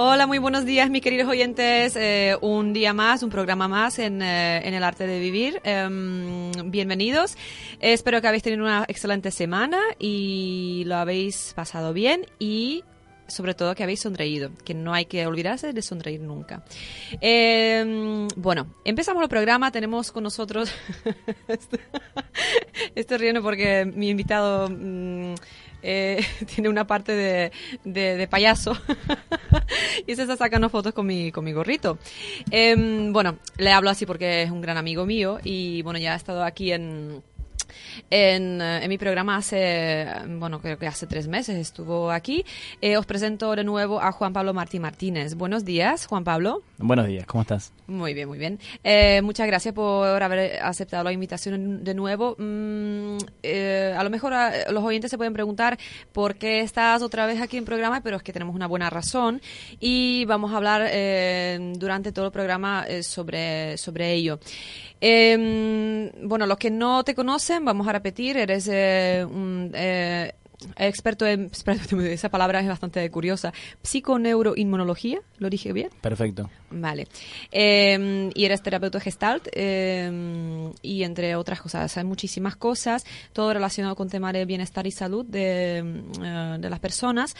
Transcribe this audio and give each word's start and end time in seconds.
Hola, 0.00 0.28
muy 0.28 0.38
buenos 0.38 0.64
días, 0.64 0.88
mis 0.90 1.02
queridos 1.02 1.28
oyentes. 1.28 1.96
Eh, 1.96 2.36
un 2.40 2.72
día 2.72 2.92
más, 2.92 3.24
un 3.24 3.30
programa 3.30 3.66
más 3.66 3.98
en, 3.98 4.22
eh, 4.22 4.58
en 4.64 4.72
el 4.72 4.84
arte 4.84 5.08
de 5.08 5.18
vivir. 5.18 5.60
Em, 5.64 6.52
bienvenidos. 6.70 7.36
espero 7.80 8.20
que 8.20 8.28
habéis 8.28 8.44
tenido 8.44 8.62
una 8.62 8.84
excelente 8.86 9.32
semana 9.32 9.80
y 9.98 10.84
lo 10.86 10.94
habéis 10.94 11.52
pasado 11.56 11.92
bien 11.92 12.26
y 12.38 12.84
sobre 13.26 13.54
todo 13.54 13.74
que 13.74 13.82
habéis 13.82 14.00
sonreído, 14.00 14.52
que 14.64 14.72
no 14.72 14.94
hay 14.94 15.06
que 15.06 15.26
olvidarse 15.26 15.72
de 15.72 15.82
sonreír 15.82 16.20
nunca. 16.20 16.62
Em, 17.20 18.28
bueno, 18.36 18.72
empezamos 18.84 19.20
el 19.24 19.28
programa, 19.28 19.72
tenemos 19.72 20.12
con 20.12 20.22
nosotros, 20.22 20.72
estoy 22.94 23.18
riendo 23.18 23.42
porque 23.42 23.84
mi 23.84 24.10
invitado 24.10 24.68
mm, 24.70 25.34
eh, 25.82 26.24
tiene 26.54 26.68
una 26.68 26.86
parte 26.86 27.12
de, 27.12 27.52
de, 27.84 28.28
payaso 28.28 28.76
y 30.06 30.14
se 30.14 30.22
está 30.22 30.36
sacando 30.36 30.68
fotos 30.68 30.92
con 30.92 31.06
mi, 31.06 31.32
con 31.32 31.44
mi 31.44 31.52
gorrito. 31.52 31.98
Em, 32.50 33.12
bueno, 33.12 33.38
le 33.56 33.72
hablo 33.72 33.90
así 33.90 34.06
porque 34.06 34.42
es 34.42 34.50
un 34.50 34.60
gran 34.60 34.76
amigo 34.76 35.06
mío 35.06 35.38
y 35.42 35.82
bueno, 35.82 35.98
ya 35.98 36.12
ha 36.12 36.16
estado 36.16 36.44
aquí 36.44 36.72
en 36.72 37.22
en, 38.10 38.60
eh, 38.60 38.84
en, 38.84 38.88
mi 38.88 38.98
programa 38.98 39.36
hace, 39.36 40.06
bueno, 40.28 40.60
creo 40.60 40.78
que 40.78 40.86
hace 40.86 41.06
tres 41.06 41.28
meses 41.28 41.56
estuvo 41.56 42.10
aquí. 42.10 42.44
Eh, 42.80 42.96
os 42.96 43.06
presento 43.06 43.54
de 43.54 43.64
nuevo 43.64 44.00
a 44.00 44.12
Juan 44.12 44.32
Pablo 44.32 44.54
Martí 44.54 44.78
Martínez. 44.78 45.34
Buenos 45.34 45.64
días, 45.64 46.06
Juan 46.06 46.24
Pablo. 46.24 46.62
Buenos 46.78 47.06
días, 47.06 47.26
¿cómo 47.26 47.42
estás? 47.42 47.72
Muy 47.86 48.14
bien, 48.14 48.28
muy 48.28 48.38
bien. 48.38 48.58
Eh, 48.84 49.20
muchas 49.22 49.46
gracias 49.46 49.74
por 49.74 50.22
haber 50.22 50.62
aceptado 50.62 51.04
la 51.04 51.12
invitación 51.12 51.84
de 51.84 51.94
nuevo. 51.94 52.36
Mm, 52.38 53.18
a 53.96 54.04
lo 54.04 54.10
mejor 54.10 54.32
los 54.70 54.84
oyentes 54.84 55.10
se 55.10 55.16
pueden 55.16 55.32
preguntar 55.32 55.78
por 56.12 56.36
qué 56.36 56.60
estás 56.60 57.02
otra 57.02 57.26
vez 57.26 57.40
aquí 57.40 57.56
en 57.56 57.64
programa, 57.64 58.02
pero 58.02 58.16
es 58.16 58.22
que 58.22 58.32
tenemos 58.32 58.54
una 58.54 58.66
buena 58.66 58.90
razón 58.90 59.40
y 59.80 60.24
vamos 60.26 60.52
a 60.52 60.56
hablar 60.56 60.90
durante 61.78 62.12
todo 62.12 62.26
el 62.26 62.32
programa 62.32 62.86
sobre, 63.02 63.76
sobre 63.78 64.12
ello. 64.12 64.38
Eh, 65.00 66.12
bueno, 66.22 66.46
los 66.46 66.58
que 66.58 66.70
no 66.70 67.04
te 67.04 67.14
conocen, 67.14 67.64
vamos 67.64 67.86
a 67.86 67.92
repetir, 67.92 68.36
eres 68.36 68.68
eh, 68.70 69.24
un 69.28 69.70
eh, 69.74 70.34
experto 70.76 71.26
en, 71.26 71.50
esa 72.00 72.28
palabra 72.28 72.60
es 72.60 72.68
bastante 72.68 73.08
curiosa, 73.10 73.52
psiconeuroinmunología, 73.82 75.20
¿lo 75.38 75.50
dije 75.50 75.72
bien? 75.72 75.90
Perfecto. 76.00 76.50
Vale. 76.70 77.06
Em, 77.50 78.30
y 78.34 78.44
eres 78.44 78.62
terapeuta 78.62 79.00
gestalt 79.00 79.48
em, 79.52 80.70
y 80.82 81.02
entre 81.02 81.34
otras 81.36 81.60
cosas, 81.60 81.96
hay 81.96 82.04
muchísimas 82.04 82.56
cosas, 82.56 83.04
todo 83.32 83.54
relacionado 83.54 83.96
con 83.96 84.08
temas 84.08 84.32
de 84.32 84.44
bienestar 84.44 84.86
y 84.86 84.90
salud 84.90 85.24
de, 85.24 85.78
eh, 85.78 86.56
de 86.58 86.70
las 86.70 86.78
personas 86.78 87.34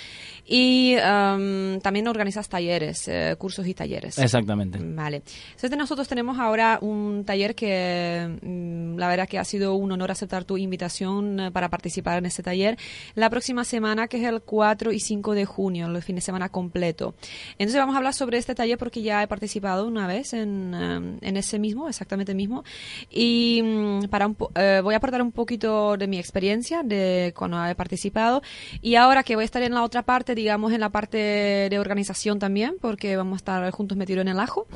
y 0.47 0.94
em, 0.94 1.81
también 1.81 2.09
organizas 2.09 2.48
talleres, 2.48 3.06
eh, 3.09 3.37
cursos 3.38 3.66
y 3.66 3.75
talleres. 3.75 4.19
Exactamente. 4.19 4.78
Vale. 4.81 5.22
Entonces 5.50 5.76
nosotros 5.76 6.09
tenemos 6.09 6.38
ahora 6.38 6.78
un 6.81 7.25
taller 7.25 7.54
que 7.54 8.38
mm, 8.41 8.97
la 8.97 9.09
verdad 9.09 9.28
que 9.28 9.38
ha 9.38 9.44
sido 9.44 9.75
un 9.75 9.93
honor 9.93 10.10
aceptar 10.10 10.44
tu 10.44 10.56
invitación 10.56 11.41
eh, 11.41 11.50
para 11.50 11.69
participar 11.69 12.19
en 12.19 12.26
ese 12.26 12.43
taller 12.43 12.78
la 13.14 13.30
próxima 13.30 13.64
semana, 13.64 14.08
que 14.08 14.19
es 14.19 14.24
el 14.24 14.42
4 14.42 14.92
y 14.92 15.00
5 15.00 15.34
de 15.34 15.44
junio, 15.44 15.86
el 15.86 16.02
fin 16.02 16.16
de 16.16 16.22
semana 16.22 16.48
completo. 16.48 17.14
Entonces 17.52 17.78
vamos 17.78 17.94
a 17.94 17.98
hablar 17.98 18.14
sobre 18.14 18.38
este 18.38 18.54
taller 18.54 18.78
porque 18.78 19.02
ya 19.02 19.22
he 19.22 19.26
participado 19.26 19.86
una 19.86 20.06
vez 20.06 20.32
en, 20.32 20.74
um, 20.74 21.19
en 21.20 21.36
ese 21.36 21.58
mismo, 21.58 21.88
exactamente 21.88 22.34
mismo, 22.34 22.64
y 23.10 23.62
mm, 23.62 24.08
para 24.08 24.30
eh, 24.54 24.80
voy 24.82 24.94
a 24.94 24.98
aportar 24.98 25.22
un 25.22 25.32
poquito 25.32 25.96
de 25.96 26.06
mi 26.06 26.19
experiencia 26.19 26.82
de 26.82 27.32
cuando 27.36 27.64
he 27.64 27.74
participado 27.74 28.42
y 28.82 28.94
ahora 28.96 29.22
que 29.22 29.34
voy 29.34 29.42
a 29.42 29.44
estar 29.44 29.62
en 29.62 29.75
la 29.75 29.82
otra 29.82 30.02
parte, 30.02 30.34
digamos 30.34 30.72
en 30.72 30.80
la 30.80 30.90
parte 30.90 31.69
de 31.70 31.78
organización 31.78 32.38
también, 32.38 32.76
porque 32.80 33.16
vamos 33.16 33.34
a 33.34 33.36
estar 33.36 33.70
juntos 33.70 33.96
metidos 33.96 34.22
en 34.22 34.28
el 34.28 34.40
ajo. 34.40 34.66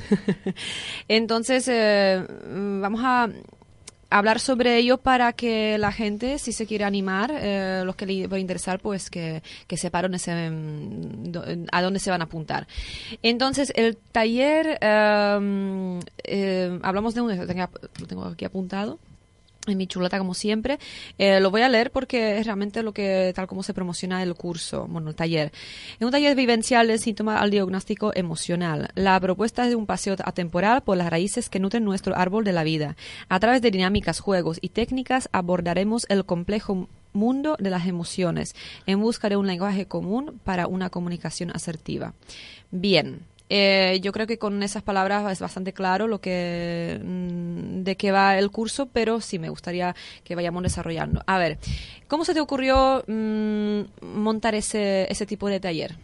Entonces, 1.09 1.69
eh, 1.69 2.25
vamos 2.81 3.01
a 3.05 3.29
hablar 4.13 4.41
sobre 4.41 4.77
ello 4.79 4.99
para 4.99 5.33
que 5.33 5.79
la 5.79 5.93
gente, 5.93 6.39
si 6.39 6.53
se 6.53 6.67
quiere 6.67 6.85
animar, 6.85 7.33
eh, 7.35 7.83
los 7.85 7.97
que 7.97 8.07
le 8.07 8.27
va 8.27 8.37
a 8.37 8.41
interesar, 8.41 8.79
pues 8.81 9.11
que, 9.11 9.43
que 9.67 9.77
sepan 9.77 10.11
mm, 10.11 11.67
a 11.73 11.83
dónde 11.83 11.99
se 11.99 12.11
van 12.11 12.21
a 12.21 12.25
apuntar. 12.25 12.67
Entonces, 13.23 13.73
el 13.75 13.97
taller, 13.97 14.79
em, 14.81 16.01
eh, 16.25 16.79
hablamos 16.83 17.15
de 17.15 17.21
un, 17.21 17.37
lo 17.37 18.07
tengo 18.07 18.25
aquí 18.25 18.45
apuntado 18.45 18.99
en 19.67 19.79
mi 19.79 19.87
chuleta 19.87 20.19
como 20.19 20.35
siempre. 20.35 20.79
Eh, 21.19 21.41
lo 21.41 21.51
voy 21.51 21.63
a 21.63 21.69
leer 21.69 21.91
porque 21.91 22.39
es 22.39 22.47
realmente 22.47 22.83
lo 22.83 22.93
que, 22.93 23.33
tal 23.35 23.47
como 23.47 23.63
se 23.63 23.75
promociona 23.75 24.23
el 24.23 24.35
curso, 24.35 24.87
bueno, 24.89 25.11
el 25.11 25.15
taller. 25.15 25.53
Es 25.99 26.05
un 26.05 26.11
taller 26.11 26.35
vivencial 26.37 26.89
del 26.89 26.99
síntoma 26.99 27.39
al 27.39 27.51
diagnóstico 27.51 28.13
emocional. 28.15 28.91
La 28.95 29.19
propuesta 29.21 29.65
es 29.65 29.71
de 29.71 29.77
un 29.77 29.87
paseo 29.87 30.17
atemporal 30.25 30.83
por 30.83 30.97
las 30.97 31.11
raíces 31.11 31.49
que 31.49 31.61
nutren 31.61 31.85
nuestro 31.85 32.17
árbol 32.17 32.45
de 32.45 32.53
la 32.53 32.65
vida. 32.65 32.97
A 33.29 33.41
través 33.41 33.63
de 33.63 33.71
dinámicas, 33.71 34.21
juegos 34.21 34.59
y 34.61 34.71
técnicas 34.71 35.29
abordaremos 35.33 36.07
el 36.09 36.25
complejo 36.25 36.89
mundo 37.13 37.57
de 37.59 37.71
las 37.71 37.87
emociones 37.87 38.55
en 38.87 39.01
busca 39.01 39.29
de 39.29 39.37
un 39.37 39.47
lenguaje 39.47 39.87
común 39.87 40.41
para 40.45 40.67
una 40.67 40.91
comunicación 40.91 41.51
asertiva. 41.55 42.15
Bien, 42.71 43.21
eh, 43.55 44.01
yo 44.01 44.13
creo 44.13 44.27
que 44.27 44.39
con 44.39 44.63
esas 44.63 44.83
palabras 44.83 45.31
es 45.31 45.39
bastante 45.41 45.75
claro 45.75 46.07
lo 46.07 46.23
que 46.23 46.99
mm, 47.05 47.83
de 47.83 47.97
qué 47.99 48.11
va 48.11 48.39
el 48.39 48.51
curso, 48.51 48.87
pero 48.87 49.21
sí 49.21 49.39
me 49.39 49.51
gustaría 49.51 49.95
que 50.25 50.35
vayamos 50.35 50.63
desarrollando. 50.63 51.23
A 51.27 51.37
ver, 51.37 51.59
¿cómo 52.09 52.25
se 52.25 52.33
te 52.33 52.41
ocurrió 52.41 53.05
mm, 53.07 53.81
montar 54.01 54.55
ese, 54.55 55.07
ese 55.13 55.27
tipo 55.27 55.49
de 55.49 55.61
taller? 55.61 55.97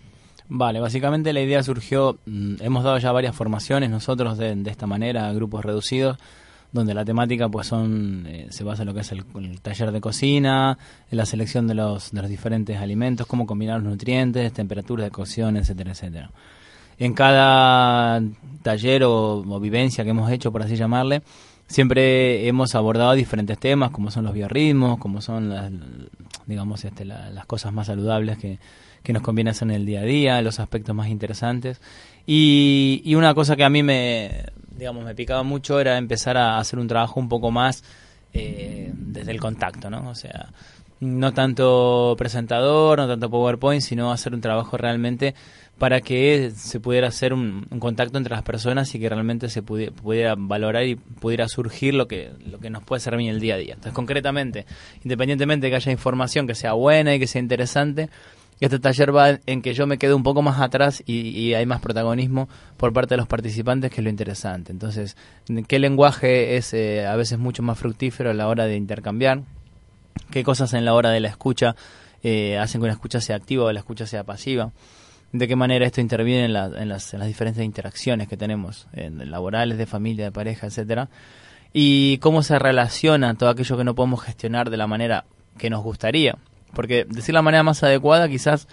Vale, 0.51 0.79
básicamente 0.79 1.33
la 1.33 1.41
idea 1.41 1.63
surgió, 1.63 2.19
mm, 2.27 2.57
hemos 2.61 2.85
dado 2.85 2.99
ya 2.99 3.13
varias 3.13 3.35
formaciones 3.35 3.89
nosotros 3.89 4.37
de, 4.37 4.63
esta 4.67 4.87
manera, 4.87 5.33
grupos 5.33 5.65
reducidos, 5.65 6.19
donde 6.71 6.93
la 6.93 7.07
temática 7.07 7.49
pues 7.49 7.67
son 7.67 8.27
eh, 8.29 8.49
se 8.51 8.63
basa 8.63 8.83
en 8.83 8.89
lo 8.89 8.95
que 8.95 9.01
es 9.01 9.11
el, 9.13 9.25
taller 9.63 9.91
de 9.91 10.03
cocina, 10.03 10.77
en 11.11 11.17
la 11.17 11.25
selección 11.25 11.67
de 11.67 11.73
los, 11.73 12.11
de 12.11 12.21
los 12.21 12.29
diferentes 12.29 12.77
alimentos, 12.77 13.27
cómo 13.27 13.47
combinar 13.47 13.81
los 13.81 13.91
nutrientes, 13.91 14.53
temperaturas 14.53 15.07
de 15.07 15.11
cocción, 15.11 15.57
etcétera, 15.57 15.93
etcétera 15.93 16.31
en 16.99 17.15
cada 17.15 18.23
taller 18.63 19.05
o, 19.05 19.61
vivencia 19.61 20.05
que 20.05 20.11
hemos 20.11 20.31
hecho, 20.31 20.53
por 20.53 20.63
así 20.63 20.77
llamarle, 20.77 21.23
siempre 21.67 22.47
hemos 22.49 22.75
abordado 22.75 23.13
diferentes 23.13 23.59
temas, 23.59 23.91
como 23.91 24.11
son 24.11 24.25
los 24.25 24.35
biorritmos, 24.35 24.99
como 24.99 25.21
son 25.21 25.51
las, 25.51 25.71
digamos, 26.47 26.85
este, 26.85 27.05
las 27.05 27.47
cosas 27.47 27.73
más 27.73 27.87
saludables 27.87 28.39
que, 28.39 28.59
que 29.03 29.13
nos 29.13 29.23
conviene 29.23 29.51
hacer 29.51 29.69
en 29.69 29.75
el 29.75 29.87
día 29.87 30.01
a 30.01 30.05
día, 30.05 30.43
los 30.43 30.61
aspectos 30.61 30.95
más 30.95 31.09
interesantes. 31.09 31.81
Y, 32.27 33.03
y 33.05 33.15
una 33.15 33.35
cosa 33.35 33.57
que 33.57 33.65
a 33.65 33.71
mí 33.71 33.83
me, 33.83 34.45
digamos, 34.77 35.05
me 35.05 35.15
picaba 35.15 35.43
mucho 35.43 35.81
era 35.81 35.99
empezar 35.99 36.37
a 36.37 36.59
hacer 36.59 36.79
un 36.79 36.89
trabajo 36.89 37.21
un 37.21 37.29
poco 37.29 37.51
más 37.51 37.85
eh, 38.33 38.93
desde 38.95 39.33
el 39.33 39.41
contacto, 39.41 39.91
¿no? 39.91 40.09
O 40.11 40.15
sea, 40.15 40.51
no 41.01 41.33
tanto 41.33 42.15
presentador, 42.19 42.99
no 42.99 43.09
tanto 43.09 43.31
PowerPoint, 43.31 43.83
sino 43.83 44.13
hacer 44.13 44.35
un 44.35 44.41
trabajo 44.41 44.77
realmente 44.77 45.35
para 45.79 46.01
que 46.01 46.51
se 46.57 46.81
pudiera 46.81 47.09
hacer 47.09 47.33
un, 47.33 47.67
contacto 47.79 48.19
entre 48.19 48.35
las 48.35 48.43
personas 48.43 48.93
y 48.95 48.99
que 48.99 49.09
realmente 49.09 49.49
se 49.49 49.63
pudiera, 49.63 50.35
valorar 50.37 50.85
y 50.85 50.97
pudiera 50.97 51.49
surgir 51.49 51.95
lo 51.95 52.09
que, 52.09 52.33
lo 52.45 52.59
que 52.59 52.69
nos 52.69 52.83
puede 52.83 53.01
servir 53.01 53.29
en 53.29 53.35
el 53.35 53.41
día 53.41 53.55
a 53.55 53.59
día. 53.59 53.75
Entonces, 53.75 53.93
concretamente, 53.93 54.67
independientemente 55.05 55.67
de 55.67 55.71
que 55.71 55.77
haya 55.77 55.93
información 55.93 56.47
que 56.47 56.57
sea 56.57 56.73
buena 56.73 57.15
y 57.15 57.21
que 57.21 57.29
sea 57.29 57.41
interesante, 57.41 58.11
este 58.61 58.81
taller 58.81 59.15
va 59.15 59.39
en 59.47 59.63
que 59.63 59.73
yo 59.73 59.87
me 59.87 59.99
quedo 59.99 60.17
un 60.17 60.25
poco 60.25 60.43
más 60.43 60.61
atrás 60.61 61.03
y, 61.07 61.55
hay 61.55 61.65
más 61.65 61.81
protagonismo 61.81 62.49
por 62.77 62.93
parte 62.93 63.15
de 63.15 63.19
los 63.19 63.29
participantes, 63.29 63.93
que 63.93 64.01
es 64.01 64.05
lo 64.05 64.11
interesante. 64.11 64.73
Entonces, 64.73 65.17
¿qué 65.69 65.79
lenguaje 65.79 66.57
es 66.57 66.75
eh, 66.75 67.07
a 67.07 67.15
veces 67.15 67.39
mucho 67.39 67.63
más 67.63 67.79
fructífero 67.79 68.31
a 68.31 68.35
la 68.35 68.49
hora 68.49 68.67
de 68.67 68.75
intercambiar? 68.75 69.43
¿Qué 70.33 70.43
cosas 70.43 70.75
en 70.75 70.85
la 70.85 70.95
hora 70.95 71.11
de 71.11 71.21
la 71.21 71.29
escucha 71.29 71.77
eh, 72.25 72.59
hacen 72.59 72.81
que 72.81 72.87
una 72.87 72.95
escucha 72.95 73.21
sea 73.21 73.37
activa 73.37 73.65
o 73.65 73.73
la 73.73 73.79
escucha 73.79 74.07
sea 74.07 74.25
pasiva? 74.25 74.73
De 75.33 75.49
qué 75.49 75.57
manera 75.57 75.87
esto 75.87 76.01
interviene 76.01 76.45
en, 76.45 76.57
en, 76.57 76.89
las, 76.89 77.13
en 77.13 77.21
las, 77.21 77.29
diferentes 77.29 77.65
interacciones 77.65 78.29
que 78.29 78.37
tenemos, 78.37 78.87
en, 78.93 79.31
laborales, 79.31 79.79
de 79.79 79.87
familia, 79.87 80.27
de 80.27 80.33
pareja, 80.33 80.67
etcétera, 80.67 81.09
y 81.73 82.19
cómo 82.19 82.43
se 82.43 82.59
relaciona 82.59 83.35
todo 83.35 83.51
aquello 83.51 83.77
que 83.77 83.85
no 83.85 83.95
podemos 83.95 84.23
gestionar 84.23 84.71
de 84.71 84.77
la 84.77 84.87
manera 84.87 85.25
que 85.59 85.71
nos 85.71 85.83
gustaría. 85.83 86.39
Porque 86.75 87.05
decir 87.09 87.35
la 87.35 87.43
manera 87.43 87.63
más 87.63 87.83
adecuada 87.83 88.29
quizás 88.29 88.69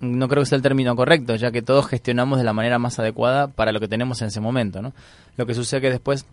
no 0.00 0.28
creo 0.28 0.42
que 0.42 0.46
sea 0.46 0.56
el 0.56 0.62
término 0.62 0.94
correcto, 0.96 1.34
ya 1.36 1.50
que 1.50 1.62
todos 1.62 1.86
gestionamos 1.86 2.38
de 2.38 2.44
la 2.44 2.52
manera 2.52 2.78
más 2.78 2.98
adecuada 2.98 3.48
para 3.48 3.72
lo 3.72 3.80
que 3.80 3.88
tenemos 3.88 4.20
en 4.22 4.28
ese 4.28 4.40
momento. 4.40 4.82
¿no? 4.82 4.92
Lo 5.36 5.46
que 5.46 5.54
sucede 5.54 5.80
que 5.80 5.90
después, 5.90 6.26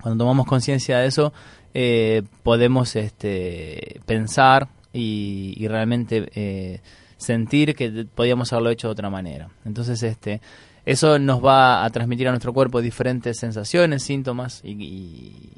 cuando 0.00 0.22
tomamos 0.22 0.46
conciencia 0.46 0.98
de 0.98 1.06
eso, 1.06 1.32
eh, 1.74 2.22
podemos 2.42 2.94
este, 2.96 4.00
pensar 4.06 4.68
y, 4.92 5.66
realmente 5.66 6.30
eh, 6.34 6.80
sentir 7.24 7.74
que 7.74 8.06
podíamos 8.14 8.52
haberlo 8.52 8.70
hecho 8.70 8.88
de 8.88 8.92
otra 8.92 9.10
manera. 9.10 9.48
Entonces, 9.64 10.02
este, 10.02 10.40
eso 10.86 11.18
nos 11.18 11.42
va 11.42 11.84
a 11.84 11.90
transmitir 11.90 12.28
a 12.28 12.30
nuestro 12.30 12.52
cuerpo 12.52 12.82
diferentes 12.82 13.38
sensaciones, 13.38 14.02
síntomas 14.02 14.60
y, 14.62 15.50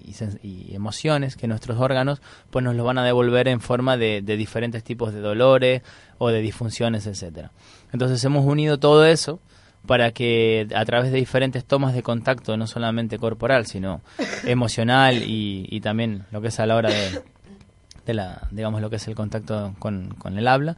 emociones 0.73 1.37
que 1.37 1.49
nuestros 1.49 1.79
órganos 1.79 2.23
pues 2.51 2.65
nos 2.65 2.75
lo 2.77 2.85
van 2.85 2.99
a 2.99 3.05
devolver 3.05 3.49
en 3.49 3.61
forma 3.61 3.97
de, 3.97 4.23
diferentes 4.23 4.85
tipos 4.85 5.13
de 5.13 5.21
dolores 5.21 5.83
o 6.19 6.29
de 6.29 6.41
disfunciones, 6.41 7.07
etcétera. 7.07 7.51
Entonces 7.93 8.23
hemos 8.25 8.47
unido 8.47 8.79
todo 8.79 9.05
eso 9.05 9.41
para 9.87 10.13
que 10.13 10.69
a 10.75 10.85
través 10.85 11.11
de 11.11 11.19
diferentes 11.19 11.65
tomas 11.65 11.95
de 11.95 12.03
contacto, 12.03 12.57
no 12.57 12.67
solamente 12.67 13.19
corporal, 13.19 13.67
sino 13.67 14.01
emocional 14.45 15.23
y, 15.27 15.81
también 15.81 16.25
lo 16.31 16.41
que 16.41 16.49
es 16.49 16.61
a 16.61 16.67
la 16.67 16.77
hora 16.77 16.91
de, 16.91 18.15
la, 18.15 18.49
digamos, 18.53 18.81
lo 18.81 18.91
que 18.91 18.97
es 18.97 19.09
el 19.09 19.15
contacto 19.15 19.75
con, 19.79 20.15
con 20.15 20.39
el 20.39 20.47
habla, 20.47 20.77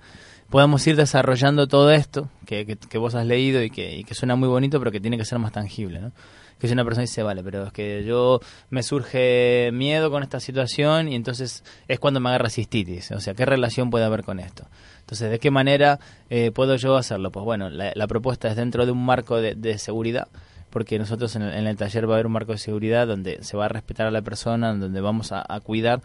podamos 0.50 0.86
ir 0.86 0.96
desarrollando 0.96 1.66
todo 1.66 1.90
esto 1.90 2.28
que, 2.46 2.66
que, 2.76 2.98
vos 2.98 3.14
has 3.14 3.26
leído 3.26 3.62
y 3.62 3.70
que, 3.70 3.96
y 3.96 4.04
que, 4.04 4.14
suena 4.14 4.36
muy 4.36 4.48
bonito, 4.48 4.78
pero 4.78 4.90
que 4.90 5.00
tiene 5.00 5.18
que 5.18 5.24
ser 5.24 5.38
más 5.38 5.52
tangible, 5.52 6.00
¿no? 6.00 6.12
Que 6.58 6.66
si 6.66 6.72
una 6.72 6.84
persona 6.84 7.02
dice, 7.02 7.22
vale, 7.22 7.44
pero 7.44 7.66
es 7.66 7.72
que 7.72 8.04
yo 8.04 8.40
me 8.70 8.82
surge 8.82 9.70
miedo 9.72 10.10
con 10.10 10.24
esta 10.24 10.40
situación 10.40 11.08
y 11.08 11.14
entonces 11.14 11.62
es 11.86 12.00
cuando 12.00 12.18
me 12.18 12.30
agarra 12.30 12.50
cistitis. 12.50 13.12
O 13.12 13.20
sea, 13.20 13.34
¿qué 13.34 13.46
relación 13.46 13.90
puede 13.90 14.04
haber 14.04 14.24
con 14.24 14.40
esto? 14.40 14.66
Entonces, 15.00 15.30
¿de 15.30 15.38
qué 15.38 15.52
manera 15.52 16.00
eh, 16.30 16.50
puedo 16.50 16.74
yo 16.74 16.96
hacerlo? 16.96 17.30
Pues 17.30 17.44
bueno, 17.44 17.70
la, 17.70 18.06
propuesta 18.08 18.48
es 18.48 18.56
dentro 18.56 18.86
de 18.86 18.92
un 18.92 19.04
marco 19.04 19.40
de, 19.40 19.78
seguridad, 19.78 20.26
porque 20.70 20.98
nosotros 20.98 21.36
en 21.36 21.42
el, 21.42 21.76
taller 21.76 22.08
va 22.08 22.14
a 22.14 22.16
haber 22.16 22.26
un 22.26 22.32
marco 22.32 22.50
de 22.50 22.58
seguridad 22.58 23.06
donde 23.06 23.44
se 23.44 23.56
va 23.56 23.66
a 23.66 23.68
respetar 23.68 24.08
a 24.08 24.10
la 24.10 24.22
persona, 24.22 24.74
donde 24.74 25.00
vamos 25.00 25.30
a 25.30 25.60
cuidar 25.60 26.00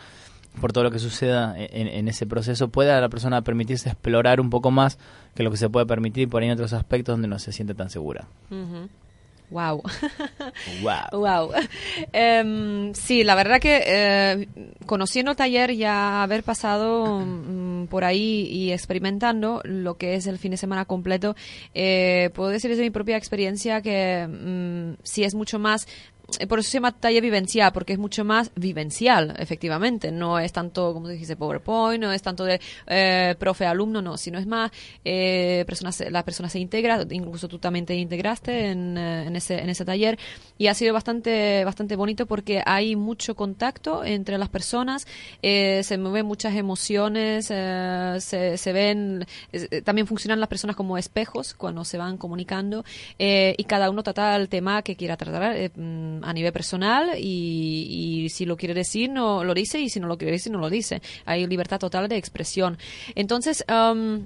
por 0.60 0.72
todo 0.72 0.84
lo 0.84 0.92
que 0.92 1.00
suceda 1.00 1.56
en, 1.58 2.08
ese 2.08 2.26
proceso, 2.26 2.70
pueda 2.70 3.00
la 3.02 3.10
persona 3.10 3.42
permitirse 3.42 3.90
explorar 3.90 4.40
un 4.40 4.50
poco 4.50 4.72
más 4.72 4.98
que 5.36 5.44
lo 5.44 5.52
que 5.52 5.58
se 5.58 5.70
puede 5.70 5.86
permitir 5.86 6.30
por 6.30 6.42
ahí 6.42 6.48
en 6.48 6.54
otros 6.54 6.74
aspectos 6.74 7.14
donde 7.14 7.28
no 7.28 7.40
se 7.40 7.52
siente 7.52 7.74
tan 7.74 7.90
segura. 7.90 8.28
Wow. 9.54 9.84
Wow. 10.82 11.20
wow. 11.20 11.52
Em, 12.12 12.94
sí, 12.94 13.24
la 13.24 13.36
verdad 13.36 13.60
que 13.60 13.84
eh, 13.86 14.48
conociendo 14.86 15.32
el 15.32 15.38
taller 15.38 15.76
ya 15.76 16.24
haber 16.24 16.44
pasado 16.44 17.20
mm, 17.20 17.86
por 17.86 18.04
ahí 18.04 18.48
y 18.50 18.72
experimentando 18.72 19.62
lo 19.64 19.96
que 19.96 20.16
es 20.16 20.26
el 20.26 20.40
fin 20.40 20.52
de 20.52 20.58
semana 20.58 20.86
completo, 20.86 21.36
eh, 21.76 22.32
puedo 22.34 22.50
decir 22.50 22.72
desde 22.72 22.82
mi 22.82 22.90
propia 22.90 23.16
experiencia 23.16 23.82
que 23.82 24.28
mm, 24.28 25.04
sí 25.04 25.24
es 25.24 25.36
mucho 25.36 25.60
más 25.60 25.88
por 26.48 26.60
eso 26.60 26.70
se 26.70 26.78
llama 26.78 26.92
taller 26.92 27.22
vivencial, 27.22 27.72
porque 27.72 27.94
es 27.94 28.00
mucho 28.00 28.24
más 28.24 28.52
vivencial, 28.56 29.36
efectivamente. 29.38 30.12
No 30.12 30.40
es 30.40 30.52
tanto, 30.52 30.94
como 30.94 31.08
dijiste, 31.08 31.36
PowerPoint, 31.36 32.02
no 32.02 32.12
es 32.12 32.22
tanto 32.22 32.46
de 32.46 32.60
eh, 32.88 33.36
profe-alumno, 33.40 34.02
no, 34.02 34.18
sino 34.18 34.40
es 34.40 34.46
más, 34.46 34.72
eh, 35.04 35.64
personas, 35.66 36.04
la 36.10 36.24
persona 36.24 36.50
se 36.50 36.60
integra, 36.60 37.06
incluso 37.10 37.48
tú 37.48 37.60
también 37.60 37.86
te 37.86 37.96
integraste 37.96 38.68
en, 38.68 38.98
eh, 38.98 39.26
en, 39.28 39.36
ese, 39.36 39.60
en 39.60 39.70
ese 39.70 39.86
taller, 39.86 40.18
y 40.58 40.68
ha 40.68 40.74
sido 40.74 40.94
bastante, 40.94 41.64
bastante 41.66 41.96
bonito 41.96 42.26
porque 42.26 42.62
hay 42.66 42.96
mucho 42.96 43.36
contacto 43.36 44.04
entre 44.04 44.38
las 44.38 44.50
personas, 44.50 45.08
se 45.42 45.98
mueven 45.98 46.26
muchas 46.26 46.56
emociones, 46.56 47.46
se, 47.46 48.58
se 48.58 48.74
ven, 48.74 49.26
también 49.84 50.08
funcionan 50.08 50.40
las 50.40 50.50
personas 50.50 50.76
como 50.76 50.98
espejos 50.98 51.54
cuando 51.54 51.84
se 51.86 51.98
van 51.98 52.18
comunicando, 52.18 52.84
y 53.18 53.64
cada 53.66 53.90
uno 53.90 54.04
trata 54.04 54.36
el 54.36 54.50
tema 54.50 54.82
que 54.82 54.96
quiera 54.96 55.18
tratar 55.18 55.72
mm, 55.76 56.23
a 56.24 56.34
nivel 56.34 56.54
personal 56.54 57.12
y, 57.18 58.28
si 58.30 58.46
lo 58.46 58.58
quiere 58.58 58.74
decir, 58.74 59.10
no 59.10 59.44
lo 59.44 59.54
dice 59.54 59.80
y 59.80 59.90
si 59.90 60.00
no 60.00 60.08
lo 60.08 60.18
quiere 60.18 60.34
decir, 60.34 60.52
no 60.52 60.60
lo 60.60 60.70
dice. 60.70 61.02
Hay 61.26 61.46
libertad 61.48 61.80
total 61.80 62.08
de 62.08 62.18
expresión. 62.18 62.78
Entonces, 63.16 63.66
um, 63.70 64.26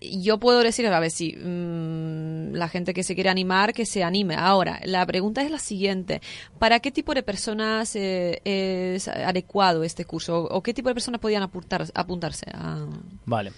yo 0.00 0.38
puedo 0.38 0.60
decir, 0.60 0.86
a 0.86 1.00
ver 1.00 1.10
si 1.10 1.34
mm, 1.36 2.54
la 2.54 2.68
gente 2.68 2.92
que 2.94 3.02
se 3.02 3.14
quiere 3.14 3.30
animar, 3.30 3.72
que 3.72 3.86
se 3.86 4.04
anime. 4.04 4.34
Ahora, 4.36 4.80
la 4.84 5.04
pregunta 5.06 5.42
es 5.42 5.50
la 5.50 5.58
siguiente. 5.58 6.20
¿Para 6.58 6.80
qué 6.80 6.90
tipo 6.90 7.14
de 7.14 7.22
personas 7.22 7.96
eh, 7.96 8.40
es 8.44 9.08
adecuado 9.08 9.84
este 9.84 10.04
curso? 10.04 10.42
¿O 10.42 10.62
qué 10.62 10.74
tipo 10.74 10.88
de 10.88 10.94
personas 10.94 11.20
podrían 11.20 11.42
apuntar, 11.42 11.84
apuntarse? 11.94 12.46
A... 12.52 12.86
Vale. 13.24 13.52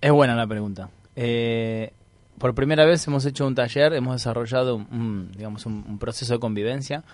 Es 0.00 0.12
buena 0.12 0.34
la 0.34 0.46
pregunta. 0.46 0.90
Eh, 1.16 1.92
por 2.38 2.54
primera 2.54 2.84
vez 2.84 3.06
hemos 3.06 3.24
hecho 3.26 3.46
un 3.46 3.54
taller, 3.54 3.92
hemos 3.92 4.14
desarrollado 4.14 4.76
un, 4.76 5.30
digamos, 5.36 5.66
un, 5.66 5.98
proceso 5.98 6.34
de 6.34 6.40
convivencia 6.40 7.04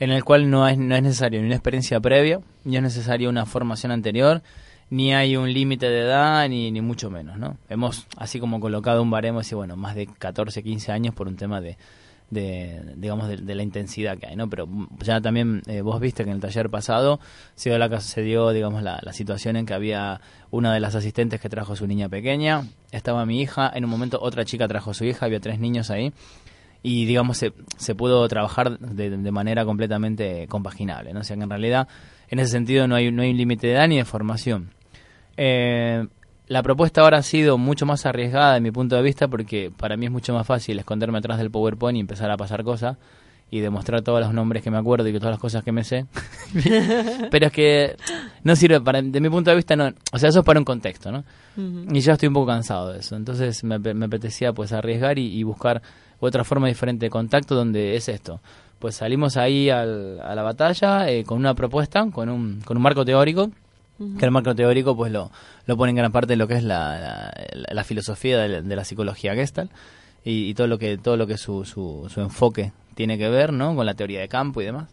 en 0.00 0.10
el 0.10 0.24
cual 0.24 0.50
no 0.50 0.66
es, 0.68 0.76
no 0.76 0.94
es 0.96 1.02
necesario 1.02 1.40
ni 1.40 1.46
una 1.46 1.54
experiencia 1.54 2.00
previa, 2.00 2.40
ni 2.64 2.76
es 2.76 2.82
necesaria 2.82 3.28
una 3.28 3.46
formación 3.46 3.92
anterior, 3.92 4.42
ni 4.90 5.14
hay 5.14 5.36
un 5.36 5.52
límite 5.52 5.88
de 5.88 6.00
edad, 6.00 6.48
ni, 6.48 6.70
ni 6.70 6.80
mucho 6.80 7.10
menos, 7.10 7.38
¿no? 7.38 7.56
Hemos 7.68 8.06
así 8.16 8.40
como 8.40 8.60
colocado 8.60 9.02
un 9.02 9.10
baremo, 9.10 9.40
y 9.40 9.54
bueno, 9.54 9.76
más 9.76 9.94
de 9.94 10.06
14, 10.06 10.62
15 10.62 10.92
años 10.92 11.14
por 11.14 11.28
un 11.28 11.36
tema 11.36 11.60
de, 11.60 11.76
de 12.30 12.94
digamos 12.96 13.28
de, 13.28 13.54
la 13.54 13.62
intensidad 13.62 14.18
que 14.18 14.26
hay 14.26 14.36
no 14.36 14.48
pero 14.48 14.66
ya 14.98 15.20
también 15.20 15.62
eh, 15.66 15.82
vos 15.82 16.00
viste 16.00 16.24
que 16.24 16.30
en 16.30 16.36
el 16.36 16.42
taller 16.42 16.70
pasado 16.70 17.20
se 17.54 17.70
dio 17.70 17.78
la 17.78 18.00
se 18.00 18.22
dio 18.22 18.50
digamos 18.50 18.82
la, 18.82 18.98
la, 19.02 19.12
situación 19.12 19.56
en 19.56 19.66
que 19.66 19.74
había 19.74 20.20
una 20.50 20.72
de 20.72 20.80
las 20.80 20.94
asistentes 20.94 21.40
que 21.40 21.48
trajo 21.48 21.76
su 21.76 21.86
niña 21.86 22.08
pequeña 22.08 22.64
estaba 22.92 23.24
mi 23.26 23.40
hija 23.40 23.70
en 23.74 23.84
un 23.84 23.90
momento 23.90 24.18
otra 24.20 24.44
chica 24.44 24.66
trajo 24.66 24.94
su 24.94 25.04
hija 25.04 25.26
había 25.26 25.40
tres 25.40 25.60
niños 25.60 25.90
ahí 25.90 26.12
y 26.82 27.06
digamos 27.06 27.38
se, 27.38 27.52
se 27.76 27.94
pudo 27.94 28.26
trabajar 28.28 28.78
de, 28.78 29.30
manera 29.30 29.64
completamente 29.64 30.46
compaginable 30.48 31.12
no 31.12 31.20
o 31.20 31.24
sea 31.24 31.36
que 31.36 31.42
en 31.42 31.50
realidad 31.50 31.88
en 32.28 32.38
ese 32.38 32.52
sentido 32.52 32.88
no 32.88 32.94
hay 32.96 33.10
no 33.12 33.22
hay 33.22 33.30
un 33.30 33.36
límite 33.36 33.68
de 33.68 33.74
edad 33.74 33.88
ni 33.88 33.96
de 33.96 34.04
formación. 34.04 34.70
Eh, 35.36 36.06
la 36.46 36.62
propuesta 36.62 37.00
ahora 37.00 37.18
ha 37.18 37.22
sido 37.22 37.58
mucho 37.58 37.86
más 37.86 38.04
arriesgada 38.06 38.54
de 38.54 38.60
mi 38.60 38.70
punto 38.70 38.96
de 38.96 39.02
vista 39.02 39.28
porque 39.28 39.72
para 39.74 39.96
mí 39.96 40.06
es 40.06 40.12
mucho 40.12 40.34
más 40.34 40.46
fácil 40.46 40.78
esconderme 40.78 41.18
atrás 41.18 41.38
del 41.38 41.50
PowerPoint 41.50 41.96
y 41.96 42.00
empezar 42.00 42.30
a 42.30 42.36
pasar 42.36 42.64
cosas 42.64 42.96
y 43.50 43.60
demostrar 43.60 44.02
todos 44.02 44.20
los 44.20 44.34
nombres 44.34 44.62
que 44.62 44.70
me 44.70 44.78
acuerdo 44.78 45.06
y 45.08 45.12
todas 45.12 45.30
las 45.30 45.38
cosas 45.38 45.62
que 45.62 45.70
me 45.70 45.84
sé. 45.84 46.06
Pero 47.30 47.46
es 47.46 47.52
que 47.52 47.96
no 48.42 48.56
sirve 48.56 48.80
para, 48.80 49.00
de 49.00 49.20
mi 49.20 49.30
punto 49.30 49.50
de 49.50 49.56
vista, 49.56 49.76
no, 49.76 49.92
o 50.12 50.18
sea, 50.18 50.30
eso 50.30 50.40
es 50.40 50.44
para 50.44 50.58
un 50.58 50.64
contexto, 50.64 51.12
¿no? 51.12 51.24
Y 51.56 52.00
ya 52.00 52.14
estoy 52.14 52.28
un 52.28 52.34
poco 52.34 52.46
cansado 52.46 52.92
de 52.92 52.98
eso. 52.98 53.14
Entonces 53.14 53.62
me, 53.62 53.78
me 53.78 54.06
apetecía 54.06 54.52
pues 54.52 54.72
arriesgar 54.72 55.18
y, 55.18 55.42
buscar 55.44 55.82
otra 56.18 56.42
forma 56.42 56.66
diferente 56.68 57.06
de 57.06 57.10
contacto 57.10 57.54
donde 57.54 57.96
es 57.96 58.08
esto. 58.08 58.40
Pues 58.80 58.96
salimos 58.96 59.36
ahí 59.36 59.70
al, 59.70 60.20
a 60.20 60.34
la 60.34 60.42
batalla 60.42 61.08
eh, 61.08 61.22
con 61.22 61.38
una 61.38 61.54
propuesta, 61.54 62.10
con 62.10 62.28
un, 62.28 62.60
con 62.64 62.76
un 62.76 62.82
marco 62.82 63.04
teórico 63.04 63.50
que 63.98 64.24
el 64.24 64.30
marco 64.30 64.54
teórico 64.54 64.96
pues 64.96 65.12
lo, 65.12 65.30
lo 65.66 65.76
pone 65.76 65.90
en 65.90 65.96
gran 65.96 66.12
parte 66.12 66.36
lo 66.36 66.48
que 66.48 66.54
es 66.54 66.64
la, 66.64 67.32
la, 67.52 67.84
filosofía 67.84 68.38
de, 68.38 68.76
la 68.76 68.84
psicología 68.84 69.34
Gestalt 69.34 69.70
y, 70.24 70.52
todo 70.54 70.66
lo 70.66 70.78
que 70.78 70.98
todo 70.98 71.16
lo 71.16 71.26
que 71.26 71.38
su, 71.38 71.64
su, 71.64 72.20
enfoque 72.20 72.72
tiene 72.94 73.18
que 73.18 73.28
ver 73.28 73.52
¿no? 73.52 73.74
con 73.76 73.86
la 73.86 73.94
teoría 73.94 74.20
de 74.20 74.28
campo 74.28 74.60
y 74.60 74.64
demás 74.64 74.88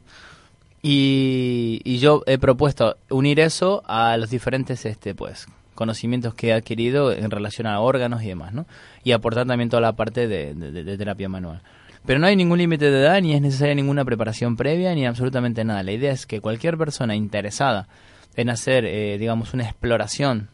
y, 0.83 1.81
y, 1.83 1.97
yo 1.97 2.23
he 2.27 2.37
propuesto 2.37 2.97
unir 3.09 3.39
eso 3.39 3.83
a 3.87 4.17
los 4.17 4.29
diferentes 4.29 4.85
este 4.85 5.15
pues 5.15 5.47
conocimientos 5.73 6.35
que 6.35 6.49
he 6.49 6.53
adquirido 6.53 7.11
en 7.11 7.31
relación 7.31 7.65
a 7.65 7.79
órganos 7.79 8.21
y 8.21 8.27
demás 8.27 8.53
¿no? 8.53 8.67
y 9.03 9.13
aportar 9.13 9.47
también 9.47 9.69
toda 9.69 9.81
la 9.81 9.93
parte 9.93 10.27
de, 10.27 10.53
de 10.53 10.97
terapia 10.97 11.27
manual 11.27 11.61
pero 12.05 12.19
no 12.19 12.27
hay 12.27 12.35
ningún 12.35 12.59
límite 12.59 12.91
de 12.91 12.99
edad 12.99 13.19
ni 13.19 13.33
es 13.33 13.41
necesaria 13.41 13.73
ninguna 13.73 14.05
preparación 14.05 14.57
previa 14.57 14.93
ni 14.93 15.07
absolutamente 15.07 15.63
nada 15.63 15.81
la 15.81 15.91
idea 15.91 16.11
es 16.11 16.27
que 16.27 16.39
cualquier 16.39 16.77
persona 16.77 17.15
interesada 17.15 17.87
en 18.35 18.49
hacer, 18.49 18.85
eh, 18.85 19.17
digamos, 19.17 19.53
una 19.53 19.63
exploración 19.63 20.49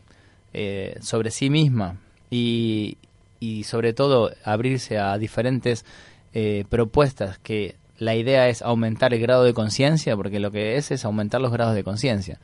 eh, 0.53 0.97
sobre 1.01 1.31
sí 1.31 1.49
misma 1.49 1.97
y, 2.29 2.97
y, 3.39 3.63
sobre 3.63 3.93
todo 3.93 4.31
abrirse 4.43 4.97
a 4.97 5.17
diferentes 5.17 5.85
eh, 6.33 6.65
propuestas 6.69 7.37
que 7.39 7.75
la 7.97 8.15
idea 8.15 8.47
es 8.49 8.61
aumentar 8.61 9.13
el 9.13 9.21
grado 9.21 9.43
de 9.43 9.53
conciencia, 9.53 10.15
porque 10.15 10.39
lo 10.39 10.51
que 10.51 10.77
es 10.77 10.91
es 10.91 11.05
aumentar 11.05 11.41
los 11.41 11.51
grados 11.51 11.75
de 11.75 11.83
conciencia 11.83 12.39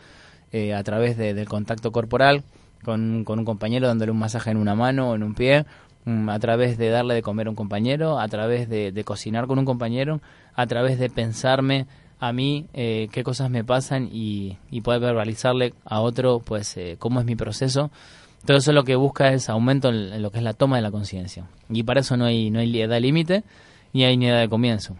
a 0.75 0.83
través 0.83 1.17
del 1.17 1.47
contacto 1.47 1.91
corporal 1.91 2.43
con, 2.83 3.23
con, 3.23 3.39
un 3.39 3.45
compañero 3.45 3.87
dándole 3.87 4.11
un 4.11 4.19
masaje 4.19 4.51
en 4.51 4.57
una 4.57 4.75
mano 4.75 5.09
o 5.09 5.15
en 5.15 5.23
un 5.23 5.33
pie, 5.33 5.65
mm, 6.05 6.29
a 6.29 6.37
través 6.37 6.77
de 6.77 6.89
darle 6.89 7.15
de 7.15 7.23
comer 7.23 7.47
a 7.47 7.49
un 7.49 7.55
compañero, 7.55 8.19
a 8.19 8.27
través 8.27 8.69
de, 8.69 8.91
de 8.91 9.03
cocinar 9.03 9.47
con 9.47 9.57
un 9.57 9.65
compañero, 9.65 10.21
a 10.53 10.67
través 10.67 10.99
de 10.99 11.09
pensarme 11.09 11.87
a 12.23 12.31
mí 12.31 12.67
eh, 12.73 13.09
qué 13.11 13.21
cosas 13.21 13.49
me 13.49 13.65
pasan 13.65 14.07
y, 14.09 14.57
y 14.71 14.79
poder 14.79 15.01
verbalizarle 15.01 15.73
a 15.83 15.99
otro 15.99 16.39
pues 16.39 16.77
eh, 16.77 16.95
cómo 16.97 17.19
es 17.19 17.25
mi 17.25 17.35
proceso 17.35 17.91
Todo 18.45 18.57
eso 18.57 18.71
lo 18.71 18.85
que 18.85 18.95
busca 18.95 19.33
es 19.33 19.49
aumento 19.49 19.89
en, 19.89 20.21
lo 20.21 20.31
que 20.31 20.37
es 20.37 20.43
la 20.43 20.53
toma 20.53 20.77
de 20.77 20.83
la 20.83 20.91
conciencia. 20.91 21.47
Y 21.69 21.83
para 21.83 21.99
eso 21.99 22.15
no 22.15 22.23
hay, 22.23 22.49
no 22.49 22.59
hay 22.59 22.81
edad 22.81 23.01
límite 23.01 23.43
ni 23.91 24.05
hay 24.05 24.15
ni 24.15 24.27
edad 24.27 24.39
de 24.39 24.47
comienzo. 24.47 24.95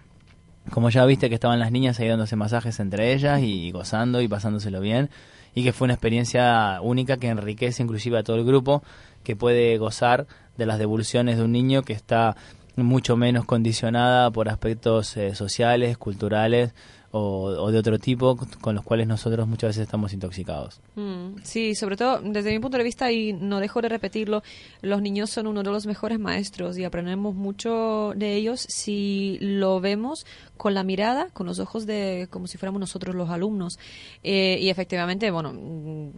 Como 0.70 0.90
ya 0.90 1.06
viste 1.06 1.30
que 1.30 1.36
estaban 1.36 1.60
las 1.60 1.72
niñas 1.72 1.98
ahí 2.02 2.10
dándose 2.10 2.36
masajes 2.36 2.82
entre 2.82 3.14
ellas 3.14 3.42
y 3.42 3.72
gozando 3.72 4.22
y 4.22 4.28
pasándoselo 4.28 4.82
bien. 4.82 5.10
Y 5.56 5.64
que 5.64 5.72
fue 5.72 5.86
una 5.86 5.94
experiencia 5.94 6.80
única 6.82 7.16
que 7.16 7.30
enriquece 7.30 7.84
inclusive 7.84 8.18
a 8.18 8.24
todo 8.24 8.36
el 8.36 8.44
grupo, 8.44 8.84
que 9.24 9.38
puede 9.38 9.78
gozar 9.78 10.28
de 10.58 10.66
las 10.66 10.78
devoluciones 10.78 11.38
de 11.38 11.44
un 11.44 11.54
niño 11.54 11.84
que 11.84 11.94
está 11.94 12.36
mucho 12.76 13.16
menos 13.16 13.46
condicionada 13.46 14.30
por 14.32 14.50
aspectos 14.50 15.16
eh, 15.16 15.36
sociales, 15.36 15.98
culturales 15.98 16.74
o, 17.16 17.72
de 17.72 17.78
otro 17.78 18.00
tipo 18.00 18.36
con 18.60 18.74
los 18.74 18.84
cuales 18.84 19.06
nosotros 19.06 19.48
muchas 19.48 19.70
veces 19.70 19.84
estamos 19.84 20.14
intoxicados. 20.14 20.82
Mm, 20.96 21.44
sí, 21.44 21.76
sobre 21.76 21.96
todo 21.96 22.20
desde 22.24 22.52
mi 22.52 22.60
punto 22.60 22.78
de 22.78 22.84
vista, 22.84 23.12
y 23.12 23.34
no 23.34 23.60
dejo 23.60 23.84
de 23.84 23.90
repetirlo, 23.90 24.42
los 24.82 25.00
niños 25.00 25.30
son 25.30 25.46
uno 25.46 25.62
de 25.62 25.70
los 25.70 25.86
mejores 25.86 26.18
maestros 26.18 26.76
y 26.76 26.86
aprendemos 26.86 27.36
mucho 27.36 28.14
de 28.16 28.34
ellos 28.34 28.66
si 28.68 29.38
lo 29.42 29.80
vemos 29.80 30.26
con 30.58 30.74
la 30.74 30.84
mirada, 30.84 31.30
con 31.34 31.46
los 31.46 31.60
ojos 31.60 31.86
de 31.86 32.28
como 32.32 32.48
si 32.48 32.58
fuéramos 32.58 32.80
nosotros 32.80 33.14
los 33.14 33.30
alumnos. 33.30 33.78
Eh, 34.24 34.58
y 34.60 34.70
efectivamente, 34.70 35.30
bueno 35.30 35.54
mm, 35.54 36.10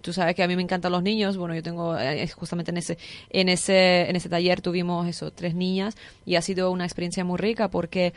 tú 0.00 0.14
sabes 0.14 0.34
que 0.34 0.42
a 0.42 0.48
mí 0.48 0.56
me 0.56 0.62
encantan 0.62 0.92
los 0.92 1.02
niños 1.02 1.38
bueno 1.38 1.54
yo 1.54 1.62
tengo 1.62 1.98
eh, 1.98 2.28
justamente 2.28 2.70
en 2.70 2.76
ese 2.76 2.98
en 3.30 3.48
ese 3.48 4.08
en 4.10 4.16
ese 4.16 4.28
taller 4.28 4.60
tuvimos 4.60 5.08
eso 5.08 5.30
tres 5.30 5.54
niñas 5.54 5.96
y 6.26 6.36
ha 6.36 6.42
sido 6.42 6.70
una 6.70 6.84
experiencia 6.84 7.24
muy 7.24 7.38
rica 7.38 7.70
porque 7.70 8.12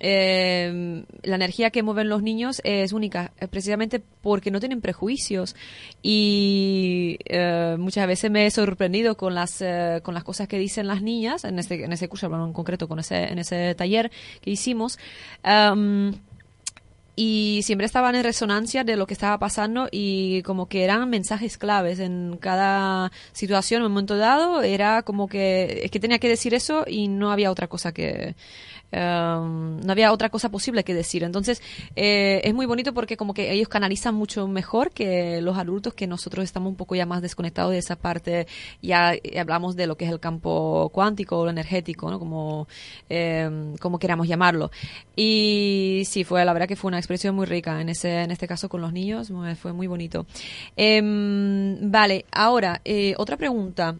eh, 0.00 1.04
la 1.22 1.36
energía 1.36 1.70
que 1.70 1.82
mueven 1.82 2.08
los 2.08 2.22
niños 2.22 2.60
es 2.64 2.92
única, 2.92 3.32
eh, 3.40 3.48
precisamente 3.48 4.02
porque 4.20 4.50
no 4.50 4.60
tienen 4.60 4.80
prejuicios 4.80 5.56
y 6.02 7.18
eh, 7.24 7.76
muchas 7.78 8.06
veces 8.06 8.30
me 8.30 8.46
he 8.46 8.50
sorprendido 8.50 9.16
con 9.16 9.34
las 9.34 9.62
eh, 9.62 10.00
con 10.02 10.14
las 10.14 10.24
cosas 10.24 10.48
que 10.48 10.58
dicen 10.58 10.86
las 10.86 11.02
niñas 11.02 11.44
en 11.44 11.58
este 11.58 11.82
en 11.84 11.92
ese 11.92 12.08
curso, 12.08 12.26
en 12.26 12.52
concreto 12.52 12.88
con 12.88 12.98
ese 12.98 13.24
en 13.24 13.38
ese 13.38 13.74
taller 13.74 14.10
que 14.40 14.50
hicimos. 14.50 14.98
Y 17.16 17.62
siempre 17.64 17.86
estaban 17.86 18.14
en 18.14 18.22
resonancia 18.22 18.84
de 18.84 18.96
lo 18.96 19.06
que 19.06 19.14
estaba 19.14 19.38
pasando 19.38 19.88
y 19.90 20.42
como 20.42 20.68
que 20.68 20.84
eran 20.84 21.08
mensajes 21.08 21.56
claves 21.56 21.98
en 21.98 22.36
cada 22.38 23.10
situación, 23.32 23.80
en 23.80 23.86
un 23.86 23.92
momento 23.92 24.18
dado, 24.18 24.62
era 24.62 25.02
como 25.02 25.26
que 25.26 25.80
es 25.84 25.90
que 25.90 25.98
tenía 25.98 26.18
que 26.18 26.28
decir 26.28 26.52
eso 26.54 26.84
y 26.86 27.08
no 27.08 27.32
había 27.32 27.50
otra 27.50 27.68
cosa 27.68 27.92
que 27.92 28.36
Em, 28.92 29.80
no 29.80 29.92
había 29.92 30.12
otra 30.12 30.30
cosa 30.30 30.48
posible 30.50 30.84
que 30.84 30.94
decir. 30.94 31.24
Entonces, 31.24 31.60
eh, 31.96 32.40
es 32.44 32.54
muy 32.54 32.66
bonito 32.66 32.94
porque 32.94 33.16
como 33.16 33.34
que 33.34 33.52
ellos 33.52 33.68
canalizan 33.68 34.14
mucho 34.14 34.46
mejor 34.46 34.92
que 34.92 35.40
los 35.42 35.58
adultos, 35.58 35.94
que 35.94 36.06
nosotros 36.06 36.44
estamos 36.44 36.70
un 36.70 36.76
poco 36.76 36.94
ya 36.94 37.04
más 37.04 37.20
desconectados 37.20 37.72
de 37.72 37.78
esa 37.78 37.96
parte, 37.96 38.46
ya 38.82 39.14
hablamos 39.38 39.76
de 39.76 39.86
lo 39.86 39.96
que 39.96 40.04
es 40.04 40.12
el 40.12 40.20
campo 40.20 40.90
cuántico 40.92 41.38
o 41.38 41.48
energético, 41.48 42.10
¿no? 42.10 42.18
Como, 42.18 42.68
em, 43.08 43.76
como 43.78 43.98
queramos 43.98 44.28
llamarlo. 44.28 44.70
Y 45.16 46.02
sí, 46.06 46.24
fue, 46.24 46.44
la 46.44 46.52
verdad 46.52 46.68
que 46.68 46.76
fue 46.76 46.88
una 46.88 46.98
expresión 47.06 47.34
muy 47.34 47.46
rica 47.46 47.80
en 47.80 47.88
ese, 47.88 48.22
en 48.22 48.30
este 48.30 48.48
caso 48.48 48.68
con 48.68 48.80
los 48.80 48.92
niños, 48.92 49.32
fue 49.60 49.72
muy 49.72 49.86
bonito. 49.86 50.26
Em, 50.76 51.90
vale, 51.90 52.24
ahora, 52.32 52.80
eh, 52.84 53.14
otra 53.16 53.36
pregunta 53.36 53.96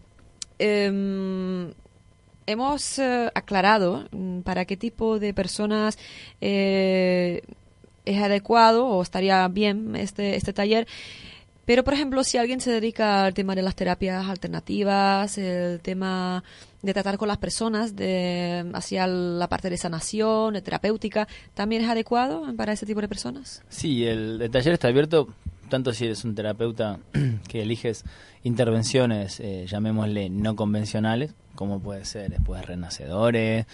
hemos 2.46 2.98
eh, 2.98 3.30
aclarado 3.34 4.08
mm, 4.10 4.40
para 4.40 4.64
qué 4.64 4.76
tipo 4.76 5.18
de 5.18 5.34
personas 5.34 5.98
eh, 6.40 7.42
es 8.04 8.22
adecuado 8.22 8.86
o 8.86 9.02
estaría 9.02 9.46
bien 9.48 9.96
este, 9.96 10.36
este 10.36 10.52
taller. 10.52 10.86
Pero, 11.66 11.82
por 11.82 11.94
ejemplo, 11.94 12.22
si 12.22 12.38
alguien 12.38 12.60
se 12.60 12.70
dedica 12.70 13.24
al 13.24 13.34
tema 13.34 13.56
de 13.56 13.62
las 13.62 13.74
terapias 13.74 14.26
alternativas, 14.26 15.36
el 15.36 15.80
tema 15.80 16.44
de 16.80 16.94
tratar 16.94 17.18
con 17.18 17.26
las 17.26 17.38
personas, 17.38 17.96
de 17.96 18.70
hacia 18.72 19.08
la 19.08 19.48
parte 19.48 19.68
de 19.68 19.76
sanación, 19.76 20.54
de 20.54 20.62
terapéutica, 20.62 21.26
¿también 21.54 21.82
es 21.82 21.90
adecuado 21.90 22.44
para 22.56 22.72
ese 22.72 22.86
tipo 22.86 23.00
de 23.00 23.08
personas? 23.08 23.64
Sí, 23.68 24.06
el, 24.06 24.48
taller 24.52 24.74
está 24.74 24.88
abierto 24.88 25.28
tanto 25.68 25.92
si 25.92 26.04
eres 26.04 26.24
un 26.24 26.36
terapeuta 26.36 27.00
que 27.48 27.62
eliges 27.62 28.04
intervenciones, 28.44 29.40
eh, 29.40 29.66
llamémosle 29.66 30.30
no 30.30 30.54
convencionales, 30.54 31.34
como 31.56 31.80
puede 31.80 32.04
ser 32.04 32.30
después 32.30 32.64
renacedores 32.64 33.66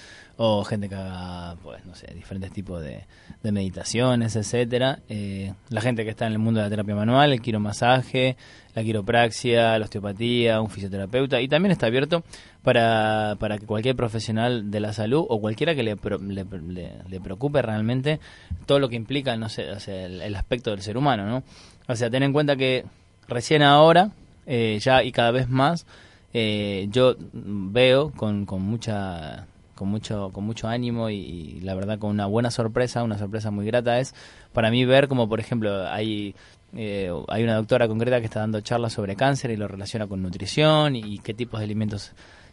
o 0.45 0.65
gente 0.65 0.89
que 0.89 0.97
haga, 0.97 1.55
pues, 1.63 1.87
no 1.87 1.95
sé, 1.95 2.13
diferentes 2.15 2.51
tipos 2.51 2.83
de, 2.83 3.05
meditaciones, 3.53 4.35
etcétera. 4.35 4.99
Eh, 5.09 5.55
la 5.69 5.81
gente 5.81 6.03
que 6.03 6.11
está 6.11 6.27
en 6.27 6.33
el 6.33 6.41
mundo 6.41 6.59
de 6.59 6.67
la 6.67 6.71
terapia 6.71 6.97
manual, 6.97 7.33
el 7.33 7.41
quiromasaje, 7.41 8.37
la 8.75 8.83
quiropraxia, 8.83 9.79
la 9.79 9.85
osteopatía, 9.85 10.61
un 10.61 10.69
fisioterapeuta, 10.69 11.41
y 11.41 11.47
también 11.47 11.71
está 11.71 11.87
abierto 11.87 12.25
para, 12.65 13.37
para 13.39 13.57
que 13.57 13.67
cualquier 13.67 13.95
profesional 13.95 14.69
de 14.73 14.81
la 14.81 14.93
salud 14.93 15.25
o 15.29 15.41
cualquiera 15.41 15.77
que 15.77 15.85
le, 15.85 15.95
le, 15.95 17.21
preocupe 17.21 17.63
realmente 17.63 18.19
todo 18.67 18.81
lo 18.81 18.89
que 18.89 18.97
implica, 18.97 19.37
no 19.37 19.49
sé, 19.49 19.69
el, 19.87 20.23
el 20.23 20.35
aspecto 20.35 20.73
del 20.73 20.83
ser 20.83 20.97
humano, 20.97 21.25
¿no? 21.25 21.45
O 21.87 21.95
sea, 21.95 22.11
ten 22.11 22.25
en 22.25 22.33
cuenta 22.33 22.57
que 22.57 22.85
recién 23.29 23.63
ahora, 23.63 24.11
eh, 24.47 24.81
ya 24.81 25.05
y 25.05 25.13
cada 25.13 25.31
vez 25.31 25.49
más 25.49 25.87
eh, 26.35 26.89
yo 26.91 27.15
veo 27.33 28.11
con, 28.11 28.45
con 28.45 28.63
mucha 28.63 29.47
con 29.83 29.89
mucho 29.89 30.31
con 30.33 30.45
mucho 30.45 30.69
ánimo 30.69 31.11
y, 31.11 31.59
la 31.61 31.75
verdad 31.75 31.99
con 31.99 32.11
una 32.11 32.27
buena 32.27 32.53
sorpresa 32.53 33.03
una 33.03 33.19
sorpresa 33.19 33.51
muy 33.51 33.67
grata 33.67 33.99
es 33.99 34.15
para 34.53 34.71
mí 34.71 34.85
ver 34.85 35.09
como 35.09 35.29
por 35.29 35.41
ejemplo 35.41 35.89
hay 35.89 36.37
eh, 36.77 37.11
hay 37.27 37.43
una 37.43 37.57
doctora 37.57 37.89
concreta 37.89 38.21
que 38.21 38.27
está 38.27 38.39
dando 38.39 38.61
charlas 38.61 38.93
sobre 38.93 39.17
cáncer 39.17 39.51
y 39.51 39.57
lo 39.57 39.67
relaciona 39.67 40.07
con 40.07 40.23
nutrición 40.23 40.95
y, 40.95 41.19
qué 41.19 41.35
tipos 41.35 41.59
de 41.59 41.65
alimentos 41.65 42.13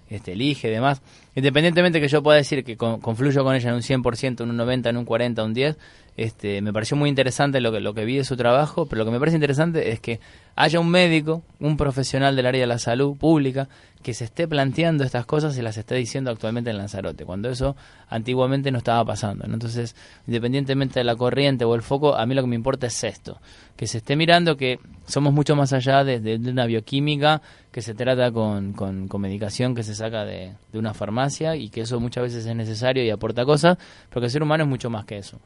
este, 0.10 0.32
elige 0.34 0.70
y 0.70 0.72
demás. 0.72 1.02
Independientemente 1.36 2.02
que 2.02 2.08
yo 2.08 2.24
pueda 2.24 2.38
decir 2.38 2.64
que 2.64 2.76
confluyo 2.76 3.44
con 3.44 3.56
ella 3.56 3.70
en 3.70 3.76
un 3.76 3.82
100%, 3.82 4.42
en 4.42 4.50
un 4.50 4.58
90%, 4.58 4.90
en 4.90 4.98
un 4.98 5.06
40%, 5.06 5.46
un 5.46 5.56
10%, 5.56 5.78
este, 6.18 6.62
me 6.62 6.74
pareció 6.74 6.98
muy 6.98 7.08
interesante 7.08 7.62
lo 7.62 7.72
que, 7.72 7.80
lo 7.80 7.94
que 7.94 8.04
vi 8.04 8.18
de 8.18 8.26
su 8.26 8.36
trabajo, 8.36 8.88
pero 8.88 9.00
lo 9.00 9.06
que 9.06 9.12
me 9.12 9.20
parece 9.20 9.38
interesante 9.38 9.92
es 9.92 10.02
que 10.02 10.20
haya 10.60 10.82
un 10.82 10.90
médico, 10.90 11.42
un 11.62 11.78
profesional 11.78 12.36
del 12.36 12.46
área 12.46 12.60
de 12.60 12.68
la 12.68 12.80
salud 12.80 13.16
pública, 13.16 13.70
que 14.04 14.14
se 14.14 14.26
esté 14.26 14.46
planteando 14.46 15.06
estas 15.06 15.26
cosas 15.26 15.58
y 15.58 15.62
las 15.62 15.78
esté 15.78 15.96
diciendo 15.96 16.32
actualmente 16.32 16.70
en 16.70 16.78
Lanzarote, 16.78 17.24
cuando 17.24 17.50
eso 17.50 17.78
antiguamente 18.10 18.70
no 18.70 18.80
estaba 18.80 19.06
pasando. 19.06 19.46
Entonces, 19.46 19.96
independientemente 20.28 21.00
de 21.00 21.06
la 21.06 21.16
corriente 21.16 21.64
o 21.64 21.76
el 21.76 21.82
foco, 21.82 22.14
a 22.14 22.26
mí 22.26 22.36
lo 22.36 22.42
que 22.42 22.50
me 22.50 22.58
importa 22.58 22.88
es 22.88 23.04
esto, 23.06 23.40
que 23.78 23.88
se 23.88 24.00
esté 24.00 24.18
mirando 24.18 24.58
que 24.58 24.82
somos 25.08 25.32
mucho 25.32 25.56
más 25.56 25.72
allá 25.72 26.04
de, 26.04 26.36
una 26.36 26.66
bioquímica 26.66 27.42
que 27.72 27.82
se 27.82 27.94
trata 27.94 28.30
con, 28.34 28.74
con, 28.74 29.08
medicación 29.22 29.74
que 29.74 29.84
se 29.84 29.96
saca 29.96 30.26
de, 30.26 30.56
de 30.74 30.80
una 30.80 30.94
farmacia 30.94 31.56
y 31.56 31.70
que 31.70 31.82
eso 31.82 32.02
muchas 32.02 32.24
veces 32.24 32.46
es 32.46 32.56
necesario 32.56 33.02
y 33.02 33.10
aporta 33.12 33.46
cosas, 33.46 33.78
pero 34.10 34.20
que 34.20 34.26
el 34.26 34.32
ser 34.32 34.44
humano 34.44 34.66
es 34.66 34.70
mucho 34.70 34.90
más 34.90 35.06
que 35.06 35.20
eso. 35.20 35.40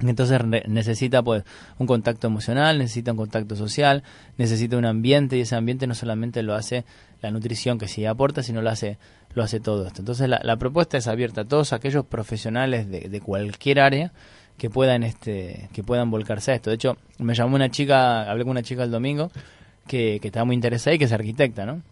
Entonces 0.00 0.40
necesita 0.68 1.22
pues 1.22 1.44
un 1.78 1.86
contacto 1.86 2.26
emocional, 2.26 2.78
necesita 2.78 3.12
un 3.12 3.16
contacto 3.16 3.56
social, 3.56 4.02
necesita 4.36 4.76
un 4.76 4.84
ambiente 4.84 5.38
y 5.38 5.40
ese 5.40 5.56
ambiente 5.56 5.86
no 5.86 5.94
solamente 5.94 6.42
lo 6.42 6.54
hace 6.54 6.84
la 7.22 7.30
nutrición 7.30 7.78
que 7.78 7.88
sí 7.88 8.04
aporta, 8.04 8.42
sino 8.42 8.60
lo 8.60 8.70
hace 8.70 8.98
lo 9.34 9.42
hace 9.42 9.60
todo 9.60 9.86
esto. 9.86 10.00
Entonces 10.00 10.28
la, 10.28 10.56
propuesta 10.56 10.98
es 10.98 11.06
abierta 11.08 11.42
a 11.42 11.44
todos 11.44 11.72
aquellos 11.72 12.04
profesionales 12.06 12.90
de, 12.90 13.08
de, 13.08 13.20
cualquier 13.20 13.80
área 13.80 14.12
que 14.58 14.70
puedan 14.70 15.02
este 15.02 15.68
que 15.72 15.82
puedan 15.82 16.10
volcarse 16.10 16.52
a 16.52 16.54
esto. 16.54 16.70
De 16.70 16.76
hecho, 16.76 16.96
me 17.18 17.34
llamó 17.34 17.56
una 17.56 17.70
chica, 17.70 18.30
hablé 18.30 18.44
con 18.44 18.52
una 18.52 18.62
chica 18.62 18.82
el 18.82 18.90
domingo 18.90 19.30
que, 19.86 20.18
que 20.20 20.28
estaba 20.28 20.44
muy 20.44 20.54
interesada 20.54 20.94
y 20.94 20.98
que 20.98 21.04
es 21.04 21.12
arquitecta, 21.12 21.64
¿no? 21.64 21.82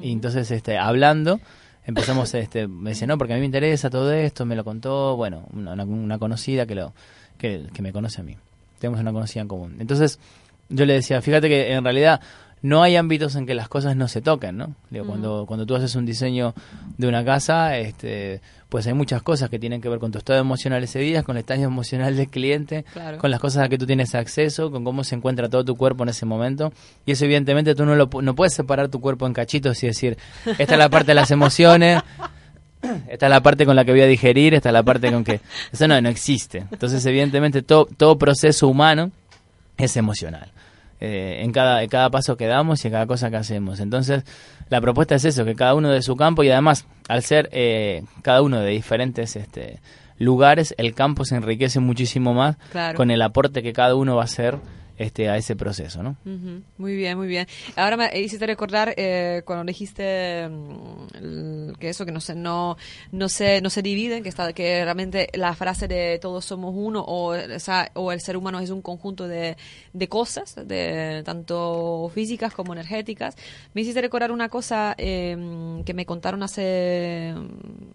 Y 0.00 0.12
entonces 0.12 0.50
este 0.50 0.78
hablando 0.78 1.40
empezamos 1.84 2.32
este 2.34 2.68
me 2.68 2.90
dice, 2.90 3.06
"No, 3.06 3.18
porque 3.18 3.32
a 3.32 3.36
mí 3.36 3.40
me 3.40 3.46
interesa 3.46 3.90
todo 3.90 4.12
esto", 4.12 4.46
me 4.46 4.54
lo 4.54 4.64
contó, 4.64 5.16
bueno, 5.16 5.46
una, 5.52 5.72
una 5.84 6.18
conocida 6.18 6.66
que 6.66 6.74
lo 6.74 6.92
que, 7.40 7.82
me 7.82 7.92
conoce 7.92 8.20
a 8.20 8.24
mí. 8.24 8.36
Tenemos 8.78 9.00
una 9.00 9.12
conocida 9.12 9.42
en 9.42 9.48
común. 9.48 9.76
Entonces, 9.80 10.18
yo 10.68 10.86
le 10.86 10.94
decía, 10.94 11.20
fíjate 11.20 11.48
que 11.48 11.72
en 11.72 11.82
realidad 11.82 12.20
no 12.62 12.82
hay 12.82 12.96
ámbitos 12.96 13.36
en 13.36 13.46
que 13.46 13.54
las 13.54 13.68
cosas 13.68 13.96
no 13.96 14.06
se 14.06 14.20
toquen, 14.20 14.58
¿no? 14.58 14.74
Digo, 14.90 15.06
cuando, 15.06 15.46
cuando 15.46 15.64
tú 15.64 15.74
haces 15.74 15.94
un 15.94 16.04
diseño 16.04 16.54
de 16.98 17.08
una 17.08 17.24
casa, 17.24 17.78
este, 17.78 18.42
pues 18.68 18.86
hay 18.86 18.92
muchas 18.92 19.22
cosas 19.22 19.48
que 19.48 19.58
tienen 19.58 19.80
que 19.80 19.88
ver 19.88 19.98
con 19.98 20.12
tu 20.12 20.18
estado 20.18 20.38
emocional 20.38 20.84
ese 20.84 20.98
día, 20.98 21.22
con 21.22 21.36
el 21.36 21.40
estado 21.40 21.62
emocional 21.62 22.16
del 22.16 22.28
cliente, 22.28 22.84
con 23.18 23.30
las 23.30 23.40
cosas 23.40 23.64
a 23.64 23.68
que 23.70 23.78
tú 23.78 23.86
tienes 23.86 24.14
acceso, 24.14 24.70
con 24.70 24.84
cómo 24.84 25.04
se 25.04 25.14
encuentra 25.14 25.48
todo 25.48 25.64
tu 25.64 25.76
cuerpo 25.76 26.02
en 26.02 26.10
ese 26.10 26.26
momento. 26.26 26.72
Y 27.06 27.12
eso 27.12 27.24
evidentemente 27.24 27.74
tú 27.74 27.86
no, 27.86 27.94
lo, 27.94 28.10
no 28.20 28.34
puedes 28.34 28.52
separar 28.52 28.88
tu 28.88 29.00
cuerpo 29.00 29.26
en 29.26 29.32
cachitos 29.32 29.82
y 29.82 29.86
decir, 29.86 30.18
esta 30.58 30.74
es 30.74 30.78
la 30.78 30.90
parte 30.90 31.08
de 31.08 31.14
las 31.14 31.30
emociones, 31.30 32.02
esta 33.08 33.26
es 33.26 33.30
la 33.30 33.42
parte 33.42 33.66
con 33.66 33.76
la 33.76 33.84
que 33.84 33.92
voy 33.92 34.02
a 34.02 34.06
digerir, 34.06 34.54
esta 34.54 34.68
es 34.68 34.72
la 34.72 34.82
parte 34.82 35.10
con 35.12 35.24
que... 35.24 35.40
Eso 35.72 35.88
no, 35.88 36.00
no 36.00 36.08
existe. 36.08 36.64
Entonces, 36.70 37.04
evidentemente, 37.06 37.62
todo, 37.62 37.86
todo 37.96 38.18
proceso 38.18 38.68
humano 38.68 39.10
es 39.76 39.96
emocional. 39.96 40.50
Eh, 41.02 41.40
en, 41.42 41.52
cada, 41.52 41.86
cada 41.88 42.10
paso 42.10 42.36
que 42.36 42.46
damos 42.46 42.84
y 42.84 42.88
en 42.88 42.92
cada 42.92 43.06
cosa 43.06 43.30
que 43.30 43.36
hacemos. 43.36 43.80
Entonces, 43.80 44.22
la 44.68 44.82
propuesta 44.82 45.14
es 45.14 45.24
eso, 45.24 45.46
que 45.46 45.54
cada 45.54 45.74
uno 45.74 45.88
de 45.88 46.02
su 46.02 46.14
campo 46.14 46.42
y 46.44 46.50
además, 46.50 46.86
al 47.08 47.22
ser 47.22 47.48
eh, 47.52 48.02
cada 48.20 48.42
uno 48.42 48.60
de 48.60 48.70
diferentes 48.70 49.34
este, 49.34 49.80
lugares, 50.18 50.74
el 50.76 50.94
campo 50.94 51.24
se 51.24 51.36
enriquece 51.36 51.80
muchísimo 51.80 52.34
más 52.34 52.56
con 52.96 53.10
el 53.10 53.22
aporte 53.22 53.62
que 53.62 53.72
cada 53.72 53.94
uno 53.94 54.16
va 54.16 54.22
a 54.22 54.24
hacer 54.26 54.58
este, 55.00 55.30
a 55.30 55.38
ese 55.38 55.56
proceso, 55.56 56.02
¿no? 56.02 56.18
Ujú, 56.26 56.62
Muy 56.76 56.94
bien, 56.94 57.16
muy 57.16 57.26
bien. 57.26 57.46
Ahora 57.74 57.96
me 57.96 58.20
hiciste 58.20 58.46
recordar 58.46 58.92
eh, 58.98 59.40
cuando 59.46 59.64
dijiste 59.64 60.46
mm, 60.46 61.72
que 61.78 61.88
eso, 61.88 62.04
que 62.04 62.12
no 62.12 62.20
se, 62.20 62.34
no, 62.34 62.76
no 63.10 63.30
se, 63.30 63.62
no 63.62 63.70
se 63.70 63.80
dividen, 63.80 64.22
que 64.22 64.28
está, 64.28 64.52
que 64.52 64.84
realmente 64.84 65.30
la 65.32 65.54
frase 65.54 65.88
de 65.88 66.18
todos 66.18 66.44
somos 66.44 66.74
uno 66.76 67.00
o, 67.00 67.32
o 67.34 67.38
o 67.94 68.12
el 68.12 68.20
ser 68.20 68.36
humano 68.36 68.60
es 68.60 68.68
un 68.68 68.82
conjunto 68.82 69.26
de, 69.26 69.56
de 69.94 70.08
cosas, 70.08 70.54
de 70.66 71.22
tanto 71.24 72.10
físicas 72.14 72.52
como 72.52 72.74
energéticas. 72.74 73.36
Me 73.72 73.80
hiciste 73.80 74.02
recordar 74.02 74.30
una 74.32 74.50
cosa 74.50 74.94
eh, 74.98 75.82
que 75.86 75.94
me 75.94 76.04
contaron 76.04 76.42
hace, 76.42 77.32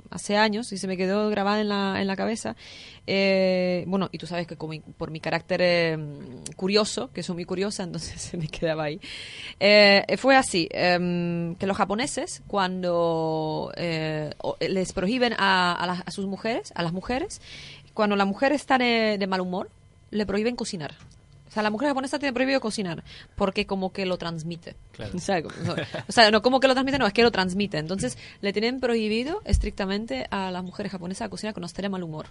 hace 0.09 0.37
años 0.37 0.71
y 0.71 0.77
se 0.77 0.87
me 0.87 0.97
quedó 0.97 1.29
grabada 1.29 1.61
en 1.61 1.69
la, 1.69 2.01
en 2.01 2.07
la 2.07 2.15
cabeza. 2.15 2.55
Eh, 3.07 3.83
bueno, 3.87 4.09
y 4.11 4.17
tú 4.17 4.27
sabes 4.27 4.47
que 4.47 4.55
como 4.55 4.73
por 4.97 5.11
mi 5.11 5.19
carácter 5.19 5.61
eh, 5.63 5.97
curioso, 6.55 7.11
que 7.13 7.23
soy 7.23 7.35
muy 7.35 7.45
curiosa, 7.45 7.83
entonces 7.83 8.21
se 8.21 8.37
me 8.37 8.47
quedaba 8.47 8.85
ahí. 8.85 8.99
Eh, 9.59 10.03
fue 10.17 10.35
así, 10.35 10.67
em, 10.71 11.55
que 11.55 11.67
los 11.67 11.77
japoneses 11.77 12.41
cuando 12.47 13.71
eh, 13.77 14.31
les 14.67 14.93
prohíben 14.93 15.33
a, 15.37 15.73
a 15.73 15.87
las- 15.87 16.03
a 16.05 16.11
sus 16.11 16.25
mujeres, 16.25 16.71
a 16.75 16.83
las 16.83 16.93
mujeres, 16.93 17.41
cuando 17.93 18.15
la 18.15 18.25
mujer 18.25 18.51
está 18.51 18.77
de 18.77 19.25
mal 19.27 19.41
humor, 19.41 19.69
le 20.11 20.25
prohíben 20.25 20.55
cocinar. 20.55 20.93
O 21.55 21.57
sea, 21.57 21.63
la 21.63 21.69
mujer 21.69 21.87
japonesa 21.87 22.19
tiene 22.19 22.33
prohibido 22.33 22.59
cocinar 22.59 23.01
porque 23.37 23.65
como 23.65 23.93
que 23.93 24.05
lo 24.05 24.17
transmite. 24.17 24.75
O, 25.15 25.19
sea, 25.19 25.41
como- 25.41 25.55
no, 25.63 25.73
o 26.05 26.11
sea, 26.11 26.29
no 26.29 26.41
como 26.41 26.59
que 26.59 26.67
lo 26.67 26.73
transmite, 26.73 26.97
no, 26.97 27.07
es 27.07 27.13
que 27.13 27.23
lo 27.23 27.31
transmite. 27.31 27.77
Entonces, 27.77 28.17
le 28.41 28.51
tienen 28.51 28.81
prohibido 28.81 29.41
estrictamente 29.45 30.27
a 30.31 30.51
las 30.51 30.63
mujeres 30.65 30.91
japonesas 30.91 31.27
a 31.27 31.29
cocinar 31.29 31.53
cuando 31.53 31.67
de 31.83 31.87
mal 31.87 32.03
humor. 32.03 32.25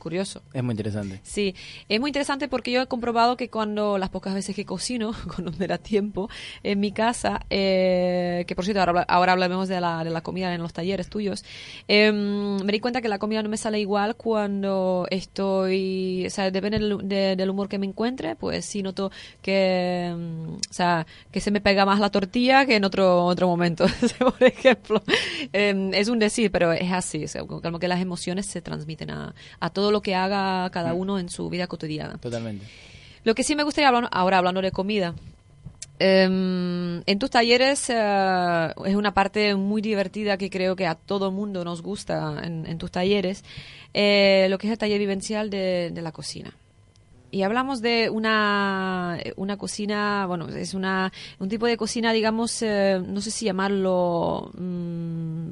Curioso. 0.00 0.42
Es 0.52 0.64
muy 0.64 0.72
interesante. 0.72 1.20
Sí, 1.22 1.54
es 1.88 2.00
muy 2.00 2.08
interesante 2.08 2.48
porque 2.48 2.72
yo 2.72 2.80
he 2.82 2.86
comprobado 2.86 3.36
que 3.36 3.50
cuando 3.50 3.98
las 3.98 4.08
pocas 4.08 4.34
veces 4.34 4.56
que 4.56 4.64
cocino, 4.64 5.12
cuando 5.36 5.52
me 5.58 5.66
da 5.68 5.78
tiempo, 5.78 6.28
en 6.64 6.80
mi 6.80 6.90
casa, 6.90 7.40
eh, 7.50 8.44
que 8.48 8.56
por 8.56 8.64
cierto 8.64 8.80
ahora, 8.80 9.02
ahora 9.02 9.32
hablamos 9.32 9.68
de 9.68 9.80
la, 9.80 10.02
de 10.02 10.10
la 10.10 10.22
comida 10.22 10.52
en 10.54 10.62
los 10.62 10.72
talleres 10.72 11.08
tuyos, 11.08 11.44
eh, 11.86 12.10
me 12.10 12.72
di 12.72 12.80
cuenta 12.80 13.00
que 13.00 13.08
la 13.08 13.18
comida 13.18 13.42
no 13.42 13.48
me 13.48 13.56
sale 13.56 13.78
igual 13.78 14.16
cuando 14.16 15.06
estoy, 15.10 16.24
o 16.26 16.30
sea, 16.30 16.50
depende 16.50 16.78
del, 16.78 16.98
de- 17.08 17.36
del 17.36 17.50
humor 17.50 17.68
que 17.68 17.78
me 17.78 17.86
encuentre, 17.86 18.36
pues 18.36 18.64
sí 18.64 18.82
noto 18.82 19.10
que, 19.42 20.12
mm, 20.16 20.54
o 20.54 20.72
sea, 20.72 21.06
que 21.30 21.40
se 21.40 21.50
me 21.50 21.60
pega 21.60 21.84
más 21.84 22.00
la 22.00 22.10
tortilla 22.10 22.66
que 22.66 22.76
en 22.76 22.84
otro, 22.84 23.24
otro 23.26 23.46
momento, 23.48 23.84
por 24.18 24.42
ejemplo. 24.42 25.02
Eh, 25.52 25.90
es 25.94 26.08
un 26.08 26.18
decir, 26.18 26.50
pero 26.50 26.72
es 26.72 26.90
así, 26.92 27.24
o 27.24 27.28
sea, 27.28 27.44
como 27.44 27.78
que 27.78 27.88
las 27.88 28.00
emociones 28.00 28.46
se 28.46 28.62
transmiten 28.62 29.10
a, 29.10 29.34
a 29.60 29.70
todo 29.70 29.89
lo 29.90 30.02
que 30.02 30.14
haga 30.14 30.68
cada 30.70 30.94
uno 30.94 31.18
en 31.18 31.28
su 31.28 31.48
vida 31.50 31.66
cotidiana. 31.66 32.18
Totalmente. 32.18 32.66
Lo 33.24 33.34
que 33.34 33.42
sí 33.42 33.54
me 33.54 33.62
gustaría 33.64 33.88
hablar, 33.88 34.08
ahora 34.12 34.38
hablando 34.38 34.62
de 34.62 34.72
comida. 34.72 35.14
em, 35.98 37.02
en 37.06 37.18
tus 37.18 37.28
talleres 37.30 37.90
eh, 37.90 38.72
es 38.86 38.94
una 38.94 39.12
parte 39.12 39.54
muy 39.54 39.82
divertida 39.82 40.38
que 40.38 40.48
creo 40.48 40.74
que 40.74 40.86
a 40.86 40.94
todo 40.94 41.26
el 41.28 41.34
mundo 41.34 41.62
nos 41.64 41.82
gusta 41.82 42.40
en, 42.42 42.64
en 42.66 42.78
tus 42.78 42.90
talleres, 42.90 43.44
eh, 43.92 44.46
lo 44.48 44.56
que 44.56 44.66
es 44.68 44.72
el 44.72 44.78
taller 44.78 44.98
vivencial 44.98 45.50
de, 45.50 45.90
de 45.92 46.02
la 46.02 46.12
cocina. 46.12 46.54
Y 47.32 47.42
hablamos 47.42 47.80
de 47.80 48.10
una, 48.10 49.18
una 49.36 49.56
cocina, 49.56 50.26
bueno, 50.26 50.48
es 50.48 50.74
una, 50.74 51.12
un 51.38 51.48
tipo 51.48 51.66
de 51.66 51.76
cocina, 51.76 52.12
digamos, 52.12 52.60
eh, 52.62 53.00
no 53.06 53.20
sé 53.20 53.30
si 53.30 53.44
llamarlo 53.44 54.50
mm, 54.58 55.50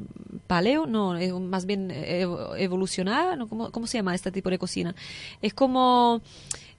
paleo, 0.48 0.86
no, 0.86 1.16
es 1.16 1.32
más 1.32 1.66
bien 1.66 1.90
evo- 1.90 2.56
evolucionada, 2.56 3.36
¿no? 3.36 3.46
¿Cómo, 3.48 3.70
¿Cómo 3.70 3.86
se 3.86 3.98
llama 3.98 4.14
este 4.14 4.32
tipo 4.32 4.50
de 4.50 4.58
cocina? 4.58 4.94
Es 5.40 5.54
como, 5.54 6.20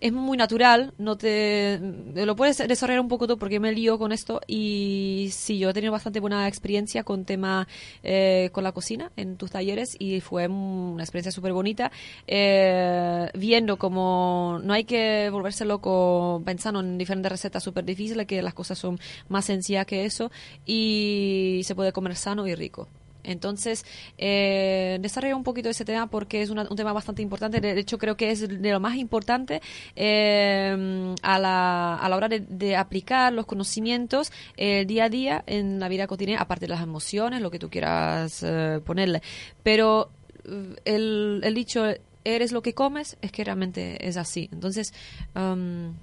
es 0.01 0.13
muy 0.13 0.37
natural, 0.37 0.93
no 0.97 1.17
te, 1.17 1.79
lo 2.15 2.35
puedes 2.35 2.57
desarrollar 2.57 3.01
un 3.01 3.09
poco 3.09 3.27
tú 3.27 3.37
porque 3.37 3.59
me 3.59 3.73
lío 3.73 3.97
con 3.97 4.11
esto 4.11 4.39
y 4.47 5.29
sí, 5.31 5.59
yo 5.59 5.69
he 5.69 5.73
tenido 5.73 5.91
bastante 5.91 6.19
buena 6.19 6.47
experiencia 6.47 7.03
con 7.03 7.25
tema, 7.25 7.67
eh, 8.03 8.49
con 8.53 8.63
la 8.63 8.71
cocina 8.71 9.11
en 9.17 9.35
tus 9.35 9.51
talleres 9.51 9.95
y 9.99 10.21
fue 10.21 10.47
una 10.47 11.03
experiencia 11.03 11.31
súper 11.31 11.51
bonita, 11.53 11.91
eh, 12.27 13.29
viendo 13.33 13.77
como 13.77 14.59
no 14.63 14.73
hay 14.73 14.85
que 14.85 15.29
volverse 15.31 15.65
loco 15.65 16.41
pensando 16.45 16.79
en 16.79 16.97
diferentes 16.97 17.31
recetas 17.31 17.63
súper 17.63 17.83
difíciles, 17.83 18.25
que 18.25 18.41
las 18.41 18.53
cosas 18.53 18.77
son 18.77 18.99
más 19.27 19.45
sencillas 19.45 19.85
que 19.85 20.05
eso 20.05 20.31
y 20.65 21.61
se 21.65 21.75
puede 21.75 21.91
comer 21.91 22.15
sano 22.15 22.47
y 22.47 22.55
rico. 22.55 22.87
Entonces, 23.23 23.85
eh, 24.17 24.97
desarrollo 25.01 25.35
un 25.35 25.43
poquito 25.43 25.69
ese 25.69 25.83
tema 25.85 26.07
porque 26.07 26.41
es 26.41 26.49
una- 26.49 26.67
un 26.69 26.75
tema 26.77 26.93
bastante 26.93 27.21
importante. 27.21 27.59
De 27.61 27.77
hecho, 27.79 27.97
creo 27.97 28.15
que 28.17 28.31
es 28.31 28.47
de 28.47 28.71
lo 28.71 28.79
más 28.79 28.95
importante 28.95 29.61
eh, 29.95 31.13
a, 31.21 31.39
la, 31.39 31.95
a 31.95 32.09
la 32.09 32.15
hora 32.15 32.29
de, 32.29 32.39
de 32.41 32.75
aplicar 32.75 33.33
los 33.33 33.45
conocimientos 33.45 34.31
eh, 34.57 34.85
día 34.85 35.05
a 35.05 35.09
día 35.09 35.43
en 35.47 35.79
la 35.79 35.89
vida 35.89 36.07
cotidiana, 36.07 36.41
aparte 36.41 36.65
de 36.65 36.69
las 36.73 36.81
emociones, 36.81 37.41
lo 37.41 37.51
que 37.51 37.59
tú 37.59 37.69
quieras 37.69 38.41
eh, 38.43 38.79
ponerle. 38.85 39.21
Pero 39.63 40.09
eh, 40.45 40.75
el, 40.85 41.41
el 41.43 41.53
dicho, 41.53 41.83
eres 42.23 42.51
lo 42.51 42.61
que 42.61 42.73
comes, 42.73 43.17
es 43.21 43.31
que 43.31 43.43
realmente 43.43 44.07
es 44.07 44.17
así. 44.17 44.49
Entonces, 44.51 44.93
um, 45.35 45.93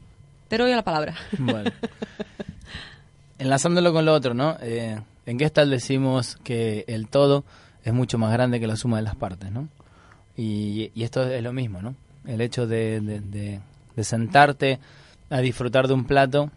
te 0.48 0.58
doy 0.58 0.70
la 0.72 0.82
palabra. 0.84 1.14
Bueno. 1.38 1.70
Enlazándolo 3.38 3.92
con 3.92 4.04
lo 4.04 4.14
otro, 4.14 4.32
¿no? 4.34 4.56
En 5.26 5.38
Gestalt 5.38 5.70
decimos 5.70 6.38
que 6.44 6.84
el 6.86 7.08
todo 7.08 7.44
es 7.84 7.92
mucho 7.92 8.16
más 8.16 8.32
grande 8.32 8.60
que 8.60 8.66
la 8.66 8.76
suma 8.76 8.96
de 8.96 9.02
las 9.02 9.16
partes, 9.16 9.50
¿no? 9.50 9.68
Y, 10.36 10.92
esto 11.02 11.24
es 11.28 11.42
lo 11.42 11.52
mismo, 11.52 11.82
¿no? 11.82 11.94
El 12.26 12.40
hecho 12.40 12.66
de, 12.66 13.00
de- 13.00 13.60
sentarte 14.04 14.78
a 15.30 15.38
disfrutar 15.38 15.88
de 15.88 15.94
un 15.94 16.04
plato 16.04 16.50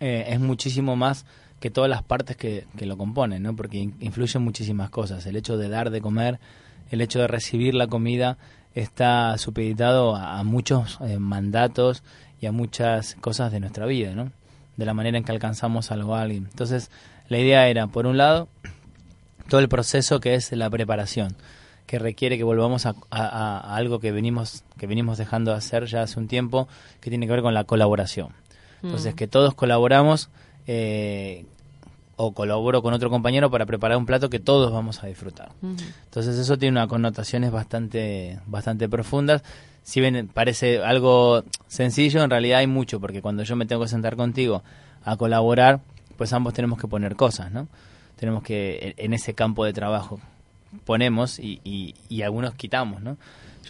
eh, 0.00 0.24
es 0.28 0.40
muchísimo 0.40 0.96
más 0.96 1.26
que 1.60 1.70
todas 1.70 1.90
las 1.90 2.02
partes 2.02 2.36
que, 2.36 2.66
lo 2.80 2.96
componen, 2.96 3.42
¿no? 3.42 3.54
Porque 3.54 3.78
in- 3.78 3.94
influyen 4.00 4.42
muchísimas 4.42 4.90
cosas. 4.90 5.26
El 5.26 5.36
hecho 5.36 5.56
de 5.56 5.68
dar 5.68 5.90
de 5.90 6.00
comer, 6.00 6.38
el 6.90 7.00
hecho 7.00 7.18
de 7.20 7.26
recibir 7.28 7.74
la 7.74 7.86
comida 7.86 8.38
está 8.74 9.36
supeditado 9.38 10.16
a, 10.16 10.38
a 10.38 10.44
muchos 10.44 10.98
eh, 11.02 11.18
mandatos 11.18 12.02
y 12.40 12.46
a 12.46 12.52
muchas 12.52 13.14
cosas 13.20 13.52
de 13.52 13.60
nuestra 13.60 13.86
vida, 13.86 14.14
¿no? 14.14 14.32
De 14.76 14.84
la 14.84 14.94
manera 14.94 15.16
en 15.18 15.24
que 15.24 15.32
alcanzamos 15.32 15.90
algo 15.90 16.14
a 16.14 16.22
alguien. 16.22 16.46
Entonces, 16.50 16.90
la 17.28 17.38
idea 17.38 17.68
era, 17.68 17.86
por 17.86 18.06
un 18.06 18.16
lado, 18.16 18.48
todo 19.48 19.60
el 19.60 19.68
proceso 19.68 20.20
que 20.20 20.34
es 20.34 20.52
la 20.52 20.68
preparación, 20.70 21.36
que 21.86 21.98
requiere 21.98 22.36
que 22.36 22.44
volvamos 22.44 22.84
a, 22.86 22.94
a- 23.10 23.26
a 23.60 23.76
algo 23.76 24.00
que 24.00 24.10
venimos, 24.12 24.64
que 24.78 24.86
venimos 24.86 25.18
dejando 25.18 25.52
de 25.52 25.58
hacer 25.58 25.86
ya 25.86 26.02
hace 26.02 26.18
un 26.18 26.26
tiempo, 26.28 26.68
que 27.00 27.10
tiene 27.10 27.26
que 27.26 27.32
ver 27.32 27.42
con 27.42 27.54
la 27.54 27.64
colaboración. 27.64 28.28
Entonces, 28.82 29.14
que 29.14 29.26
todos 29.28 29.54
colaboramos 29.54 30.30
eh, 30.66 31.44
o 32.16 32.32
colaboro 32.32 32.82
con 32.82 32.94
otro 32.94 33.10
compañero 33.10 33.50
para 33.50 33.66
preparar 33.66 33.98
un 33.98 34.06
plato 34.06 34.30
que 34.30 34.38
todos 34.40 34.72
vamos 34.72 35.02
a 35.02 35.06
disfrutar. 35.06 35.50
Entonces 36.04 36.38
eso 36.38 36.56
tiene 36.56 36.78
unas 36.78 36.88
connotaciones 36.88 37.50
bastante, 37.52 38.38
bastante 38.46 38.88
profundas. 38.88 39.42
Si 39.82 40.00
bien 40.00 40.28
parece 40.32 40.82
algo 40.82 41.44
sencillo, 41.68 42.22
en 42.24 42.30
realidad 42.30 42.60
hay 42.60 42.66
mucho, 42.66 43.00
porque 43.00 43.20
cuando 43.22 43.42
yo 43.42 43.54
me 43.54 43.66
tengo 43.66 43.82
que 43.82 43.88
sentar 43.88 44.16
contigo 44.16 44.62
a 45.04 45.16
colaborar, 45.16 45.80
pues 46.16 46.32
ambos 46.32 46.54
tenemos 46.54 46.78
que 46.80 46.88
poner 46.88 47.16
cosas, 47.16 47.50
¿no? 47.52 47.68
Tenemos 48.16 48.42
que, 48.42 48.94
en 48.96 49.12
ese 49.12 49.34
campo 49.34 49.64
de 49.64 49.72
trabajo, 49.72 50.18
ponemos 50.84 51.38
y, 51.38 51.60
y, 51.64 51.94
y 52.08 52.22
algunos 52.22 52.54
quitamos, 52.54 53.02
¿no? 53.02 53.16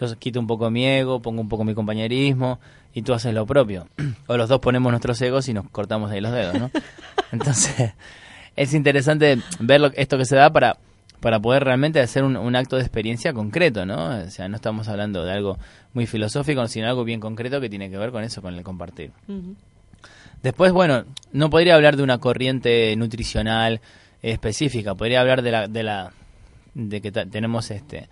Yo 0.01 0.15
quito 0.19 0.39
un 0.41 0.47
poco 0.47 0.71
mi 0.71 0.85
ego, 0.87 1.21
pongo 1.21 1.41
un 1.41 1.49
poco 1.49 1.65
mi 1.65 1.75
compañerismo 1.75 2.59
y 2.95 3.03
tú 3.03 3.15
haces 3.15 3.33
lo 3.35 3.47
propio. 3.47 3.89
O 4.29 4.37
los 4.37 4.49
dos 4.49 4.61
ponemos 4.61 4.91
nuestros 4.93 5.21
egos 5.23 5.49
y 5.49 5.55
nos 5.55 5.69
cortamos 5.71 6.11
ahí 6.11 6.21
los 6.21 6.33
dedos, 6.33 6.59
¿no? 6.59 6.71
Entonces, 7.33 7.93
es 8.57 8.75
interesante 8.75 9.39
ver 9.61 9.81
lo- 9.81 9.93
esto 9.95 10.19
que 10.19 10.25
se 10.25 10.37
da 10.37 10.51
para, 10.51 10.77
para 11.21 11.41
poder 11.41 11.65
realmente 11.65 12.01
hacer 12.01 12.25
un, 12.25 12.37
un 12.37 12.57
acto 12.57 12.77
de 12.77 12.83
experiencia 12.83 13.33
concreto, 13.33 13.87
¿no? 13.87 14.19
O 14.21 14.31
sea, 14.31 14.49
no 14.49 14.57
estamos 14.57 14.89
hablando 14.89 15.25
de 15.25 15.33
algo 15.33 15.59
muy 15.95 16.07
filosófico, 16.07 16.67
sino 16.69 16.87
algo 16.89 17.05
bien 17.05 17.21
concreto 17.21 17.61
que 17.61 17.69
tiene 17.71 17.89
que 17.91 17.97
ver 17.99 18.11
con 18.11 18.23
eso, 18.23 18.43
con 18.43 18.55
el 18.55 18.63
compartir. 18.63 19.13
Después, 20.43 20.73
bueno, 20.73 21.05
no 21.33 21.51
podría 21.51 21.75
hablar 21.75 21.97
de 21.97 22.03
una 22.03 22.19
corriente 22.19 22.95
nutricional 22.97 23.81
específica, 24.23 24.95
podría 24.95 25.21
hablar 25.21 25.43
de 25.43 25.51
la, 25.51 25.69
de 25.69 25.83
la, 25.83 26.13
de 26.75 27.01
que 27.01 27.13
tenemos 27.13 27.71
este 27.71 28.09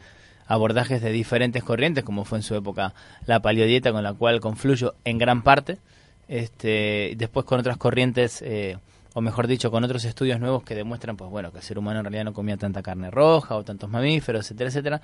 abordajes 0.46 1.00
de 1.00 1.10
diferentes 1.10 1.62
corrientes, 1.62 2.04
como 2.04 2.24
fue 2.24 2.38
en 2.38 2.42
su 2.42 2.54
época 2.54 2.94
la 3.26 3.40
paleodieta, 3.40 3.92
con 3.92 4.02
la 4.02 4.12
cual 4.12 4.40
confluyo 4.40 4.94
en 5.04 5.18
gran 5.18 5.42
parte, 5.42 5.78
este, 6.28 7.14
después 7.16 7.46
con 7.46 7.60
otras 7.60 7.76
corrientes, 7.76 8.42
eh, 8.42 8.76
o 9.14 9.20
mejor 9.20 9.46
dicho, 9.46 9.70
con 9.70 9.84
otros 9.84 10.04
estudios 10.04 10.40
nuevos 10.40 10.62
que 10.62 10.74
demuestran, 10.74 11.16
pues 11.16 11.30
bueno, 11.30 11.52
que 11.52 11.58
el 11.58 11.64
ser 11.64 11.78
humano 11.78 12.00
en 12.00 12.04
realidad 12.04 12.24
no 12.24 12.34
comía 12.34 12.56
tanta 12.56 12.82
carne 12.82 13.10
roja 13.10 13.56
o 13.56 13.64
tantos 13.64 13.88
mamíferos, 13.88 14.44
etcétera, 14.44 14.68
etcétera. 14.68 15.00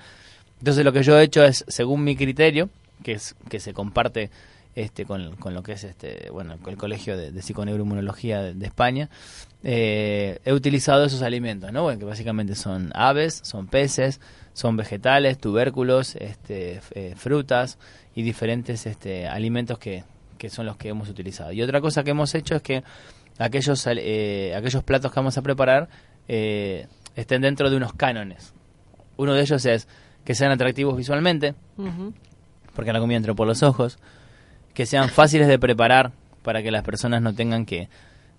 Entonces 0.59 0.85
lo 0.85 0.93
que 0.93 1.03
yo 1.03 1.17
he 1.17 1.23
hecho 1.23 1.43
es, 1.43 1.65
según 1.67 2.03
mi 2.03 2.15
criterio, 2.15 2.69
que 3.03 3.13
es 3.13 3.35
que 3.49 3.59
se 3.59 3.73
comparte 3.73 4.29
este 4.75 5.05
con, 5.05 5.35
con 5.35 5.53
lo 5.53 5.63
que 5.63 5.73
es 5.73 5.83
este 5.83 6.29
bueno 6.31 6.57
el 6.65 6.77
colegio 6.77 7.17
de, 7.17 7.31
de 7.31 7.41
psiconeuroinmunología 7.41 8.41
de, 8.41 8.53
de 8.53 8.65
España 8.65 9.09
eh, 9.63 10.39
he 10.45 10.53
utilizado 10.53 11.03
esos 11.03 11.21
alimentos 11.21 11.71
no 11.73 11.83
bueno, 11.83 11.99
que 11.99 12.05
básicamente 12.05 12.55
son 12.55 12.91
aves 12.93 13.41
son 13.43 13.67
peces 13.67 14.21
son 14.53 14.77
vegetales 14.77 15.37
tubérculos 15.37 16.15
este 16.15 16.81
eh, 16.91 17.13
frutas 17.17 17.77
y 18.15 18.23
diferentes 18.23 18.85
este 18.85 19.27
alimentos 19.27 19.77
que, 19.77 20.03
que 20.37 20.49
son 20.49 20.65
los 20.65 20.75
que 20.75 20.89
hemos 20.89 21.07
utilizado. 21.07 21.51
Y 21.51 21.61
otra 21.61 21.81
cosa 21.81 22.03
que 22.03 22.09
hemos 22.09 22.33
hecho 22.33 22.55
es 22.55 22.63
que 22.63 22.83
aquellos, 23.37 23.85
eh, 23.87 24.55
aquellos 24.55 24.83
platos 24.83 25.11
que 25.11 25.19
vamos 25.19 25.37
a 25.37 25.43
preparar 25.43 25.87
eh, 26.27 26.87
estén 27.15 27.43
dentro 27.43 27.69
de 27.69 27.77
unos 27.77 27.93
cánones. 27.93 28.53
Uno 29.17 29.33
de 29.33 29.41
ellos 29.41 29.63
es 29.65 29.87
que 30.25 30.33
sean 30.33 30.51
atractivos 30.51 30.97
visualmente, 30.97 31.53
porque 32.75 32.91
la 32.91 32.99
comida 32.99 33.17
entró 33.17 33.35
por 33.35 33.47
los 33.47 33.61
ojos, 33.61 33.99
que 34.73 34.85
sean 34.85 35.09
fáciles 35.09 35.47
de 35.47 35.59
preparar 35.59 36.11
para 36.43 36.63
que 36.63 36.71
las 36.71 36.83
personas 36.83 37.21
no 37.21 37.33
tengan 37.33 37.65
que... 37.65 37.89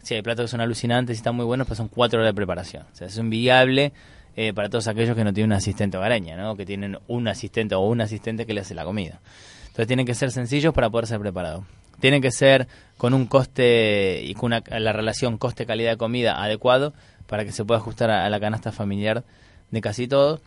Si 0.03 0.14
hay 0.14 0.23
platos 0.23 0.47
que 0.47 0.49
son 0.49 0.61
alucinantes 0.61 1.16
y 1.16 1.18
están 1.18 1.37
muy 1.37 1.45
buenos, 1.45 1.66
pues 1.66 1.77
son 1.77 1.88
cuatro 1.88 2.18
horas 2.18 2.31
de 2.31 2.35
preparación. 2.35 2.85
O 2.92 2.97
sea, 2.97 3.07
es 3.07 3.16
inviable 3.18 3.92
eh, 4.35 4.53
para 4.53 4.68
todos 4.68 4.88
aquellos 4.88 5.14
que 5.14 5.23
no 5.23 5.33
tienen 5.33 5.53
un 5.53 5.57
asistente 5.57 5.97
hogareña, 5.97 6.37
¿no? 6.37 6.57
Que 6.57 6.66
tienen 6.66 6.99
un 7.07 7.29
asistente 7.29 7.77
o 7.77 7.81
un 7.81 8.01
asistente 8.01 8.45
que 8.45 8.55
le 8.55 8.62
hace 8.62 8.75
la 8.75 8.85
comida. 8.85 9.21
Entonces 9.62 9.87
tienen 9.87 10.05
que 10.05 10.14
ser 10.14 10.33
sencillos 10.33 10.75
para 10.75 10.90
poder 10.90 11.07
ser 11.07 11.21
preparados. 11.21 11.64
Tienen 12.01 12.21
que 12.21 12.33
ser 12.33 12.66
con 12.97 13.14
un 13.14 13.27
coste 13.27 14.23
y 14.25 14.35
con 14.35 14.51
la 14.51 14.92
relación 14.92 15.38
coste-calidad 15.38 15.92
de 15.92 15.97
comida 15.97 16.42
adecuado 16.42 16.95
para 17.27 17.45
que 17.45 17.53
se 17.53 17.64
pueda 17.64 17.79
ajustar 17.81 18.11
a, 18.11 18.29
la 18.29 18.40
canasta 18.40 18.73
familiar 18.73 19.25
de 19.71 19.81
casi 19.81 20.09
todo. 20.09 20.40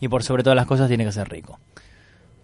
Y 0.00 0.08
por 0.08 0.22
sobre 0.24 0.42
todas 0.42 0.56
las 0.56 0.66
cosas 0.66 0.88
tiene 0.88 1.04
que 1.04 1.12
ser 1.12 1.28
rico. 1.28 1.58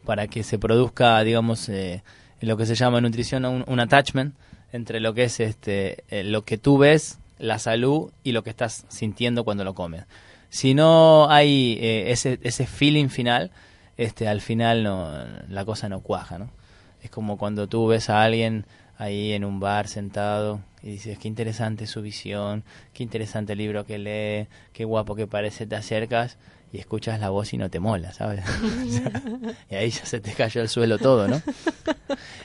Para 0.05 0.29
que 0.29 0.43
se 0.43 0.59
produzca, 0.59 1.23
digamos, 1.25 1.69
eh, 1.69 2.03
lo 2.41 2.57
que 2.57 2.67
se 2.67 2.75
llama 2.75 3.01
nutrición 3.01 3.45
un, 3.45 3.81
attachment 3.81 4.35
entre 4.73 5.01
lo 5.01 5.15
que 5.15 5.25
es 5.25 5.41
este 5.41 6.05
eh, 6.09 6.25
lo 6.25 6.43
que 6.45 6.59
tú 6.59 6.79
ves, 6.79 7.19
la 7.39 7.59
salud 7.59 8.11
y 8.25 8.33
lo 8.33 8.43
que 8.43 8.51
estás 8.51 8.85
sintiendo 8.89 9.45
cuando 9.45 9.65
lo 9.65 9.75
comes. 9.75 10.05
Si 10.49 10.75
no 10.75 11.31
hay 11.31 11.79
eh, 11.81 12.11
ese, 12.11 12.39
ese 12.43 12.67
feeling 12.67 13.09
final, 13.09 13.51
este 13.97 14.29
al 14.29 14.41
final 14.41 14.83
no, 14.83 15.11
la 15.49 15.65
cosa 15.65 15.89
no 15.89 16.01
cuaja, 16.01 16.39
¿no? 16.39 16.51
Es 17.03 17.11
como 17.11 17.39
cuando 17.39 17.67
tú 17.67 17.87
ves 17.87 18.11
a 18.11 18.23
alguien 18.23 18.65
ahí 19.01 19.33
en 19.33 19.47
un 19.47 19.61
bar 19.61 19.89
sentado 19.89 20.61
y 20.83 20.91
dices, 20.91 21.19
qué 21.19 21.27
interesante 21.27 21.87
su 21.87 22.03
visión, 22.03 22.65
qué 22.93 23.03
interesante 23.03 23.55
el 23.55 23.59
libro 23.59 23.87
que 23.87 23.99
lee, 23.99 24.49
qué 24.75 24.85
guapo 24.85 25.17
que 25.17 25.27
parece, 25.27 25.67
te 25.67 25.75
acercas 25.75 26.37
y 26.71 26.79
escuchas 26.79 27.19
la 27.19 27.31
voz 27.31 27.53
y 27.55 27.57
no 27.57 27.71
te 27.71 27.81
mola, 27.81 28.13
¿sabes? 28.13 28.45
y 29.71 29.75
ahí 29.75 29.91
ya 29.91 30.05
se 30.05 30.21
te 30.21 30.33
cayó 30.33 30.61
el 30.61 30.69
suelo 30.69 30.99
todo, 30.99 31.27
¿no? 31.27 31.43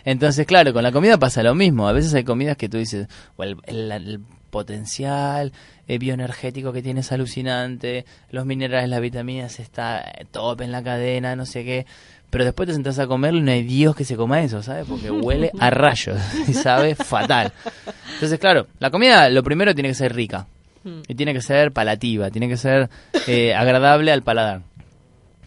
Entonces, 0.06 0.48
claro, 0.48 0.72
con 0.74 0.82
la 0.82 0.94
comida 0.94 1.18
pasa 1.18 1.44
lo 1.44 1.56
mismo. 1.56 1.90
A 1.90 1.92
veces 1.92 2.14
hay 2.14 2.24
comidas 2.24 2.56
que 2.56 2.70
tú 2.70 2.78
dices, 2.78 3.08
el, 3.38 4.22
potencial 4.50 5.52
bioenergético 5.86 6.72
que 6.72 6.82
tienes 6.82 7.12
alucinante, 7.12 8.06
los 8.30 8.46
minerales, 8.46 8.90
las 8.90 9.02
vitaminas, 9.02 9.60
está 9.60 10.14
top 10.32 10.62
en 10.62 10.72
la 10.72 10.82
cadena, 10.82 11.36
no 11.36 11.46
sé 11.46 11.66
qué. 11.66 11.86
Pero 12.30 12.44
después 12.44 12.68
te 12.68 12.74
sentás 12.74 13.00
a 13.00 13.08
comerlo 13.08 13.40
y 13.40 13.44
no 13.44 13.52
hay 13.52 13.64
Dios 13.64 13.96
que 13.96 14.04
se 14.04 14.16
coma 14.16 14.42
eso, 14.42 14.62
¿sabes? 14.62 14.86
Porque 14.88 15.10
huele 15.10 15.52
a 15.60 15.70
rayos 15.70 16.20
y 16.48 16.54
sabe 16.54 16.96
fatal. 16.96 17.54
Entonces, 18.14 18.40
claro, 18.40 18.68
la 18.80 18.92
comida 18.92 19.30
lo 19.30 19.44
primero 19.44 19.74
tiene 19.74 19.90
que 19.90 19.96
ser 19.96 20.14
rica. 20.14 20.48
Mm. 20.84 21.02
Y 21.08 21.16
tiene 21.16 21.34
que 21.34 21.42
ser 21.42 21.72
palativa, 21.72 22.30
tiene 22.30 22.48
que 22.48 22.58
ser 22.58 22.90
eh, 23.28 23.54
agradable 23.54 24.12
al 24.12 24.22
paladar. 24.22 24.62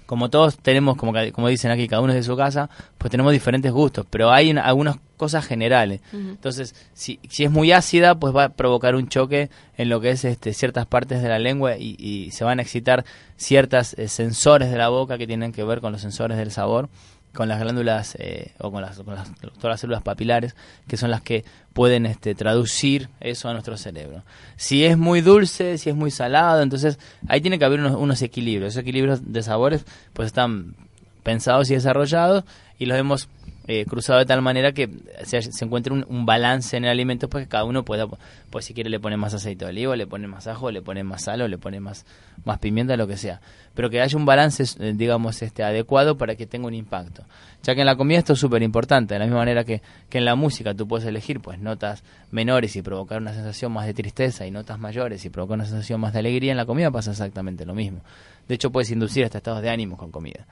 Como 0.07 0.31
todos 0.31 0.57
tenemos, 0.59 0.97
como, 0.97 1.13
como 1.33 1.49
dicen 1.49 1.71
aquí, 1.71 1.87
cada 1.87 2.03
uno 2.03 2.13
es 2.13 2.17
de 2.17 2.23
su 2.23 2.37
casa, 2.37 2.71
pues 2.97 3.11
tenemos 3.11 3.33
diferentes 3.33 3.71
gustos, 3.71 4.07
pero 4.09 4.31
hay 4.31 4.51
algunas 4.51 4.97
cosas 5.19 5.45
generales. 5.45 6.01
Entonces, 6.13 6.75
si, 6.95 7.21
si 7.29 7.45
es 7.45 7.51
muy 7.51 7.73
ácida, 7.73 8.15
pues 8.15 8.35
va 8.35 8.45
a 8.45 8.49
provocar 8.49 8.95
un 8.95 9.09
choque 9.09 9.51
en 9.77 9.91
lo 9.91 10.01
que 10.01 10.11
es 10.11 10.25
este, 10.25 10.55
ciertas 10.55 10.87
partes 10.87 11.23
de 11.23 11.29
la 11.29 11.39
lengua 11.39 11.77
y, 11.77 12.31
se 12.31 12.45
van 12.45 12.61
a 12.61 12.63
excitar 12.63 13.05
ciertas 13.37 13.95
eh, 13.99 14.09
sensores 14.09 14.71
de 14.71 14.79
la 14.79 14.89
boca 14.89 15.19
que 15.19 15.27
tienen 15.27 15.53
que 15.53 15.65
ver 15.65 15.81
con 15.81 15.93
los 15.93 16.01
sensores 16.01 16.39
del 16.39 16.51
sabor 16.51 16.89
con 17.35 17.47
las 17.49 17.61
glándulas 17.61 18.17
eh, 18.19 18.53
o 18.59 18.73
con, 18.73 18.83
las, 18.83 18.97
todas 18.97 19.63
las 19.63 19.81
células 19.81 20.03
papilares, 20.03 20.57
que 20.89 20.97
son 20.97 21.11
las 21.11 21.21
que 21.21 21.45
pueden 21.73 22.07
este, 22.07 22.35
traducir 22.35 23.11
eso 23.21 23.49
a 23.49 23.53
nuestro 23.53 23.77
cerebro. 23.77 24.25
Si 24.57 24.85
es 24.85 24.97
muy 24.97 25.21
dulce, 25.21 25.79
si 25.79 25.91
es 25.91 25.95
muy 25.95 26.11
salado, 26.11 26.63
entonces 26.63 26.99
ahí 27.29 27.41
tiene 27.41 27.59
que 27.59 27.65
haber 27.65 27.81
unos, 27.81 27.97
unos 27.97 28.23
equilibrios. 28.23 28.73
Esos 28.73 28.83
equilibrios 28.83 29.33
de 29.33 29.43
sabores 29.43 29.85
pues 30.15 30.27
están 30.27 30.75
pensados 31.23 31.71
y 31.71 31.75
desarrollados 31.75 32.45
y 32.79 32.87
los 32.87 32.99
hemos 32.99 33.29
eh, 33.71 33.85
cruzado 33.85 34.19
de 34.19 34.25
tal 34.25 34.41
manera 34.41 34.73
que 34.73 34.89
se, 35.25 35.43
se 35.43 35.65
encuentre 35.65 35.93
un, 35.93 36.25
balance 36.25 36.75
en 36.75 36.85
el 36.85 36.91
alimento, 36.91 37.29
pues 37.29 37.45
que 37.45 37.49
cada 37.51 37.65
uno 37.65 37.85
pueda, 37.85 38.07
pues 38.49 38.65
si 38.65 38.73
quiere 38.73 38.89
le 38.89 38.99
pone 38.99 39.19
más 39.19 39.35
aceite 39.35 39.67
de 39.67 39.71
oliva, 39.71 39.95
le 39.95 40.07
pone 40.07 40.27
más 40.27 40.47
ajo, 40.47 40.71
le 40.71 40.81
pone 40.81 41.05
más 41.05 41.25
sal 41.25 41.43
o 41.43 41.49
le 41.49 41.59
pone 41.59 41.79
más, 41.79 42.07
más 42.47 42.59
pimienta, 42.61 42.97
lo 42.97 43.07
que 43.07 43.19
sea. 43.19 43.43
Pero 43.75 43.91
que 43.91 44.01
haya 44.01 44.17
un 44.17 44.25
balance, 44.25 44.65
eh, 44.81 44.95
digamos, 44.97 45.43
este 45.43 45.63
adecuado 45.63 46.17
para 46.17 46.35
que 46.35 46.47
tenga 46.47 46.67
un 46.67 46.73
impacto. 46.73 47.25
Ya 47.63 47.75
que 47.75 47.83
en 47.83 47.87
la 47.87 47.97
comida 47.97 48.19
esto 48.21 48.33
es 48.33 48.39
súper 48.39 48.63
importante, 48.63 49.15
de 49.15 49.19
la 49.19 49.27
misma 49.27 49.41
manera 49.41 49.65
que, 49.65 49.83
que 50.09 50.17
en 50.17 50.25
la 50.25 50.35
música 50.35 50.73
tú 50.73 50.89
puedes 50.89 51.07
elegir 51.07 51.41
pues 51.41 51.59
notas 51.59 52.03
menores 52.31 52.75
y 52.75 52.81
provocar 52.81 53.21
una 53.21 53.35
sensación 53.35 53.71
más 53.73 53.85
de 53.85 53.93
tristeza 53.93 54.47
y 54.47 54.51
notas 54.51 54.79
mayores 54.79 55.23
y 55.27 55.29
provocar 55.29 55.57
una 55.57 55.67
sensación 55.67 56.01
más 56.01 56.15
de 56.15 56.21
alegría, 56.21 56.53
en 56.53 56.57
la 56.57 56.65
comida 56.65 56.91
pasa 56.91 57.11
exactamente 57.11 57.67
lo 57.67 57.75
mismo. 57.75 58.01
De 58.49 58.55
hecho 58.55 58.73
puedes 58.73 58.91
inducir 58.91 59.27
hasta 59.27 59.37
estados 59.37 59.61
de 59.61 59.69
ánimo 59.69 59.99
con 59.99 60.11
comida. 60.11 60.47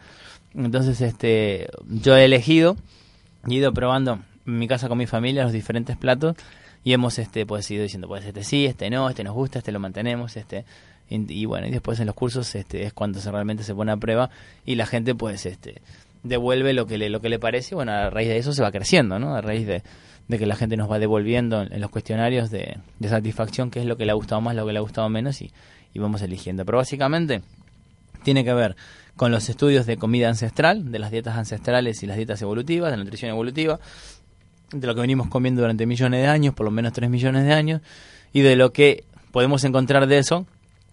Entonces, 0.55 1.01
este, 1.01 1.69
yo 1.89 2.17
he 2.17 2.25
elegido 2.25 2.77
he 3.49 3.55
ido 3.55 3.73
probando 3.73 4.21
en 4.47 4.59
mi 4.59 4.69
casa 4.69 4.89
con 4.89 4.99
mi 4.99 5.07
familia 5.07 5.43
los 5.43 5.53
diferentes 5.53 5.97
platos 5.97 6.37
y 6.85 6.93
hemos 6.93 7.19
este 7.19 7.47
pues 7.47 7.71
ido 7.71 7.83
diciendo 7.83 8.09
pues 8.09 8.25
este 8.25 8.45
sí 8.45 8.67
este 8.67 8.89
no 8.91 9.09
este 9.09 9.25
nos 9.25 9.35
gusta 9.35 9.59
este 9.59 9.73
lo 9.73 9.81
mantenemos 9.81 10.37
este 10.37 10.65
y, 11.09 11.45
bueno 11.45 11.69
y 11.69 11.71
después 11.71 12.01
en 12.01 12.07
los 12.07 12.15
cursos 12.15 12.55
este 12.55 12.83
es 12.85 12.93
cuando 12.93 13.21
se 13.21 13.31
realmente 13.31 13.63
se 13.63 13.75
pone 13.75 13.93
a 13.93 13.97
prueba 13.97 14.31
y 14.65 14.75
la 14.75 14.87
gente 14.87 15.15
pues 15.15 15.47
este 15.47 15.81
devuelve 16.23 16.73
lo 16.73 16.87
que 16.87 16.99
le 16.99 17.11
lo 17.11 17.21
que 17.21 17.29
le 17.29 17.39
parece 17.39 17.75
y 17.75 17.77
bueno 17.77 17.93
a 17.93 18.11
raíz 18.11 18.29
de 18.29 18.39
eso 18.39 18.53
se 18.53 18.63
va 18.63 18.73
creciendo 18.73 19.19
no 19.19 19.37
a 19.37 19.41
raíz 19.41 19.67
de, 19.67 19.83
que 20.29 20.47
la 20.47 20.57
gente 20.57 20.77
nos 20.77 20.91
va 20.91 20.99
devolviendo 20.99 21.63
en, 21.63 21.81
los 21.81 21.91
cuestionarios 21.91 22.51
de, 22.51 22.79
de, 22.99 23.09
satisfacción 23.09 23.71
qué 23.71 23.79
es 23.79 23.87
lo 23.87 23.97
que 23.97 24.05
le 24.05 24.11
ha 24.11 24.15
gustado 24.15 24.41
más 24.41 24.57
lo 24.57 24.67
que 24.67 24.73
le 24.73 24.79
ha 24.79 24.83
gustado 24.83 25.09
menos 25.09 25.41
y, 25.41 25.53
y 25.97 25.99
vamos 25.99 26.21
eligiendo. 26.21 26.65
Pero 26.67 26.79
básicamente 26.79 27.43
tiene 28.27 28.43
que 28.43 28.53
ver 28.53 28.75
con 29.15 29.31
los 29.31 29.49
estudios 29.49 29.87
de 29.87 29.97
comida 29.99 30.29
ancestral, 30.29 30.91
de 30.91 30.99
las 30.99 31.13
dietas 31.13 31.37
ancestrales 31.37 32.03
y 32.03 32.07
las 32.07 32.17
dietas 32.17 32.43
evolutivas, 32.43 32.91
de 32.91 32.97
la 32.97 33.05
nutrición 33.05 33.31
evolutiva, 33.31 33.79
de 34.73 34.85
lo 34.85 34.97
que 34.97 35.01
venimos 35.01 35.29
comiendo 35.29 35.63
durante 35.63 35.87
millones 35.87 36.23
de 36.23 36.27
años, 36.27 36.53
por 36.53 36.65
lo 36.65 36.73
menos 36.73 36.93
3 36.93 37.09
millones 37.09 37.45
de 37.45 37.53
años, 37.53 37.83
y 38.33 38.41
de 38.41 38.57
lo 38.57 38.73
que 38.73 39.05
podemos 39.31 39.63
encontrar 39.63 40.09
de 40.09 40.19
eso 40.19 40.45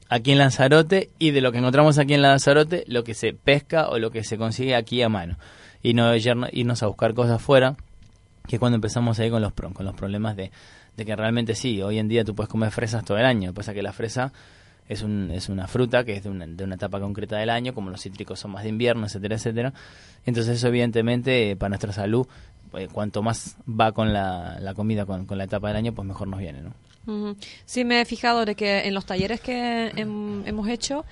aquí 0.10 0.32
en 0.32 0.38
Lanzarote 0.38 1.10
y 1.17 1.32
de 1.32 1.41
lo 1.41 1.52
que 1.52 1.58
encontramos 1.58 1.98
aquí 1.98 2.13
en 2.13 2.22
Lanzarote, 2.22 2.84
lo 2.86 3.04
que 3.04 3.15
se 3.15 3.34
pesca 3.34 3.89
o 3.89 3.98
lo 3.98 4.12
que 4.12 4.24
se 4.24 4.38
consigue 4.38 4.76
aquí 4.76 5.02
a 5.02 5.10
mano. 5.10 5.39
Y 5.82 5.96
no 5.96 6.15
irnos 6.15 6.84
a 6.84 6.86
buscar 6.86 7.15
cosas 7.15 7.41
fuera, 7.41 7.76
que 8.48 8.60
cuando 8.60 8.76
empezamos 8.76 9.17
ahí 9.17 9.32
con 9.32 9.41
los, 9.41 9.54
con 9.54 9.86
los 9.86 9.96
problemas 9.96 10.36
de, 10.36 10.52
de 10.96 11.04
que 11.04 11.15
realmente 11.15 11.56
sí, 11.56 11.82
hoy 11.82 11.98
en 11.98 12.08
día 12.10 12.24
tú 12.24 12.36
puedes 12.36 12.50
comer 12.50 12.69
fresas 12.69 13.04
todo 13.04 13.17
el 13.17 13.26
año, 13.26 13.56
pasa 13.56 13.74
que 13.74 13.82
la 13.82 13.91
fresa 13.91 14.32
es, 14.89 15.02
un, 15.02 15.32
es 15.32 15.50
una 15.50 15.67
fruta 15.67 16.04
que 16.04 16.13
es 16.13 16.24
de 16.24 16.30
una, 16.30 16.46
de 16.46 16.63
una 16.63 16.76
etapa 16.76 17.00
concreta 17.00 17.38
del 17.38 17.50
año, 17.50 17.74
como 17.74 17.89
los 17.89 18.02
cítricos 18.02 18.39
son 18.39 18.52
más 18.52 18.63
de 18.63 18.69
invierno, 18.69 19.06
etcétera, 19.06 19.36
etcétera. 19.36 19.74
Entonces 20.26 20.58
eso 20.58 20.67
evidentemente 20.67 21.56
para 21.56 21.69
nuestra 21.69 21.93
salud, 21.93 22.28
eh, 22.74 22.88
cuanto 22.91 23.22
más 23.22 23.58
va 23.67 23.91
con 23.91 24.13
la, 24.13 24.58
la 24.60 24.74
comida, 24.74 25.06
con, 25.06 25.26
con, 25.26 25.38
la 25.38 25.46
etapa 25.46 25.67
del 25.67 25.78
año, 25.78 25.93
pues 25.93 26.08
mejor 26.08 26.28
nos 26.28 26.39
viene, 26.39 26.62
¿no? 26.62 26.74
Sí, 27.65 27.84
me 27.84 28.00
he 28.00 28.06
fijado 28.06 28.46
de 28.46 28.56
que 28.56 28.88
en 28.88 28.93
los 28.93 29.06
talleres 29.06 29.41
que 29.41 29.91
hemos 29.96 30.67
hecho, 30.69 31.04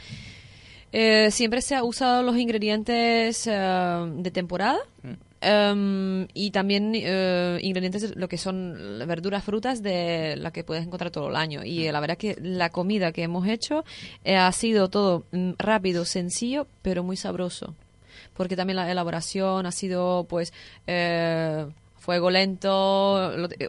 eh, 0.93 1.31
siempre 1.31 1.61
se 1.61 1.75
ha 1.75 1.83
usado 1.83 2.23
los 2.23 2.37
ingredientes 2.37 3.47
eh, 3.47 4.11
de 4.15 4.31
temporada. 4.31 4.79
Mm. 5.03 5.30
Em, 5.43 6.27
y 6.35 6.51
también 6.51 6.91
uh, 6.91 7.57
ingredientes 7.61 8.15
lo 8.15 8.29
que 8.29 8.37
son 8.37 8.99
verduras, 9.07 9.43
frutas 9.43 9.81
de 9.81 10.35
la 10.37 10.51
que 10.51 10.63
puedes 10.63 10.85
encontrar 10.85 11.09
todo 11.09 11.29
el 11.29 11.35
año. 11.35 11.63
Y 11.63 11.91
la 11.91 11.99
verdad 11.99 12.17
que 12.17 12.37
la 12.39 12.69
comida 12.69 13.11
que 13.11 13.23
hemos 13.23 13.47
hecho 13.47 13.83
eh, 14.23 14.35
ha 14.35 14.51
sido 14.51 14.89
todo 14.89 15.25
mm, 15.31 15.53
rápido, 15.57 16.05
sencillo, 16.05 16.67
pero 16.83 17.03
muy 17.03 17.17
sabroso. 17.17 17.75
Porque 18.35 18.55
también 18.55 18.77
la 18.77 18.89
elaboración 18.89 19.65
ha 19.65 19.71
sido, 19.71 20.25
pues, 20.29 20.53
eh, 20.85 21.65
fuego 21.97 22.29
lento, 22.29 23.15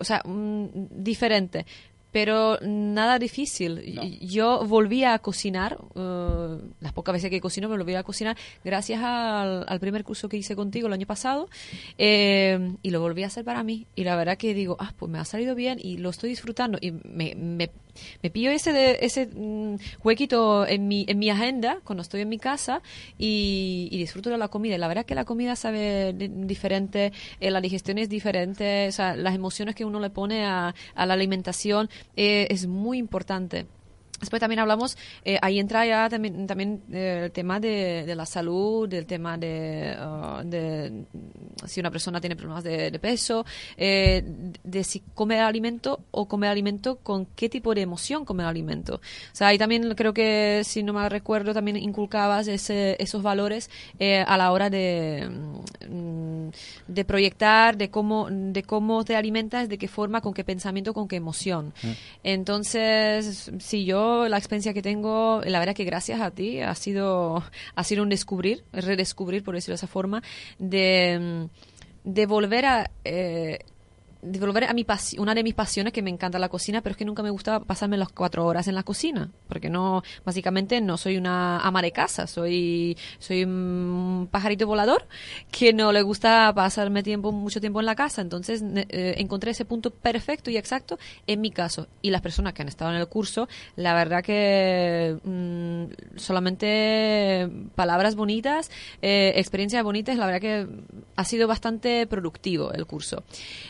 o 0.01 0.05
sea, 0.05 0.23
mm, 0.25 0.67
diferente 0.91 1.67
pero 2.13 2.59
nada 2.61 3.19
difícil. 3.19 3.99
Yo 4.21 4.65
volví 4.67 5.03
a 5.05 5.19
cocinar, 5.19 5.79
uh, 5.95 6.59
las 6.81 6.93
pocas 6.93 7.15
veces 7.15 7.31
que 7.31 7.41
cocino 7.41 7.69
me 7.69 7.79
volví 7.79 7.95
a 7.95 8.03
cocinar 8.03 8.37
gracias 8.63 9.01
al, 9.03 9.81
primer 9.81 10.05
curso 10.05 10.29
que 10.29 10.37
hice 10.37 10.55
contigo 10.55 10.87
el 10.87 10.93
año 10.93 11.07
pasado 11.07 11.49
eh, 11.99 12.77
y 12.83 12.91
lo 12.91 13.01
volví 13.01 13.25
a 13.25 13.29
hacer 13.29 13.45
para 13.45 13.63
mí. 13.65 13.87
Y 13.97 14.05
la 14.05 14.15
verdad 14.15 14.37
que 14.37 14.55
digo, 14.55 14.77
ah, 14.79 14.93
pues 14.97 15.11
me 15.11 15.19
ha 15.19 15.25
salido 15.25 15.55
bien 15.55 15.79
y 15.83 15.97
lo 15.97 16.11
estoy 16.11 16.31
disfrutando 16.31 16.79
y 16.81 16.93
me, 16.93 17.35
me, 17.35 17.71
me 18.23 18.31
pillo 18.31 18.51
ese, 18.51 18.73
de, 18.73 18.99
ese 19.03 19.27
mm, 19.27 19.77
huequito 20.03 20.67
en 20.67 20.89
mi, 20.89 21.05
en 21.09 21.19
mi 21.19 21.31
agenda 21.31 21.79
cuando 21.85 22.03
estoy 22.03 22.23
en 22.23 22.29
mi 22.29 22.39
casa 22.39 22.83
y, 23.19 23.89
disfruto 24.03 24.31
de 24.31 24.39
la 24.39 24.49
comida. 24.49 24.75
Y 24.75 24.79
la 24.79 24.89
verdad 24.89 25.05
que 25.05 25.15
la 25.15 25.25
comida 25.25 25.57
sabe 25.57 26.13
diferente, 26.13 27.13
eh, 27.41 27.51
la 27.51 27.61
digestión 27.61 27.99
es 27.99 28.09
diferente, 28.09 28.89
o 28.89 29.03
las 29.17 29.35
emociones 29.35 29.75
que 29.75 29.85
uno 29.85 30.01
le 30.01 30.11
pone 30.11 30.45
a, 30.45 30.75
a 30.95 31.07
la 31.07 31.15
alimentación 31.15 31.89
eh, 32.17 32.47
es 32.51 32.67
muy 32.67 32.99
importante. 32.99 33.67
Después 34.23 34.39
también 34.39 34.61
hablamos, 34.61 34.97
eh, 35.25 35.37
ahí 35.43 35.59
entra 35.59 35.85
ya 35.85 36.09
también, 36.09 36.47
también 36.47 36.81
eh, 36.93 37.23
el 37.25 37.33
tema 37.33 37.59
de, 37.59 38.05
de, 38.07 38.15
la 38.15 38.25
salud, 38.25 38.89
del 38.89 39.05
tema 39.05 39.37
de, 39.37 39.97
uh, 39.99 40.49
de, 40.49 41.07
si 41.67 41.81
una 41.81 41.91
persona 41.91 42.21
tiene 42.21 42.37
problemas 42.37 42.63
de, 42.63 42.93
de 42.93 42.99
peso, 43.01 43.45
eh, 43.77 44.23
de 44.63 44.85
si 44.85 45.03
come 45.15 45.41
alimento 45.41 46.05
o 46.13 46.29
come 46.29 46.47
alimento 46.47 46.99
con 47.03 47.27
qué 47.35 47.49
tipo 47.49 47.75
de 47.75 47.81
emoción 47.81 48.25
come 48.25 48.45
el 48.45 48.49
alimento. 48.49 48.95
O 48.95 49.35
sea, 49.35 49.49
ahí 49.49 49.59
también 49.59 49.93
creo 49.97 50.15
que, 50.15 50.63
si 50.65 50.85
no 50.85 50.93
me 50.93 51.09
recuerdo, 51.09 51.53
también 51.53 51.77
inculcabas 51.77 52.47
ese, 52.47 52.95
esos 53.03 53.25
valores 53.25 53.71
eh, 53.99 54.25
a 54.25 54.37
la 54.37 54.53
hora 54.53 54.71
de, 54.71 55.29
mm, 55.91 56.49
de 56.87 57.05
proyectar, 57.05 57.77
de 57.77 57.91
cómo, 57.91 58.29
de 58.31 58.63
cómo 58.63 59.05
te 59.05 59.17
alimentas, 59.17 59.69
de 59.69 59.79
qué 59.79 59.89
forma, 59.89 60.21
con 60.21 60.33
qué 60.33 60.45
pensamiento, 60.45 60.95
con 60.95 61.09
qué 61.09 61.17
emoción. 61.17 61.75
Mm. 61.83 61.91
Entonces, 62.23 63.51
si 63.59 63.85
yo 63.85 64.12
la 64.29 64.39
experiencia 64.39 64.75
que 64.75 64.83
tengo, 64.83 65.41
la 65.45 65.59
verdad 65.59 65.75
que 65.75 65.85
gracias 65.85 66.21
a 66.21 66.31
ti 66.31 66.61
ha 66.61 66.75
sido, 66.75 67.43
ha 67.75 67.85
sido 67.85 68.03
un 68.03 68.09
descubrir, 68.09 68.65
redescubrir, 68.73 69.43
por 69.43 69.55
decirlo 69.55 69.73
de 69.73 69.77
esa 69.77 69.87
forma, 69.87 70.23
de, 70.59 71.49
de 72.05 72.27
volver 72.27 72.67
a 72.67 72.91
eh, 73.05 73.61
volver 74.23 74.65
a 74.65 74.73
mi 74.73 74.87
una 75.19 75.35
de 75.35 75.43
mis 75.43 75.55
pasiones 75.55 75.93
que 75.93 76.01
me 76.01 76.11
encanta 76.11 76.39
la 76.39 76.49
cocina, 76.49 76.81
pero 76.81 76.93
es 76.93 76.97
que 76.97 77.05
nunca 77.05 77.23
me 77.23 77.31
gusta 77.31 77.61
pasarme 77.61 77.97
las 77.97 78.09
cuatro 78.09 78.47
horas 78.47 78.69
en 78.69 78.77
la 78.77 78.85
cocina, 78.85 79.31
porque 79.49 79.69
no, 79.69 80.03
básicamente 80.25 80.81
no 80.81 80.97
soy 80.97 81.17
una 81.17 81.59
ama 81.59 81.83
de 81.83 81.91
casa, 81.91 82.27
soy, 82.29 82.97
soy 83.19 83.43
un 83.45 84.29
pajarito 84.31 84.67
volador 84.67 85.07
que 85.51 85.73
no 85.73 85.91
le 85.91 86.03
gusta 86.03 86.53
pasarme 86.55 87.03
tiempo, 87.03 87.33
mucho 87.33 87.61
tiempo 87.61 87.81
en 87.81 87.87
la 87.87 87.97
casa, 87.97 88.23
entonces 88.23 88.63
eh, 88.63 89.15
encontré 89.19 89.51
ese 89.51 89.65
punto 89.65 89.91
perfecto 89.91 90.51
y 90.51 90.57
exacto 90.57 90.99
en 91.27 91.41
mi 91.41 91.51
caso. 91.51 91.89
Y 92.01 92.11
las 92.11 92.21
personas 92.21 92.53
que 92.53 92.63
han 92.63 92.69
estado 92.69 92.93
en 92.93 92.99
el 92.99 93.09
curso, 93.09 93.49
la 93.75 93.93
verdad 93.95 94.23
que 94.23 95.19
mmm, 95.25 96.17
solamente 96.17 97.51
palabras 97.75 98.15
bonitas, 98.15 98.71
eh, 99.01 99.33
experiencias 99.37 99.83
bonitas, 99.83 100.17
la 100.17 100.27
verdad 100.27 100.41
que 100.41 100.69
ha 101.17 101.25
sido 101.25 101.49
bastante 101.49 102.07
productivo 102.07 102.73
el 102.73 102.87
curso. 102.87 103.25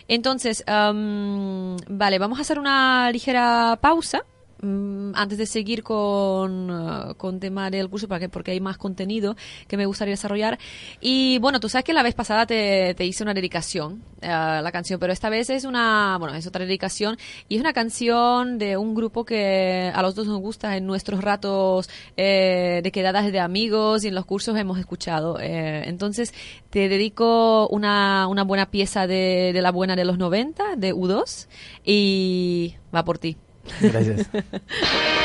Entonces, 0.09 0.42
entonces, 0.45 0.65
um, 0.67 1.77
vale, 1.89 2.19
vamos 2.19 2.39
a 2.39 2.43
hacer 2.43 2.59
una 2.59 3.11
ligera 3.13 3.79
pausa 3.81 4.25
antes 4.63 5.39
de 5.39 5.47
seguir 5.47 5.83
con, 5.83 6.71
uh, 6.71 7.15
con 7.17 7.41
tema 7.41 7.69
del 7.69 7.89
curso 7.89 8.07
porque, 8.07 8.29
porque 8.29 8.53
hay 8.53 8.61
más 8.61 8.79
contenido 8.79 9.37
que 9.67 9.77
me 9.77 9.87
gustaría 9.87 10.13
desarrollar. 10.13 10.59
Y 11.01 11.39
bueno, 11.39 11.59
tú 11.59 11.69
sabes 11.69 11.85
que 11.85 11.93
la 11.93 12.03
vez 12.03 12.15
pasada 12.15 12.47
te, 12.47 12.95
te 12.95 13.05
hice 13.05 13.25
una 13.25 13.35
dedicación 13.35 14.03
a 14.23 14.61
uh, 14.61 14.63
la 14.63 14.71
canción, 14.71 15.01
pero 15.01 15.13
esta 15.13 15.29
vez 15.31 15.51
es 15.51 15.65
una, 15.65 16.17
bueno, 16.19 16.37
es 16.37 16.47
otra 16.47 16.65
dedicación 16.65 17.19
y 17.49 17.57
es 17.57 17.61
una 17.61 17.73
canción 17.73 18.59
de 18.59 18.77
un 18.77 18.95
grupo 18.95 19.25
que 19.25 19.91
a 19.93 20.01
los 20.03 20.15
dos 20.15 20.29
nos 20.29 20.41
gusta 20.41 20.77
en 20.77 20.87
nuestros 20.87 21.23
ratos 21.23 21.91
eh, 22.17 22.81
de 22.85 22.93
quedadas 22.93 23.33
de 23.33 23.41
amigos 23.41 24.05
y 24.05 24.09
en 24.09 24.15
los 24.15 24.27
cursos 24.27 24.57
hemos 24.57 24.79
escuchado. 24.79 25.41
Eh, 25.41 25.89
entonces, 25.89 26.33
te 26.71 26.89
dedico 26.89 27.69
una, 27.69 28.29
una 28.29 28.45
buena 28.45 28.71
pieza 28.71 29.09
de, 29.09 29.51
de 29.53 29.63
la 29.63 29.73
buena 29.73 29.97
de 29.97 30.05
los 30.05 30.19
90, 30.19 30.77
de 30.77 30.95
U2, 30.95 31.49
y 31.85 32.77
va 32.95 33.05
por 33.05 33.19
ti. 33.19 33.37
Gracias. 33.81 34.29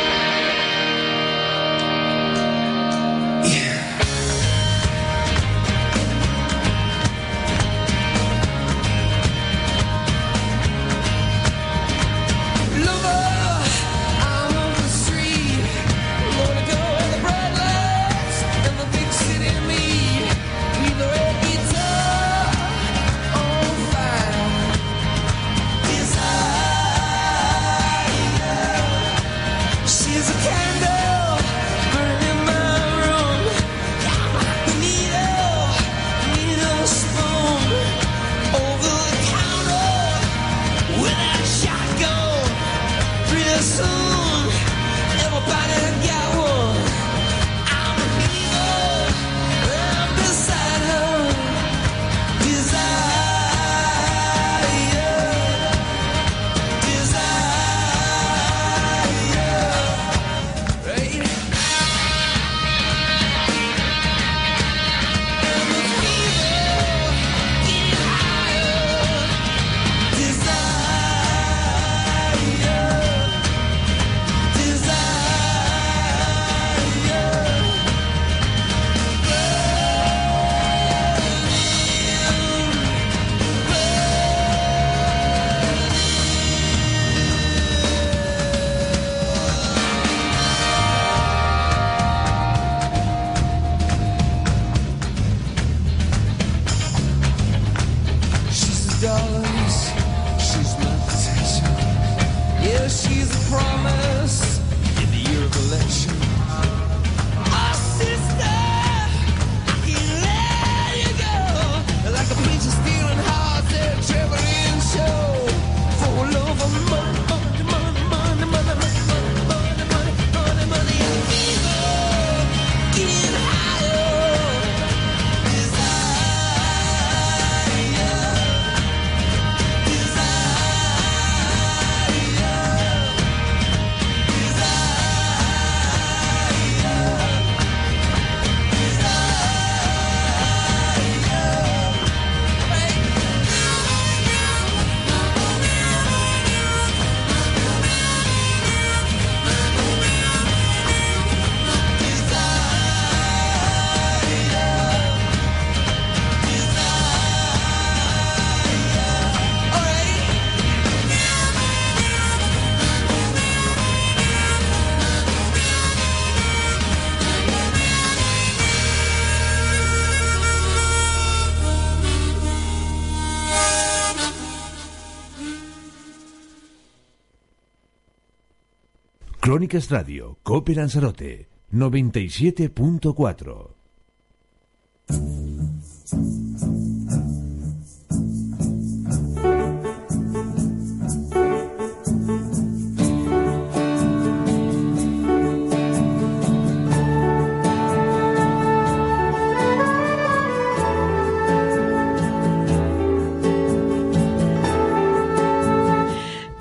Crónicas 179.57 179.89
Radio, 179.89 180.37
Cope 180.43 180.75
Lanzarote, 180.75 181.49
97.4. 181.73 183.71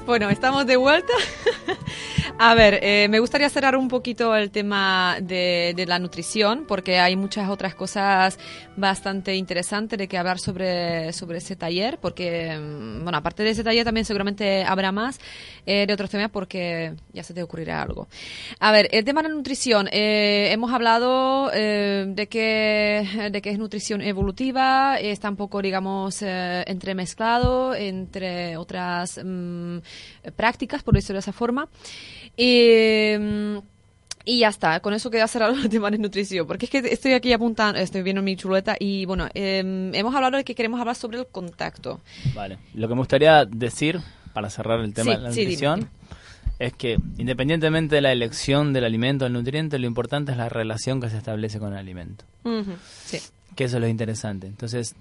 Bueno, 0.07 0.31
estamos 0.31 0.67
de 0.67 0.77
vuelta. 0.77 1.13
A 2.39 2.55
ver, 2.55 2.81
eh, 2.83 3.09
me 3.09 3.19
gustaría 3.19 3.49
cerrar 3.49 3.77
un 3.77 3.89
poquito 3.89 4.37
el 4.37 4.51
tema 4.51 5.17
de, 5.23 5.85
la 5.89 5.99
nutrición, 5.99 6.67
porque 6.69 6.99
hay 6.99 7.17
muchas 7.17 7.49
otras 7.49 7.75
cosas 7.75 8.39
bastante 8.77 9.35
interesantes 9.37 9.99
de 9.99 10.07
que 10.07 10.19
hablar 10.19 10.39
sobre, 10.39 11.15
sobre 11.15 11.39
ese 11.39 11.57
taller, 11.57 11.99
porque, 11.99 12.59
mm, 12.59 13.05
bueno, 13.05 13.17
aparte 13.17 13.43
de 13.43 13.51
ese 13.51 13.65
taller 13.65 13.87
también 13.87 14.05
seguramente 14.05 14.65
habrá 14.65 14.93
más 14.93 15.19
eh, 15.65 15.87
de 15.87 15.95
otros 15.95 16.11
temas, 16.11 16.31
porque 16.31 16.93
ya 17.15 17.23
se 17.23 17.33
te 17.33 17.43
ocurrirá 17.43 17.81
algo. 17.81 18.07
A 18.61 18.71
ver, 18.71 18.91
el 18.93 19.07
tema 19.07 19.23
de 19.23 19.31
la 19.31 19.35
nutrición. 19.35 19.89
Eh, 19.91 20.53
hemos 20.53 20.73
hablado 20.73 21.51
eh, 21.55 22.05
de, 22.07 22.27
que, 22.29 23.31
de 23.33 23.41
que 23.41 23.51
es 23.51 23.59
nutrición 23.59 24.03
evolutiva, 24.03 24.99
está 24.99 25.31
un 25.31 25.37
poco, 25.37 25.63
digamos, 25.63 26.21
eh, 26.21 26.65
entremezclado 26.67 27.75
entre 27.75 28.59
otras 28.59 29.19
mm, 29.25 29.79
prácticas, 30.37 30.83
por 30.83 30.95
decirlo 30.95 31.15
de 31.15 31.21
esa 31.21 31.33
forma. 31.33 31.69
Y, 32.37 33.15
mm, 33.19 33.59
y 34.25 34.41
ya 34.41 34.49
está, 34.49 34.81
con 34.81 34.93
eso 34.93 35.11
queda 35.11 35.29
cerrado 35.29 35.55
el 35.63 35.69
tema 35.69 35.91
de 35.91 35.99
nutrición, 35.99 36.47
porque 36.47 36.67
es 36.67 36.71
que 36.71 36.79
estoy 36.79 37.13
aquí 37.13 37.33
apuntando, 37.33 37.79
estoy 37.79 38.03
viendo 38.03 38.23
mi 38.23 38.37
chuleta 38.37 38.77
y 38.79 39.07
bueno, 39.07 39.29
eh, 39.35 39.91
hemos 39.95 40.15
hablado 40.15 40.37
de 40.37 40.45
que 40.45 40.55
queremos 40.55 40.81
hablar 40.81 40.97
sobre 40.97 41.19
el 41.19 41.27
contacto. 41.27 42.01
Vale, 42.35 42.59
lo 42.75 42.89
que 42.89 42.95
me 42.95 43.01
gustaría 43.01 43.45
decir 43.45 44.01
para 44.33 44.51
cerrar 44.51 44.81
el 44.81 44.93
tema 44.93 45.13
Sí, 45.13 45.17
de 45.17 45.23
la 45.23 45.29
nutrición 45.29 45.89
es 46.59 46.73
que 46.73 46.99
independientemente 47.19 47.97
de 47.97 48.01
la 48.01 48.13
elección 48.13 48.73
del 48.73 48.85
alimento 48.85 49.25
o 49.25 49.29
el 49.29 49.33
nutriente, 49.33 49.79
lo 49.79 49.87
importante 49.87 50.33
es 50.33 50.39
la 50.39 50.49
relación 50.49 51.01
que 51.01 51.11
se 51.11 51.19
establece 51.19 51.59
con 51.59 51.73
el 51.73 51.79
alimento. 51.79 52.25
Sí. 53.05 53.19
Que 53.55 53.65
eso 53.65 53.77
es 53.77 53.81
lo 53.81 53.89
interesante. 53.89 54.47
Entonces, 54.47 54.95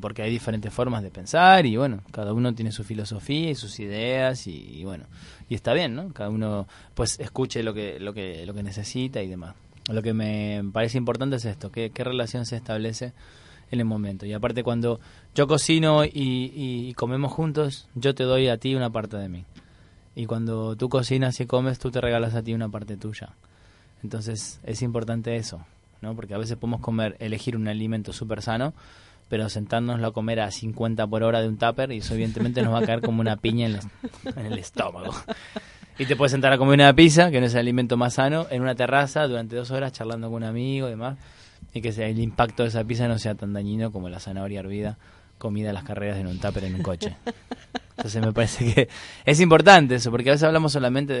porque 0.00 0.22
hay 0.22 0.30
diferentes 0.30 0.72
formas 0.72 1.02
de 1.02 1.10
pensar 1.10 1.66
y 1.66 1.76
bueno, 1.76 2.02
cada 2.12 2.32
uno 2.32 2.54
tiene 2.54 2.72
su 2.72 2.84
filosofía 2.84 3.50
y 3.50 3.54
sus 3.54 3.80
ideas 3.80 4.46
y, 4.46 4.84
bueno, 4.84 5.04
y 5.48 5.54
está 5.54 5.72
bien, 5.72 5.94
¿no? 5.94 6.12
Cada 6.12 6.30
uno 6.30 6.68
pues 6.94 7.18
escuche 7.20 7.62
lo 7.62 7.74
que 7.74 7.98
lo 7.98 8.12
que 8.12 8.46
lo 8.46 8.54
que 8.54 8.62
necesita 8.62 9.22
y 9.22 9.28
demás. 9.28 9.54
Lo 9.90 10.02
que 10.02 10.12
me 10.14 10.62
parece 10.72 10.98
importante 10.98 11.36
es 11.36 11.44
esto, 11.44 11.72
qué, 11.72 11.90
qué 11.90 12.04
relación 12.04 12.46
se 12.46 12.56
establece 12.56 13.12
en 13.70 13.80
el 13.80 13.86
momento. 13.86 14.26
Y 14.26 14.32
aparte 14.32 14.62
cuando 14.62 15.00
yo 15.34 15.46
cocino 15.46 16.04
y, 16.04 16.10
y 16.54 16.94
comemos 16.94 17.32
juntos, 17.32 17.88
yo 17.94 18.14
te 18.14 18.24
doy 18.24 18.48
a 18.48 18.58
ti 18.58 18.74
una 18.74 18.90
parte 18.90 19.16
de 19.16 19.28
mí. 19.28 19.44
Y 20.14 20.26
cuando 20.26 20.76
tú 20.76 20.88
cocinas 20.88 21.40
y 21.40 21.46
comes, 21.46 21.78
tú 21.78 21.90
te 21.90 22.00
regalas 22.00 22.34
a 22.34 22.42
ti 22.42 22.52
una 22.52 22.68
parte 22.68 22.96
tuya. 22.96 23.30
Entonces 24.02 24.60
es 24.64 24.82
importante 24.82 25.36
eso, 25.36 25.64
¿no? 26.00 26.14
Porque 26.14 26.34
a 26.34 26.38
veces 26.38 26.56
podemos 26.56 26.80
comer, 26.80 27.16
elegir 27.20 27.56
un 27.56 27.68
alimento 27.68 28.12
súper 28.12 28.42
sano, 28.42 28.74
pero 29.30 29.48
sentándonos 29.48 30.06
a 30.06 30.10
comer 30.10 30.40
a 30.40 30.50
50 30.50 31.06
por 31.06 31.22
hora 31.22 31.40
de 31.40 31.48
un 31.48 31.56
tupper 31.56 31.92
y 31.92 31.98
eso 31.98 32.12
evidentemente 32.12 32.60
nos 32.62 32.74
va 32.74 32.80
a 32.80 32.86
caer 32.86 33.00
como 33.00 33.22
una 33.22 33.36
piña 33.36 33.66
en, 33.68 33.76
el- 33.76 34.32
en 34.36 34.46
el 34.52 34.58
estómago. 34.58 35.14
Y 35.98 36.04
te 36.06 36.16
puedes 36.16 36.32
sentar 36.32 36.52
a 36.52 36.58
comer 36.58 36.74
una 36.74 36.92
pizza, 36.94 37.30
que 37.30 37.40
no 37.40 37.46
es 37.46 37.54
el 37.54 37.60
alimento 37.60 37.96
más 37.96 38.14
sano, 38.14 38.46
en 38.50 38.60
una 38.60 38.74
terraza 38.74 39.26
durante 39.26 39.54
dos 39.56 39.70
horas 39.70 39.92
charlando 39.92 40.28
con 40.28 40.42
un 40.42 40.44
amigo 40.48 40.86
y 40.88 40.90
demás, 40.90 41.16
y 41.72 41.80
que 41.80 41.88
el 41.90 42.18
impacto 42.18 42.64
de 42.64 42.70
esa 42.70 42.82
pizza 42.84 43.06
no 43.06 43.18
sea 43.18 43.34
tan 43.34 43.52
dañino 43.52 43.92
como 43.92 44.08
la 44.08 44.18
zanahoria 44.18 44.60
hervida 44.60 44.98
comida 45.38 45.70
a 45.70 45.72
las 45.72 45.84
carreras 45.84 46.18
en 46.18 46.26
un 46.26 46.38
tupper 46.38 46.64
en 46.64 46.74
un 46.74 46.82
coche. 46.82 47.14
Entonces 47.96 48.24
me 48.24 48.32
parece 48.32 48.74
que 48.74 48.88
es 49.26 49.40
importante 49.40 49.94
eso, 49.94 50.10
porque 50.10 50.30
a 50.30 50.32
veces 50.32 50.44
hablamos 50.44 50.72
solamente 50.72 51.12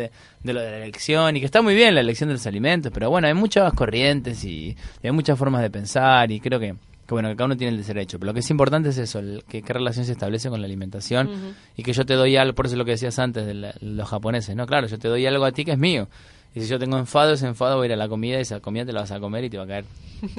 de, 0.42 0.52
lo 0.54 0.60
de 0.60 0.70
la 0.70 0.76
elección 0.78 1.36
y 1.36 1.40
que 1.40 1.46
está 1.46 1.60
muy 1.62 1.74
bien 1.74 1.94
la 1.94 2.00
elección 2.00 2.28
de 2.28 2.34
los 2.34 2.46
alimentos, 2.46 2.90
pero 2.92 3.10
bueno, 3.10 3.28
hay 3.28 3.34
muchas 3.34 3.70
corrientes 3.74 4.42
y 4.44 4.76
hay 5.02 5.10
muchas 5.10 5.38
formas 5.38 5.60
de 5.62 5.70
pensar 5.70 6.30
y 6.32 6.40
creo 6.40 6.58
que, 6.58 6.74
que 7.10 7.14
bueno, 7.14 7.28
que 7.28 7.34
cada 7.36 7.46
uno 7.46 7.56
tiene 7.56 7.76
el 7.76 7.84
derecho. 7.84 8.18
Pero 8.20 8.28
lo 8.30 8.34
que 8.34 8.40
es 8.40 8.50
importante 8.50 8.88
es 8.90 8.98
eso, 8.98 9.18
el- 9.18 9.42
que 9.48 9.62
qué 9.62 9.72
relación 9.72 10.04
se 10.04 10.12
establece 10.12 10.48
con 10.48 10.60
la 10.60 10.66
alimentación 10.66 11.28
y 11.76 11.82
que 11.82 11.92
yo 11.92 12.06
te 12.06 12.14
doy 12.14 12.36
algo, 12.36 12.54
por 12.54 12.66
eso 12.66 12.76
lo 12.76 12.84
que 12.84 12.92
decías 12.92 13.18
antes 13.18 13.44
de 13.46 13.54
la- 13.54 13.74
los 13.80 14.08
japoneses, 14.08 14.54
¿no? 14.54 14.64
Claro, 14.66 14.86
yo 14.86 14.96
te 14.98 15.08
doy 15.08 15.26
algo 15.26 15.44
a 15.44 15.50
ti 15.50 15.64
que 15.64 15.72
es 15.72 15.78
mío. 15.78 16.08
Y 16.54 16.60
si 16.60 16.68
yo 16.68 16.78
tengo 16.78 16.98
enfado, 16.98 17.32
ese 17.32 17.46
enfado 17.48 17.76
va 17.78 17.82
a 17.82 17.86
ir 17.86 17.92
a 17.92 17.96
la 17.96 18.08
comida 18.08 18.38
y 18.38 18.42
esa 18.42 18.60
comida 18.60 18.84
te 18.86 18.92
la 18.92 19.00
vas 19.00 19.10
a 19.10 19.18
comer 19.20 19.42
y 19.44 19.50
te 19.50 19.58
va 19.58 19.64
a 19.64 19.66
caer. 19.66 19.84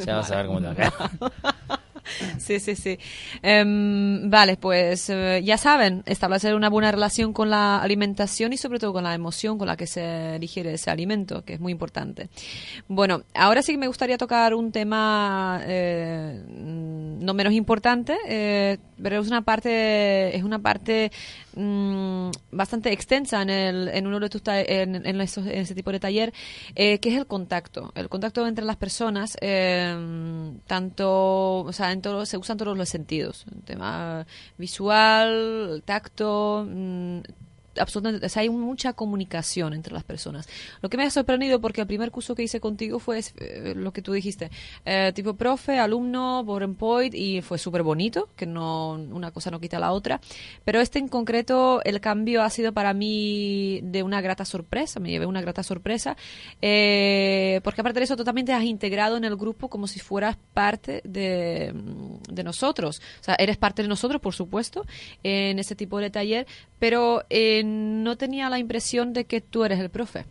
Ya 0.06 0.16
vas 0.16 0.32
a 0.32 0.38
ver 0.38 0.46
cómo 0.48 0.60
te 0.62 0.66
va 0.68 0.72
a 0.72 0.76
caer. 0.76 0.92
Sí, 2.40 2.60
sí, 2.60 2.76
sí. 2.76 2.98
Em, 3.42 4.30
vale, 4.30 4.58
pues 4.58 5.10
eh, 5.10 5.42
ya 5.44 5.58
saben, 5.58 6.04
establecer 6.06 6.56
una 6.56 6.70
buena 6.70 6.92
relación 6.92 7.34
con 7.34 7.50
la 7.50 7.82
alimentación 7.82 8.54
y 8.54 8.58
sobre 8.58 8.80
todo 8.80 8.94
con 8.94 9.04
la 9.04 9.14
emoción 9.14 9.58
con 9.58 9.68
la 9.68 9.78
que 9.78 9.88
se 9.88 10.38
digiere 10.40 10.74
ese 10.74 10.90
alimento, 10.90 11.44
que 11.44 11.54
es 11.54 11.60
muy 11.60 11.72
importante. 11.72 12.30
Bueno, 12.88 13.24
ahora 13.34 13.62
sí 13.62 13.74
que 13.74 13.78
me 13.78 13.88
gustaría 13.88 14.18
tocar 14.18 14.54
un 14.54 14.72
tema 14.72 15.62
eh, 15.66 16.42
no 17.22 17.34
menos 17.34 17.54
importante, 17.54 18.18
eh, 18.28 18.78
pero 19.02 19.22
es 19.22 19.28
una 19.28 19.42
parte, 19.44 20.36
es 20.36 20.44
una 20.44 20.60
parte 20.60 21.12
mm, 21.56 22.30
bastante 22.52 22.92
extensa 22.92 23.42
en, 23.42 23.50
el, 23.50 23.88
en 23.90 24.08
uno 24.08 24.20
de 24.20 24.30
tus 24.30 24.42
en, 24.48 24.96
en, 25.06 25.22
esos- 25.22 25.46
en 25.46 25.60
ese 25.60 25.76
tipo 25.76 25.92
de 25.92 26.00
taller, 26.00 26.34
eh, 26.76 27.00
que 27.00 27.10
es 27.10 27.18
el 27.18 27.28
contacto. 27.28 27.92
El 27.96 28.10
contacto 28.10 28.46
entre 28.48 28.66
las 28.66 28.78
personas, 28.78 29.38
eh, 29.42 29.96
tanto, 30.68 31.60
o 31.62 31.74
sea, 31.74 31.92
en 31.92 32.02
todo, 32.02 32.26
se 32.26 32.38
usan 32.38 32.58
todos 32.58 32.78
los 32.78 32.90
sentidos. 32.90 33.46
El 33.56 33.62
tema 33.64 34.26
visual, 34.58 35.70
el 35.76 35.84
tacto, 35.84 36.66
mm, 36.70 37.20
absolutamente, 37.80 38.28
hay 38.40 38.50
mucha 38.50 38.94
comunicación 38.94 39.74
entre 39.74 39.94
las 39.94 40.04
personas. 40.04 40.48
Lo 40.82 40.90
que 40.90 40.98
me 40.98 41.04
ha 41.04 41.10
sorprendido, 41.10 41.62
porque 41.62 41.82
el 41.82 41.88
primer 41.88 42.12
curso 42.12 42.36
que 42.36 42.44
hice 42.44 42.60
contigo 42.60 43.00
fue 43.00 43.20
eh, 43.20 43.74
lo 43.76 43.94
que 43.94 44.02
tú 44.02 44.14
dijiste, 44.14 44.52
eh, 44.86 45.12
tipo 45.14 45.36
profe, 45.36 45.80
alumno, 45.80 46.44
PowerPoint, 46.46 47.14
y 47.14 47.42
fue 47.42 47.58
súper 47.58 47.84
bonito, 47.84 48.30
que 48.36 48.46
no 48.46 48.94
una 48.94 49.32
cosa 49.32 49.52
no 49.52 49.60
quita 49.60 49.80
la 49.80 49.92
otra. 49.92 50.22
Pero 50.66 50.80
este 50.80 51.00
en 51.00 51.08
concreto, 51.08 51.82
el 51.84 52.00
cambio 52.02 52.44
ha 52.44 52.50
sido 52.50 52.74
para 52.74 52.94
mí 52.94 53.80
de 53.84 54.04
una 54.04 54.22
grata 54.22 54.46
sorpresa, 54.46 55.00
me 55.00 55.10
llevé 55.10 55.26
una 55.26 55.42
grata 55.42 55.64
sorpresa, 55.64 56.18
eh, 56.62 57.62
porque 57.64 57.82
aparte 57.82 58.00
de 58.00 58.06
eso, 58.06 58.18
tú 58.18 58.24
también 58.24 58.46
te 58.46 58.54
has 58.54 58.64
integrado 58.64 59.18
en 59.18 59.24
el 59.24 59.36
grupo 59.36 59.70
como 59.70 59.88
si 59.88 60.00
fueras 60.00 60.38
parte 60.54 61.02
de, 61.04 61.74
de 62.30 62.44
nosotros. 62.44 63.02
O 63.22 63.24
sea, 63.24 63.36
eres 63.36 63.58
parte 63.58 63.82
de 63.82 63.88
nosotros, 63.88 64.22
por 64.22 64.34
supuesto, 64.34 64.86
en 65.24 65.60
ese 65.60 65.76
tipo 65.76 66.00
de 66.00 66.10
taller, 66.10 66.48
pero 66.82 67.26
eh, 67.30 67.62
no 67.64 68.18
tenía 68.18 68.50
la 68.50 68.58
impresión 68.58 69.14
de 69.14 69.26
que 69.26 69.40
tú 69.40 69.64
eres 69.64 69.80
el 69.80 69.92
profe. 69.92 70.26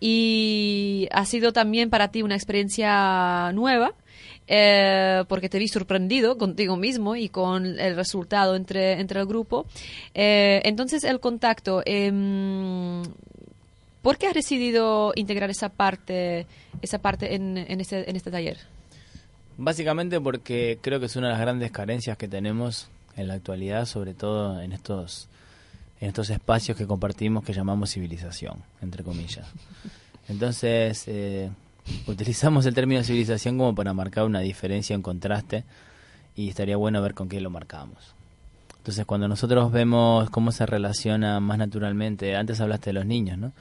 Y 0.00 1.06
ha 1.12 1.24
sido 1.26 1.52
también 1.52 1.90
para 1.90 2.08
ti 2.08 2.22
una 2.22 2.34
experiencia 2.34 3.52
nueva, 3.52 3.92
eh, 4.48 5.22
porque 5.28 5.48
te 5.48 5.60
vi 5.60 5.68
sorprendido 5.68 6.38
contigo 6.38 6.76
mismo 6.76 7.14
y 7.14 7.28
con 7.28 7.78
el 7.78 7.94
resultado 7.94 8.56
entre, 8.56 9.00
entre 9.00 9.20
el 9.20 9.26
grupo. 9.26 9.64
Eh, 10.12 10.60
entonces, 10.64 11.04
el 11.04 11.20
contacto, 11.20 11.82
em, 11.86 13.04
¿por 14.02 14.18
qué 14.18 14.26
has 14.26 14.34
decidido 14.34 15.12
integrar 15.14 15.50
esa 15.50 15.68
parte, 15.68 16.48
esa 16.82 16.98
parte 16.98 17.36
en, 17.36 17.56
en, 17.56 17.80
este, 17.80 18.10
en 18.10 18.16
este 18.16 18.32
taller? 18.32 18.58
Básicamente 19.56 20.20
porque 20.20 20.80
creo 20.80 20.98
que 20.98 21.06
es 21.06 21.14
una 21.14 21.28
de 21.28 21.34
las 21.34 21.40
grandes 21.40 21.70
carencias 21.70 22.16
que 22.16 22.26
tenemos 22.26 22.88
en 23.16 23.28
la 23.28 23.34
actualidad, 23.34 23.86
sobre 23.86 24.14
todo 24.14 24.60
en 24.60 24.72
estos 24.72 25.28
en 26.00 26.08
estos 26.08 26.30
espacios 26.30 26.76
que 26.76 26.86
compartimos 26.86 27.44
que 27.44 27.52
llamamos 27.52 27.90
civilización, 27.90 28.54
entre 28.80 29.04
comillas. 29.04 29.46
Entonces, 30.28 31.04
eh, 31.06 31.50
utilizamos 32.06 32.64
el 32.66 32.74
término 32.74 33.02
civilización 33.02 33.58
como 33.58 33.74
para 33.74 33.92
marcar 33.92 34.24
una 34.24 34.40
diferencia, 34.40 34.96
un 34.96 35.02
contraste, 35.02 35.64
y 36.36 36.48
estaría 36.48 36.76
bueno 36.76 37.02
ver 37.02 37.14
con 37.14 37.28
qué 37.28 37.40
lo 37.40 37.50
marcamos. 37.50 38.14
Entonces, 38.78 39.04
cuando 39.04 39.28
nosotros 39.28 39.70
vemos 39.72 40.30
cómo 40.30 40.52
se 40.52 40.64
relaciona 40.64 41.38
más 41.38 41.58
naturalmente, 41.58 42.34
antes 42.34 42.60
hablaste 42.60 42.90
de 42.90 42.94
los 42.94 43.04
niños, 43.06 43.36
¿no? 43.36 43.52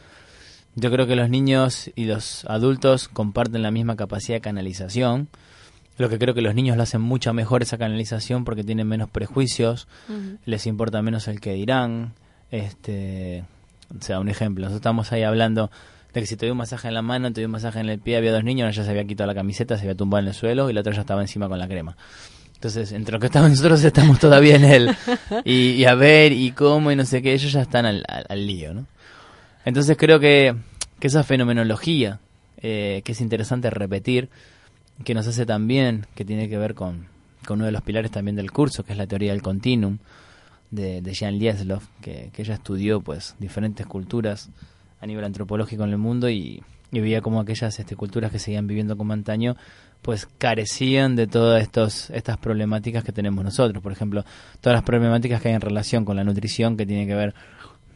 Yo 0.76 0.92
creo 0.92 1.08
que 1.08 1.16
los 1.16 1.30
niños 1.30 1.92
y 1.96 2.06
los 2.06 2.46
adultos 2.46 3.10
comparten 3.10 3.62
la 3.64 3.72
misma 3.72 3.98
capacidad 3.98 4.38
de 4.38 4.42
canalización. 4.42 5.28
Lo 5.98 6.08
que 6.08 6.18
creo 6.18 6.34
que 6.34 6.42
los 6.42 6.56
niños 6.56 6.78
lo 6.78 6.84
hacen 6.84 7.02
mucho 7.02 7.34
mejor 7.34 7.64
esa 7.64 7.78
canalización 7.78 8.46
porque 8.46 8.64
tienen 8.64 8.88
menos 8.88 9.10
prejuicios, 9.10 9.90
les 10.46 10.66
importa 10.68 11.02
menos 11.02 11.28
el 11.28 11.42
que 11.42 11.54
dirán. 11.54 12.14
Este, 12.52 13.44
o 13.98 14.02
sea, 14.02 14.20
un 14.20 14.30
ejemplo, 14.30 14.64
nosotros 14.64 14.80
estamos 14.80 15.12
ahí 15.12 15.24
hablando 15.24 15.70
de 16.14 16.22
que 16.22 16.28
si 16.28 16.36
te 16.36 16.52
un 16.52 16.58
masaje 16.58 16.88
en 16.88 16.94
la 16.96 17.02
mano, 17.02 17.32
te 17.32 17.46
un 17.46 17.52
masaje 17.52 17.80
en 17.80 17.90
el 17.90 18.00
pie, 18.00 18.18
había 18.18 18.32
dos 18.32 18.44
niños, 18.44 18.66
uno 18.66 18.72
ya 18.72 18.84
se 18.84 18.90
había 18.90 19.06
quitado 19.06 19.28
la 19.28 19.36
camiseta, 19.36 19.76
se 19.78 19.84
había 19.84 19.96
tumbado 19.96 20.22
en 20.24 20.28
el 20.30 20.34
suelo 20.34 20.68
y 20.68 20.72
el 20.72 20.78
otro 20.78 20.92
ya 20.92 21.02
estaba 21.02 21.22
encima 21.22 21.48
con 21.48 21.60
la 21.60 21.68
crema. 21.68 21.96
Entonces, 22.56 22.92
entre 22.92 23.14
lo 23.14 23.20
que 23.20 23.28
estamos 23.28 23.50
nosotros 23.52 23.84
estamos 23.84 24.20
todavía 24.20 24.56
en 24.56 24.66
él. 24.66 24.96
Y, 25.46 25.86
a 25.86 25.96
ver, 25.96 26.32
y 26.34 26.52
cómo, 26.52 26.92
y 26.92 26.96
no 26.96 27.06
sé 27.06 27.22
qué, 27.22 27.34
ellos 27.34 27.52
ya 27.54 27.62
están 27.62 27.86
al, 27.86 28.04
al- 28.08 28.26
al 28.28 28.48
lío, 28.48 28.74
¿no? 28.74 28.86
Entonces 29.66 29.96
creo 29.98 30.20
que, 30.20 30.56
que 31.00 31.08
esa 31.08 31.24
fenomenología, 31.24 32.20
eh, 32.62 33.02
que 33.06 33.12
es 33.12 33.22
interesante 33.22 33.70
repetir, 33.70 34.30
que 35.06 35.14
nos 35.14 35.28
hace 35.28 35.46
también, 35.46 36.06
que 36.16 36.26
tiene 36.26 36.50
que 36.50 36.58
ver 36.58 36.74
con, 36.74 37.08
con 37.46 37.60
uno 37.60 37.66
de 37.66 37.72
los 37.72 37.82
pilares 37.84 38.12
también 38.12 38.36
del 38.36 38.52
curso, 38.52 38.84
que 38.84 38.92
es 38.94 38.98
la 38.98 39.08
teoría 39.08 39.32
del 39.32 39.42
continuum, 39.42 40.00
de, 40.72 41.02
de 41.02 41.14
Jean 41.14 41.38
Lieslov, 41.38 41.82
que, 42.02 42.32
ella 42.38 42.54
estudió 42.54 43.02
pues 43.02 43.36
diferentes 43.40 43.86
culturas 43.86 44.50
a 45.02 45.06
nivel 45.06 45.24
antropológico 45.26 45.84
en 45.84 45.92
el 45.92 45.98
mundo 45.98 46.30
y, 46.30 46.64
y 46.92 47.00
veía 47.00 47.22
como 47.22 47.40
aquellas 47.40 47.80
este, 47.80 47.96
culturas 47.96 48.32
que 48.32 48.40
seguían 48.40 48.68
viviendo 48.68 48.98
como 48.98 49.14
antaño 49.14 49.56
pues 50.02 50.28
carecían 50.38 51.16
de 51.16 51.28
todas 51.28 51.62
estos, 51.62 52.10
estas 52.12 52.38
problemáticas 52.38 53.04
que 53.04 53.12
tenemos 53.12 53.44
nosotros. 53.44 53.84
Por 53.84 53.92
ejemplo, 53.92 54.24
todas 54.62 54.78
las 54.78 54.84
problemáticas 54.84 55.42
que 55.42 55.50
hay 55.50 55.56
en 55.56 55.62
relación 55.62 56.06
con 56.06 56.16
la 56.16 56.24
nutrición 56.24 56.78
que 56.78 56.86
tiene 56.86 57.06
que 57.06 57.16
ver 57.16 57.34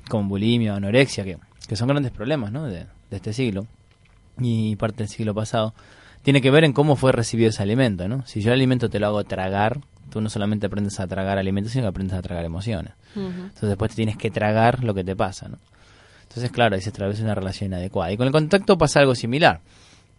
con 0.09 0.27
bulimia 0.27 0.75
anorexia, 0.75 1.23
que, 1.23 1.37
que 1.67 1.75
son 1.75 1.87
grandes 1.87 2.11
problemas 2.11 2.51
¿no? 2.51 2.65
de, 2.65 2.85
de 3.09 3.15
este 3.15 3.31
siglo 3.33 3.67
y 4.37 4.75
parte 4.75 4.97
del 4.97 5.07
siglo 5.07 5.33
pasado, 5.33 5.73
tiene 6.23 6.41
que 6.41 6.51
ver 6.51 6.63
en 6.63 6.73
cómo 6.73 6.95
fue 6.95 7.11
recibido 7.11 7.49
ese 7.49 7.63
alimento. 7.63 8.07
¿no? 8.07 8.25
Si 8.25 8.41
yo 8.41 8.49
el 8.49 8.55
alimento 8.55 8.89
te 8.89 8.99
lo 8.99 9.07
hago 9.07 9.23
tragar, 9.23 9.79
tú 10.09 10.21
no 10.21 10.29
solamente 10.29 10.67
aprendes 10.67 10.99
a 10.99 11.07
tragar 11.07 11.37
alimentos, 11.37 11.71
sino 11.71 11.83
que 11.83 11.89
aprendes 11.89 12.17
a 12.17 12.21
tragar 12.21 12.45
emociones. 12.45 12.93
Entonces 13.15 13.69
después 13.69 13.91
te 13.91 13.95
tienes 13.95 14.17
que 14.17 14.31
tragar 14.31 14.83
lo 14.83 14.93
que 14.93 15.03
te 15.03 15.15
pasa. 15.15 15.47
¿no? 15.49 15.57
Entonces, 16.23 16.51
claro, 16.51 16.75
ahí 16.75 16.81
se 16.81 16.89
establece 16.89 17.23
una 17.23 17.35
relación 17.35 17.67
inadecuada. 17.67 18.11
Y 18.11 18.17
con 18.17 18.27
el 18.27 18.33
contacto 18.33 18.77
pasa 18.77 18.99
algo 18.99 19.15
similar. 19.15 19.61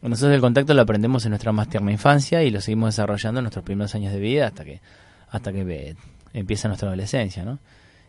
Nosotros 0.00 0.34
el 0.34 0.40
contacto 0.40 0.74
lo 0.74 0.82
aprendemos 0.82 1.24
en 1.24 1.30
nuestra 1.30 1.50
más 1.52 1.68
tierna 1.68 1.90
infancia 1.90 2.42
y 2.42 2.50
lo 2.50 2.60
seguimos 2.60 2.88
desarrollando 2.88 3.40
en 3.40 3.44
nuestros 3.44 3.64
primeros 3.64 3.94
años 3.94 4.12
de 4.12 4.20
vida 4.20 4.46
hasta 4.46 4.64
que 4.64 4.80
hasta 5.30 5.52
que 5.52 5.62
eh, 5.62 5.96
empieza 6.32 6.68
nuestra 6.68 6.88
adolescencia, 6.88 7.44
¿no? 7.44 7.58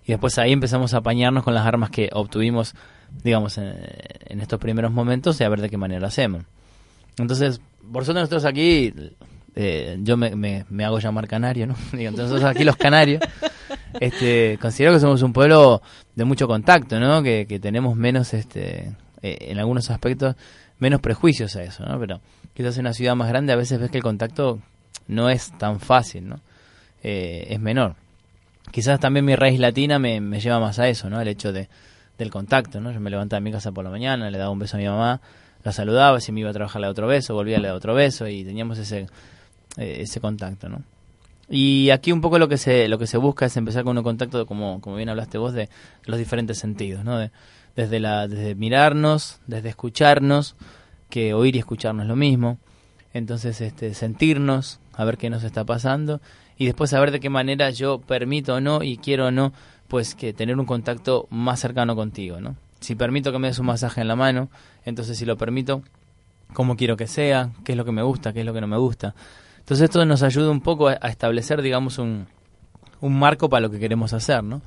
Y 0.05 0.11
después 0.11 0.37
ahí 0.37 0.51
empezamos 0.51 0.93
a 0.93 0.97
apañarnos 0.97 1.43
con 1.43 1.55
las 1.55 1.65
armas 1.65 1.89
que 1.89 2.09
obtuvimos, 2.13 2.75
digamos, 3.23 3.57
en, 3.57 4.39
estos 4.39 4.59
primeros 4.59 4.91
momentos 4.91 5.41
y 5.41 5.43
a 5.43 5.49
ver 5.49 5.61
de 5.61 5.69
qué 5.69 5.77
manera 5.77 5.99
lo 5.99 6.05
hacemos. 6.05 6.43
Entonces, 7.17 7.59
por 7.91 8.05
suerte 8.05 8.19
nosotros 8.19 8.45
aquí, 8.45 8.93
eh, 9.55 9.97
yo 10.01 10.17
me, 10.17 10.65
me, 10.69 10.85
hago 10.85 10.99
llamar 10.99 11.27
canario, 11.27 11.65
¿no? 11.67 11.75
Entonces 11.93 12.29
nosotros 12.29 12.43
aquí 12.43 12.63
los 12.63 12.75
canarios, 12.75 13.21
este, 13.99 14.57
considero 14.61 14.93
que 14.93 14.99
somos 14.99 15.21
un 15.21 15.31
pueblo 15.31 15.81
de 16.15 16.25
mucho 16.25 16.47
contacto, 16.47 16.99
¿no? 16.99 17.23
Que, 17.23 17.45
que 17.47 17.59
tenemos 17.59 17.95
menos, 17.95 18.33
este, 18.33 18.91
eh, 19.21 19.37
en 19.39 19.57
algunos 19.57 19.89
aspectos, 19.89 20.35
menos 20.79 20.99
prejuicios 20.99 21.55
a 21.55 21.63
eso, 21.63 21.85
¿no? 21.85 21.97
Pero 21.99 22.19
quizás 22.53 22.77
en 22.77 22.81
una 22.81 22.93
ciudad 22.93 23.15
más 23.15 23.29
grande 23.29 23.53
a 23.53 23.55
veces 23.55 23.79
ves 23.79 23.89
que 23.89 23.97
el 23.97 24.03
contacto 24.03 24.59
no 25.07 25.29
es 25.29 25.57
tan 25.57 25.79
fácil, 25.79 26.27
¿no? 26.27 26.41
Eh, 27.01 27.47
es 27.49 27.59
menor. 27.59 27.95
Quizás 28.71 28.99
también 28.99 29.23
mi 29.23 29.35
raíz 29.35 29.59
latina 29.59 29.99
me, 29.99 30.19
me 30.19 30.41
lleva 30.41 30.59
más 30.59 30.79
a 30.79 30.89
eso, 30.89 31.09
¿no? 31.09 31.21
El 31.21 31.29
hecho 31.29 31.53
de, 31.53 31.69
del 32.17 32.29
contacto, 32.29 32.81
¿no? 32.81 32.91
Yo 32.91 32.99
me 32.99 33.09
levantaba 33.09 33.37
en 33.37 33.43
mi 33.45 33.51
casa 33.51 33.71
por 33.71 33.85
la 33.85 33.89
mañana, 33.89 34.29
le 34.29 34.37
daba 34.37 34.49
un 34.49 34.59
beso 34.59 34.75
a 34.75 34.79
mi 34.79 34.85
mamá, 34.85 35.21
la 35.63 35.71
saludaba, 35.71 36.19
si 36.19 36.31
me 36.31 36.41
iba 36.41 36.49
a 36.49 36.53
trabajar 36.53 36.81
le 36.81 36.85
daba 36.85 36.91
otro 36.91 37.07
beso, 37.07 37.33
volvía 37.33 37.57
a 37.57 37.59
le 37.59 37.67
daba 37.67 37.77
otro 37.77 37.93
beso 37.93 38.27
y 38.27 38.43
teníamos 38.43 38.77
ese, 38.79 39.07
eh, 39.77 39.97
ese 40.01 40.19
contacto, 40.19 40.69
¿no? 40.69 40.83
Y 41.49 41.91
aquí 41.91 42.11
un 42.11 42.21
poco 42.21 42.39
lo 42.39 42.47
que 42.47 42.57
se 42.57 42.87
lo 42.87 42.97
que 42.97 43.05
se 43.05 43.17
busca 43.17 43.45
es 43.45 43.55
empezar 43.55 43.83
con 43.83 43.97
un 43.97 44.03
contacto, 44.03 44.45
como, 44.47 44.81
como 44.81 44.95
bien 44.95 45.09
hablaste 45.09 45.37
vos, 45.37 45.53
de, 45.53 45.69
los 46.05 46.17
diferentes 46.17 46.57
sentidos, 46.57 47.03
¿no? 47.05 47.17
De, 47.17 47.31
desde, 47.75 47.99
la, 47.99 48.27
desde 48.27 48.55
mirarnos, 48.55 49.39
desde 49.47 49.69
escucharnos, 49.69 50.55
que 51.09 51.33
oír 51.33 51.55
y 51.55 51.59
escucharnos 51.59 52.03
es 52.03 52.09
lo 52.09 52.15
mismo. 52.15 52.57
Entonces, 53.13 53.61
este, 53.61 53.93
sentirnos, 53.93 54.79
a 54.93 55.05
ver 55.05 55.17
qué 55.17 55.29
nos 55.29 55.43
está 55.43 55.63
pasando 55.63 56.19
y 56.57 56.65
después 56.65 56.89
saber 56.89 57.11
de 57.11 57.19
qué 57.19 57.29
manera 57.29 57.69
yo 57.69 57.99
permito 57.99 58.55
o 58.55 58.61
no 58.61 58.81
y 58.81 58.97
quiero 58.97 59.27
o 59.27 59.31
no, 59.31 59.53
pues 59.87 60.15
que 60.15 60.33
tener 60.33 60.57
un 60.57 60.65
contacto 60.65 61.27
más 61.29 61.59
cercano 61.59 61.95
contigo, 61.95 62.39
¿no? 62.39 62.55
Si 62.79 62.95
permito 62.95 63.31
que 63.31 63.39
me 63.39 63.47
des 63.47 63.59
un 63.59 63.65
masaje 63.67 64.01
en 64.01 64.07
la 64.07 64.15
mano, 64.15 64.49
entonces 64.83 65.17
si 65.17 65.25
lo 65.25 65.37
permito, 65.37 65.81
cómo 66.53 66.75
quiero 66.75 66.97
que 66.97 67.07
sea, 67.07 67.51
qué 67.63 67.73
es 67.73 67.77
lo 67.77 67.85
que 67.85 67.91
me 67.91 68.03
gusta, 68.03 68.33
qué 68.33 68.41
es 68.41 68.45
lo 68.45 68.53
que 68.53 68.61
no 68.61 68.67
me 68.67 68.77
gusta. 68.77 69.15
Entonces 69.65 69.85
esto 69.85 70.05
nos 70.05 70.21
ayuda 70.21 70.51
un 70.51 70.61
poco 70.61 70.89
a, 70.89 70.93
establecer, 70.93 71.63
digamos, 71.63 71.97
un, 71.97 72.27
un 73.01 73.17
marco 73.17 73.49
para 73.49 73.61
lo 73.61 73.71
que 73.71 73.79
queremos 73.79 74.13
hacer, 74.13 74.43
¿no? 74.43 74.61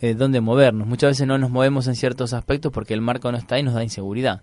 Eh, 0.00 0.14
dónde 0.14 0.40
movernos. 0.40 0.86
Muchas 0.86 1.10
veces 1.10 1.26
no 1.26 1.36
nos 1.36 1.50
movemos 1.50 1.88
en 1.88 1.96
ciertos 1.96 2.32
aspectos 2.32 2.70
porque 2.70 2.94
el 2.94 3.00
marco 3.00 3.32
no 3.32 3.38
está 3.38 3.58
y 3.58 3.64
nos 3.64 3.74
da 3.74 3.82
inseguridad. 3.82 4.42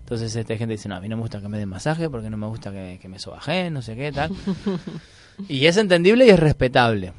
Entonces 0.00 0.36
esta 0.36 0.54
gente 0.58 0.72
dice, 0.72 0.90
no, 0.90 0.96
a 0.96 1.00
mí 1.00 1.08
no 1.08 1.16
me 1.16 1.22
gusta 1.22 1.40
que 1.40 1.48
me 1.48 1.56
den 1.56 1.70
masaje 1.70 2.10
porque 2.10 2.28
no 2.28 2.36
me 2.36 2.48
gusta 2.48 2.70
que, 2.70 2.98
que 3.00 3.08
me 3.08 3.18
sobajen, 3.18 3.72
no 3.72 3.80
sé 3.80 3.96
qué, 3.96 4.12
tal. 4.12 4.30
y 5.48 5.64
es 5.64 5.78
entendible 5.78 6.26
y 6.26 6.28
es 6.28 6.38
respetable. 6.38 7.14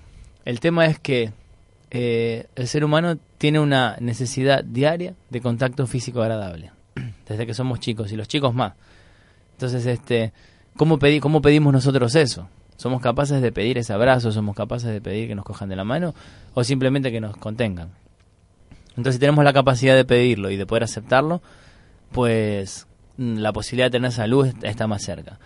El 0.45 0.59
tema 0.59 0.85
es 0.85 0.99
que 0.99 1.33
eh, 1.89 2.45
el 2.55 2.67
ser 2.67 2.85
humano 2.85 3.17
tiene 3.39 3.59
una 3.59 3.97
necesidad 3.99 4.63
diaria 4.63 5.15
de 5.31 5.41
contacto 5.41 5.87
físico 5.87 6.21
agradable. 6.21 6.71
Desde 7.27 7.47
que 7.47 7.55
somos 7.55 7.79
chicos 7.79 8.11
y 8.11 8.15
los 8.15 8.27
chicos 8.27 8.53
más. 8.53 8.73
Entonces, 9.53 9.87
este, 9.87 10.33
¿cómo, 10.77 10.99
¿cómo 11.21 11.41
pedimos 11.41 11.73
nosotros 11.73 12.15
eso? 12.15 12.47
¿Somos 12.77 13.01
capaces 13.01 13.41
de 13.41 13.51
pedir 13.51 13.77
ese 13.77 13.93
abrazo? 13.93 14.31
¿Somos 14.31 14.55
capaces 14.55 14.91
de 14.91 15.01
pedir 15.01 15.27
que 15.27 15.35
nos 15.35 15.45
cojan 15.45 15.69
de 15.69 15.75
la 15.75 15.83
mano? 15.83 16.15
¿O 16.53 16.63
simplemente 16.63 17.11
que 17.11 17.21
nos 17.21 17.37
contengan? 17.37 17.89
Entonces, 18.89 19.15
si 19.15 19.19
tenemos 19.19 19.45
la 19.45 19.53
capacidad 19.53 19.95
de 19.95 20.03
pedirlo 20.03 20.49
y 20.49 20.57
de 20.57 20.65
poder 20.65 20.83
aceptarlo, 20.83 21.41
pues 22.11 22.87
mm, 23.17 23.37
la 23.37 23.53
posibilidad 23.53 23.87
de 23.87 23.91
tener 23.91 24.11
salud 24.11 24.47
está 24.63 24.87
más 24.87 25.03
cerca. 25.03 25.39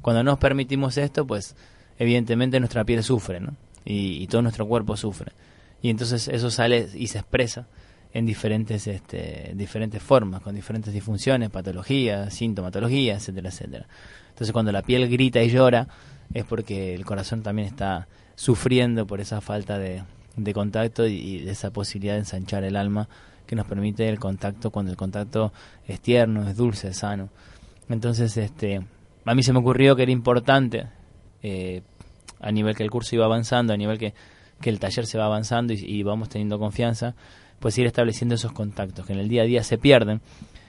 Cuando 0.00 0.22
nos 0.24 0.38
permitimos 0.38 0.96
esto, 0.96 1.26
pues 1.26 1.56
evidentemente 1.98 2.58
nuestra 2.60 2.84
piel 2.84 3.02
sufre, 3.02 3.40
¿no? 3.40 3.54
Y, 3.84 4.26
todo 4.26 4.42
nuestro 4.42 4.66
cuerpo 4.66 4.96
sufre. 4.96 5.32
Y 5.80 5.90
entonces 5.90 6.28
eso 6.28 6.50
sale 6.50 6.88
y 6.94 7.06
se 7.06 7.18
expresa 7.18 7.66
en 8.12 8.26
diferentes, 8.26 8.86
este, 8.86 9.52
diferentes 9.54 10.02
formas, 10.02 10.40
con 10.40 10.54
diferentes 10.54 10.92
disfunciones, 10.92 11.50
patologías, 11.50 12.34
sintomatologías, 12.34 13.22
etcétera, 13.22 13.48
etcétera. 13.48 13.86
Entonces 14.38 14.52
cuando 14.52 14.70
la 14.70 14.82
piel 14.82 15.08
grita 15.08 15.42
y 15.42 15.50
llora, 15.50 15.88
es 16.32 16.44
porque 16.44 16.94
el 16.94 17.04
corazón 17.04 17.42
también 17.42 17.66
está 17.66 18.06
sufriendo 18.36 19.04
por 19.04 19.20
esa 19.20 19.40
falta 19.40 19.80
de, 19.80 20.04
contacto 20.54 21.08
y, 21.08 21.40
de 21.40 21.50
esa 21.50 21.72
posibilidad 21.72 22.12
de 22.12 22.20
ensanchar 22.20 22.62
el 22.62 22.76
alma 22.76 23.08
que 23.48 23.56
nos 23.56 23.66
permite 23.66 24.08
el 24.08 24.20
contacto 24.20 24.70
cuando 24.70 24.92
el 24.92 24.96
contacto 24.96 25.52
es 25.88 25.98
tierno, 25.98 26.48
es 26.48 26.56
dulce, 26.56 26.86
es 26.86 26.98
sano. 26.98 27.30
Entonces, 27.88 28.36
este, 28.36 28.80
a 29.24 29.34
mí 29.34 29.42
se 29.42 29.52
me 29.52 29.58
ocurrió 29.58 29.96
que 29.96 30.04
era 30.04 30.12
importante, 30.12 30.86
eh, 31.42 31.82
a 32.38 32.52
nivel 32.52 32.76
que 32.76 32.84
el 32.84 32.90
curso 32.90 33.16
iba 33.16 33.24
avanzando, 33.24 33.72
a 33.72 33.76
nivel 33.76 33.98
que, 33.98 34.14
que 34.60 34.70
el 34.70 34.78
taller 34.78 35.06
se 35.06 35.18
va 35.18 35.24
avanzando 35.24 35.72
y, 35.72 36.02
vamos 36.04 36.28
teniendo 36.28 36.60
confianza, 36.60 37.16
pues 37.58 37.76
ir 37.76 37.88
estableciendo 37.88 38.36
esos 38.36 38.52
contactos 38.52 39.04
que 39.04 39.14
en 39.14 39.18
el 39.18 39.28
día 39.28 39.42
a 39.42 39.46
día 39.46 39.64
se 39.64 39.78
pierden, 39.78 40.20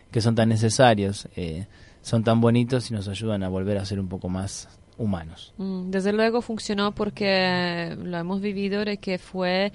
que 0.09 0.22
son 0.22 0.34
tan 0.34 0.49
necesarios, 0.49 1.28
eh, 1.36 1.67
son 2.02 2.24
tan 2.24 2.41
bonitos 2.41 2.89
y 2.89 2.93
nos 2.93 3.08
ayudan 3.08 3.43
a 3.43 3.50
volver 3.50 3.78
a 3.78 3.86
ser 3.86 4.00
un 4.00 4.08
poco 4.08 4.30
más 4.30 4.68
humanos. 4.97 5.54
Mm, 5.58 5.89
desde 5.89 6.14
luego 6.14 6.41
funcionó 6.41 6.93
porque 6.93 7.95
lo 7.97 8.18
hemos 8.18 8.41
vivido 8.41 8.84
de 8.86 8.97
que 8.97 9.18
fue 9.18 9.72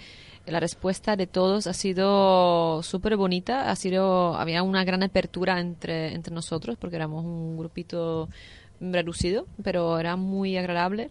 la 0.47 0.61
respuesta 0.61 1.17
de 1.17 1.27
todos 1.27 1.67
ha 1.67 1.73
sido 1.73 2.83
súper 2.83 3.17
bonita, 3.17 3.71
ha 3.71 3.77
sido 3.77 4.37
había 4.37 4.63
una 4.63 4.85
gran 4.85 5.03
apertura 5.03 5.59
entre 5.59 6.15
entre 6.15 6.35
nosotros 6.35 6.77
porque 6.79 6.97
éramos 6.97 7.25
un 7.25 7.57
grupito 7.57 8.29
reducido, 8.81 9.47
pero 9.63 9.99
era 9.99 10.17
muy 10.17 10.59
agradable 10.59 11.11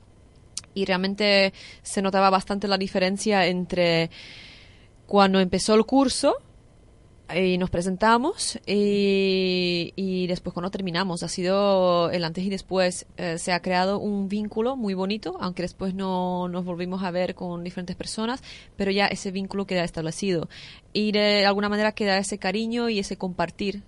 y 0.76 0.86
realmente 0.86 1.54
se 1.82 2.02
notaba 2.02 2.30
bastante 2.30 2.68
la 2.68 2.78
diferencia 2.78 3.48
entre 3.48 4.12
cuando 5.08 5.40
empezó 5.40 5.74
el 5.74 5.86
curso 5.86 6.36
y 7.36 7.58
nos 7.58 7.70
presentamos 7.70 8.60
y, 8.66 10.28
después 10.28 10.54
cuando 10.54 10.72
terminamos 10.72 11.24
ha 11.24 11.28
sido 11.28 12.10
el 12.12 12.24
antes 12.24 12.44
y 12.44 12.50
después 12.50 13.06
eh, 13.18 13.38
se 13.38 13.52
ha 13.52 13.62
creado 13.62 14.00
un 14.00 14.28
vínculo 14.28 14.76
muy 14.76 14.94
bonito 14.94 15.38
aunque 15.40 15.62
después 15.62 15.94
no 15.94 16.48
nos 16.48 16.66
volvimos 16.66 17.04
a 17.04 17.12
ver 17.12 17.36
con 17.36 17.64
diferentes 17.64 17.96
personas 17.96 18.42
pero 18.78 18.92
ya 18.92 19.08
ese 19.08 19.32
vínculo 19.32 19.66
queda 19.66 19.84
establecido. 19.84 20.50
Y 20.92 21.12
de 21.12 21.46
alguna 21.46 21.70
manera 21.70 21.94
queda 21.94 22.18
ese 22.18 22.38
cariño 22.38 22.90
y 22.90 23.00
ese 23.00 23.18
compartir 23.18 23.84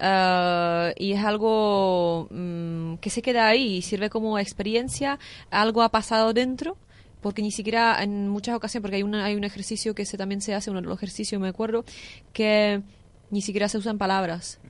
eh, 0.00 0.94
y 0.96 1.12
es 1.12 1.24
algo 1.24 2.28
mm, 2.30 2.96
que 2.96 3.10
se 3.10 3.22
queda 3.22 3.48
ahí 3.48 3.76
y 3.76 3.82
sirve 3.82 4.10
como 4.10 4.38
experiencia. 4.38 5.18
Algo 5.50 5.82
ha 5.82 5.90
pasado 5.90 6.32
dentro 6.32 6.76
porque 7.20 7.42
ni 7.42 7.50
siquiera 7.50 8.02
en 8.02 8.28
muchas 8.28 8.54
ocasiones, 8.54 8.82
porque 8.82 8.96
hay, 8.96 9.02
una, 9.02 9.24
hay 9.24 9.34
un 9.34 9.44
ejercicio 9.44 9.94
que 9.94 10.04
se, 10.04 10.16
también 10.16 10.40
se 10.40 10.54
hace, 10.54 10.70
uno 10.70 10.80
de 10.80 10.86
los 10.86 10.98
ejercicios, 10.98 11.40
me 11.40 11.48
acuerdo, 11.48 11.84
que 12.32 12.82
ni 13.30 13.42
siquiera 13.42 13.68
se 13.68 13.78
usan 13.78 13.98
palabras. 13.98 14.60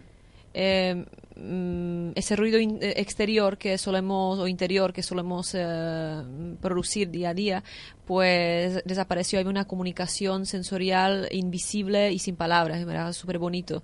Eh, 0.54 1.04
mm, 1.36 2.12
ese 2.14 2.34
ruido 2.34 2.58
eh, 2.58 2.94
exterior 2.96 3.58
que 3.58 3.76
solemos, 3.78 4.38
o 4.38 4.48
interior 4.48 4.92
que 4.92 5.02
solemos 5.02 5.54
eh, 5.54 6.22
producir 6.60 7.10
día 7.10 7.30
a 7.30 7.34
día, 7.34 7.64
pues 8.06 8.82
desapareció. 8.84 9.38
Hay 9.38 9.44
una 9.44 9.66
comunicación 9.66 10.46
sensorial 10.46 11.28
invisible 11.30 12.12
y 12.12 12.18
sin 12.18 12.36
palabras, 12.36 12.80
era 12.80 13.12
súper 13.12 13.38
bonito. 13.38 13.82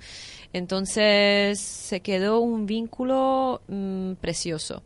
Entonces 0.53 1.61
se 1.61 2.01
quedó 2.01 2.41
un 2.41 2.67
vínculo 2.67 3.61
mm, 3.69 4.15
precioso. 4.15 4.83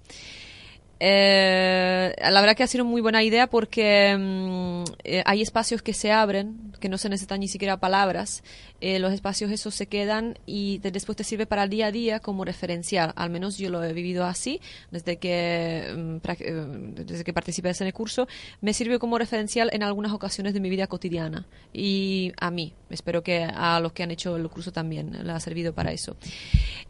Eh, 1.01 2.15
la 2.19 2.41
verdad 2.41 2.57
que 2.57 2.65
ha 2.65 2.67
sido 2.67 2.85
muy 2.85 3.01
buena 3.01 3.23
idea 3.23 3.47
porque 3.47 4.17
mm, 4.19 4.85
eh, 5.05 5.23
hay 5.25 5.43
espacios 5.43 5.83
que 5.83 5.93
se 5.93 6.11
abren, 6.11 6.73
que 6.81 6.89
no 6.89 6.99
se 6.99 7.09
necesitan 7.09 7.41
ni 7.41 7.49
siquiera 7.49 7.77
palabras. 7.79 8.43
Eh, 8.81 8.99
los 8.99 9.13
espacios 9.13 9.51
esos 9.51 9.75
se 9.75 9.87
quedan 9.87 10.39
y 10.47 10.79
después 10.79 11.17
te 11.17 11.25
sirve 11.25 11.47
para 11.47 11.65
el 11.65 11.71
día 11.71 11.87
a 11.87 11.93
día 11.93 12.21
como 12.21 12.45
referencial. 12.45 13.13
Al 13.17 13.31
menos 13.31 13.59
yo 13.59 13.71
lo 13.71 13.83
he 13.83 13.93
vivido 13.93 14.25
así 14.25 14.61
desde 14.91 15.17
que, 15.17 15.93
mm, 15.97 16.95
desde 17.05 17.25
que 17.25 17.33
participé 17.33 17.69
en 17.69 17.87
el 17.87 17.93
curso. 17.93 18.29
Me 18.61 18.73
sirve 18.73 18.99
como 18.99 19.19
referencial 19.19 19.71
en 19.73 19.83
algunas 19.83 20.13
ocasiones 20.13 20.55
de 20.55 20.61
mi 20.61 20.71
vida 20.71 20.87
cotidiana 20.87 21.47
y 21.73 22.33
a 22.41 22.51
mí 22.51 22.73
espero 22.91 23.23
que 23.23 23.45
a 23.45 23.81
los 23.81 23.93
que 23.93 24.03
han 24.03 24.11
hecho 24.11 24.37
el 24.37 24.49
curso 24.49 24.73
también 24.73 25.27
le 25.27 25.33
ha 25.33 25.41
servido 25.41 25.73
para 25.73 25.93
eso. 25.93 26.17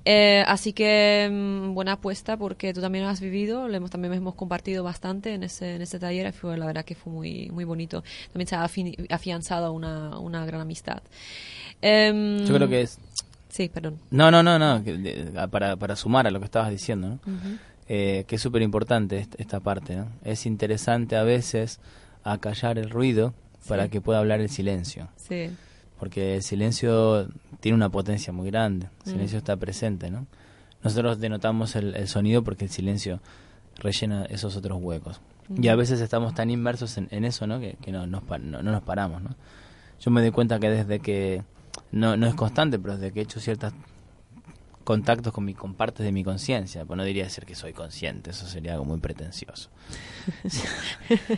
Eh, 0.04 0.44
así 0.46 0.72
que 0.72 1.28
mm, 1.30 1.74
buena 1.74 1.92
apuesta 1.92 2.36
porque 2.36 2.72
tú 2.72 2.80
también 2.80 3.04
lo 3.04 3.10
has 3.10 3.20
vivido, 3.20 3.68
lo 3.68 3.74
hemos, 3.74 3.90
también 3.90 4.12
hemos 4.12 4.34
compartido 4.34 4.84
bastante 4.84 5.34
en 5.34 5.42
ese, 5.42 5.74
en 5.74 5.82
ese 5.82 5.98
taller 5.98 6.32
fue, 6.32 6.56
la 6.56 6.66
verdad 6.66 6.84
que 6.84 6.94
fue 6.94 7.12
muy, 7.12 7.50
muy 7.50 7.64
bonito. 7.64 8.02
También 8.32 8.46
se 8.46 8.56
ha 8.56 8.68
afianzado 9.10 9.72
una, 9.72 10.18
una 10.18 10.44
gran 10.46 10.60
amistad. 10.60 11.02
Em, 11.82 12.44
Yo 12.44 12.54
creo 12.54 12.68
que 12.68 12.82
es... 12.82 12.98
Sí, 13.48 13.68
perdón. 13.68 13.98
No, 14.10 14.30
no, 14.30 14.42
no, 14.42 14.58
no, 14.58 14.82
para, 15.50 15.76
para 15.76 15.96
sumar 15.96 16.26
a 16.26 16.30
lo 16.30 16.38
que 16.38 16.44
estabas 16.44 16.70
diciendo, 16.70 17.08
¿no? 17.08 17.20
Eh, 17.88 18.24
que 18.28 18.36
es 18.36 18.42
súper 18.42 18.62
importante 18.62 19.26
esta 19.38 19.60
parte, 19.60 19.96
¿no? 19.96 20.08
Es 20.22 20.44
interesante 20.44 21.16
a 21.16 21.22
veces 21.22 21.80
acallar 22.22 22.78
el 22.78 22.90
ruido 22.90 23.32
para 23.66 23.88
que 23.88 24.00
pueda 24.00 24.18
hablar 24.18 24.40
el 24.40 24.50
silencio. 24.50 25.08
Sí 25.16 25.50
porque 25.98 26.36
el 26.36 26.42
silencio 26.42 27.28
tiene 27.60 27.76
una 27.76 27.88
potencia 27.88 28.32
muy 28.32 28.50
grande, 28.50 28.88
el 29.04 29.12
silencio 29.12 29.36
mm. 29.36 29.40
está 29.40 29.56
presente, 29.56 30.10
¿no? 30.10 30.26
Nosotros 30.82 31.18
denotamos 31.18 31.74
el, 31.74 32.06
sonido 32.06 32.44
porque 32.44 32.64
el 32.64 32.70
silencio 32.70 33.20
rellena 33.76 34.24
esos 34.26 34.56
otros 34.56 34.78
huecos. 34.80 35.20
Y 35.60 35.68
a 35.68 35.76
veces 35.76 36.00
estamos 36.00 36.34
tan 36.34 36.50
inmersos 36.50 36.98
en, 36.98 37.24
eso, 37.24 37.46
¿no? 37.46 37.58
Que, 37.58 37.76
no, 37.90 38.06
nos, 38.06 38.22
no, 38.40 38.62
nos 38.62 38.82
paramos, 38.82 39.22
¿no? 39.22 39.30
Yo 40.00 40.10
me 40.10 40.20
doy 40.20 40.30
cuenta 40.30 40.60
que 40.60 40.70
desde 40.70 41.00
que, 41.00 41.42
no, 41.92 42.16
no 42.16 42.26
es 42.26 42.34
constante, 42.34 42.78
pero 42.78 42.96
desde 42.96 43.12
que 43.12 43.20
he 43.20 43.22
hecho 43.22 43.40
ciertos 43.40 43.72
contactos 44.88 45.34
con, 45.34 45.44
mi, 45.44 45.52
con 45.52 45.74
partes 45.74 46.02
de 46.02 46.12
mi 46.12 46.24
conciencia, 46.24 46.86
pues 46.86 46.96
no 46.96 47.04
diría 47.04 47.24
decir 47.24 47.44
que 47.44 47.54
soy 47.54 47.74
consciente, 47.74 48.30
eso 48.30 48.46
sería 48.46 48.72
algo 48.72 48.86
muy 48.86 48.98
pretencioso. 49.00 49.68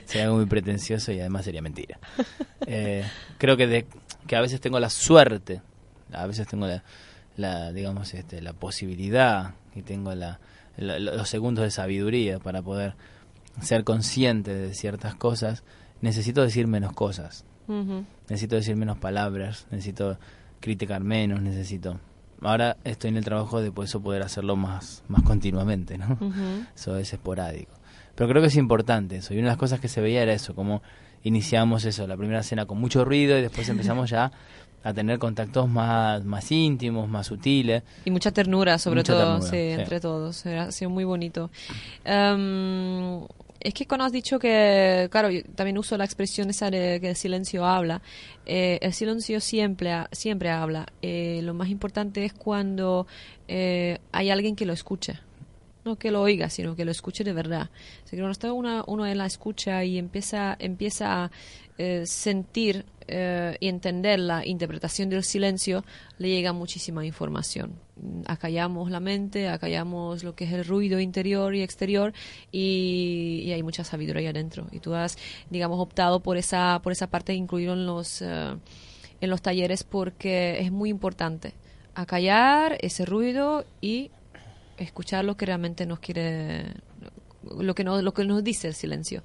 sería 0.05 0.27
algo 0.27 0.37
muy 0.37 0.47
pretencioso 0.47 1.11
y 1.11 1.19
además 1.19 1.47
sería 1.47 1.61
mentira. 1.61 1.99
Eh, 2.67 3.05
creo 3.39 3.57
que 3.57 3.67
de, 3.67 3.87
que 4.29 4.37
a 4.37 4.41
veces 4.41 4.61
tengo 4.61 4.79
la 4.79 4.89
suerte, 4.89 5.63
a 6.13 6.27
veces 6.27 6.47
tengo 6.47 6.69
la, 7.37 7.73
digamos, 7.73 8.15
este, 8.15 8.41
la 8.41 8.53
posibilidad 8.53 9.55
y 9.75 9.83
tengo 9.83 10.15
la, 10.15 10.39
los 10.77 11.29
segundos 11.29 11.65
de 11.65 11.73
sabiduría 11.73 12.39
para 12.39 12.63
poder 12.63 12.95
ser 13.61 13.83
consciente 13.83 14.55
de 14.55 14.75
ciertas 14.75 15.17
cosas, 15.17 15.65
necesito 16.01 16.43
decir 16.43 16.69
menos 16.69 16.93
cosas. 16.93 17.45
Necesito 18.29 18.57
decir 18.57 18.77
menos 18.77 18.99
palabras, 18.99 19.67
necesito 19.71 20.19
criticar 20.61 21.03
menos, 21.03 21.41
necesito... 21.41 21.99
Ahora 22.43 22.79
estoy 22.85 23.11
en 23.11 23.19
el 23.19 23.25
trabajo 23.25 23.61
de 23.61 23.71
por 23.71 23.85
eso 23.85 24.01
poder 24.01 24.23
hacerlo 24.23 24.57
más, 24.57 25.03
más 25.09 25.23
continuamente, 25.23 25.99
¿no? 25.99 26.19
Eso 26.75 26.97
es 26.99 27.13
esporádico. 27.13 27.73
Pero 28.15 28.31
creo 28.31 28.43
que 28.43 28.49
es 28.49 28.57
importante 28.57 29.17
eso. 29.17 29.35
Y 29.35 29.39
una 29.39 29.49
de 29.49 29.53
las 29.53 29.59
cosas 29.59 29.79
que 29.79 29.89
se 29.89 30.01
veía 30.01 30.23
era 30.23 30.33
eso, 30.33 30.55
como 30.55 30.83
iniciamos 31.23 31.85
eso, 31.85 32.07
la 32.07 32.17
primera 32.17 32.43
cena 32.43 32.67
con 32.67 32.79
mucho 32.79 33.05
ruido 33.05 33.39
y 33.39 33.43
después 33.43 33.69
empezamos 33.69 34.09
ya 34.09 34.33
a 34.83 34.95
tener 34.95 35.19
contactos 35.19 35.69
más, 35.69 36.25
más 36.25 36.51
íntimos, 36.51 37.09
más 37.09 37.27
sutiles. 37.27 37.83
Y 38.05 38.11
mucha 38.11 38.31
ternura, 38.31 38.79
sobre 38.79 39.05
todo, 39.05 39.43
sí, 39.43 39.57
entre 39.57 40.01
todos. 40.01 40.47
Ha 40.47 40.73
sido 40.73 40.91
muy 40.91 41.05
bonito. 41.05 41.51
Em, 42.05 43.21
es 43.61 43.75
que 43.75 43.87
cuando 43.87 44.05
has 44.05 44.13
dicho 44.13 44.39
que, 44.39 45.09
claro, 45.11 45.31
yo 45.31 45.43
también 45.55 45.79
uso 45.79 45.97
la 45.97 46.05
expresión 46.05 46.51
esa 46.51 46.71
de 46.71 47.01
que 47.01 47.11
el 47.11 47.17
silencio 47.17 47.65
habla. 47.65 48.03
Eh, 48.47 48.79
el 48.83 48.93
silencio 48.93 49.41
siempre, 49.41 49.93
siempre 50.13 50.51
habla. 50.51 50.87
Eh, 51.03 51.41
lo 51.43 51.55
más 51.55 51.69
importante 51.69 52.25
es 52.25 52.33
cuando 52.33 53.07
eh, 53.49 53.99
hay 54.13 54.31
alguien 54.31 54.57
que 54.57 54.67
lo 54.67 54.73
escucha 54.73 55.23
no 55.85 55.97
que 55.97 56.11
lo 56.11 56.21
oiga, 56.23 56.51
sino 56.51 56.77
que 56.77 56.85
lo 56.85 56.91
escuche 56.91 57.25
de 57.25 57.33
verdad. 57.33 57.71
Así 58.05 58.11
que 58.11 58.17
cuando 58.19 58.33
está 58.33 58.53
uno 58.53 59.07
en 59.07 59.19
la 59.19 59.27
escucha 59.27 59.85
y 59.85 59.99
empieza, 59.99 60.57
empieza 60.59 61.25
a 61.25 61.31
eh, 61.79 62.05
sentir 62.07 62.85
eh, 63.07 63.57
y 63.61 63.69
entender 63.69 64.21
la 64.21 64.47
interpretación 64.47 65.09
del 65.09 65.25
silencio, 65.25 65.85
le 66.19 66.29
llega 66.29 66.53
muchísima 66.53 67.05
información. 67.05 67.73
Acallamos 68.27 68.91
la 68.91 69.01
mente, 69.01 69.49
acallamos 69.49 70.25
lo 70.25 70.35
que 70.35 70.45
es 70.45 70.53
el 70.53 70.65
ruido 70.65 71.01
interior 71.01 71.55
y 71.55 71.63
exterior 71.63 72.13
y, 72.51 73.51
hay 73.53 73.63
mucha 73.63 73.85
sabiduría 73.85 74.21
ahí 74.21 74.27
adentro. 74.27 74.67
Y 74.73 74.81
tú 74.81 74.95
has, 74.95 75.19
digamos, 75.51 75.79
optado 75.81 76.21
por 76.21 76.37
esa, 76.37 76.81
por 76.83 76.93
esa 76.93 77.09
parte 77.09 77.33
de 77.33 77.39
incluirlo 77.39 77.75
en 77.75 77.87
los, 77.87 78.23
eh, 78.23 78.57
en 79.21 79.31
los 79.31 79.43
talleres 79.43 79.85
porque 79.85 80.61
es 80.61 80.73
muy 80.73 80.91
importante 80.91 81.55
acallar 81.95 82.79
ese 82.81 83.05
ruido 83.05 83.65
y 83.81 84.11
escuchar 84.79 85.25
lo 85.25 85.37
que 85.37 85.47
realmente 85.47 85.87
nos 85.87 85.99
quiere, 85.99 86.75
lo 87.59 87.75
que, 87.75 87.85
no, 87.85 88.01
lo 88.01 88.15
que 88.15 88.25
nos 88.25 88.43
dice 88.43 88.69
el 88.69 88.75
silencio. 88.75 89.23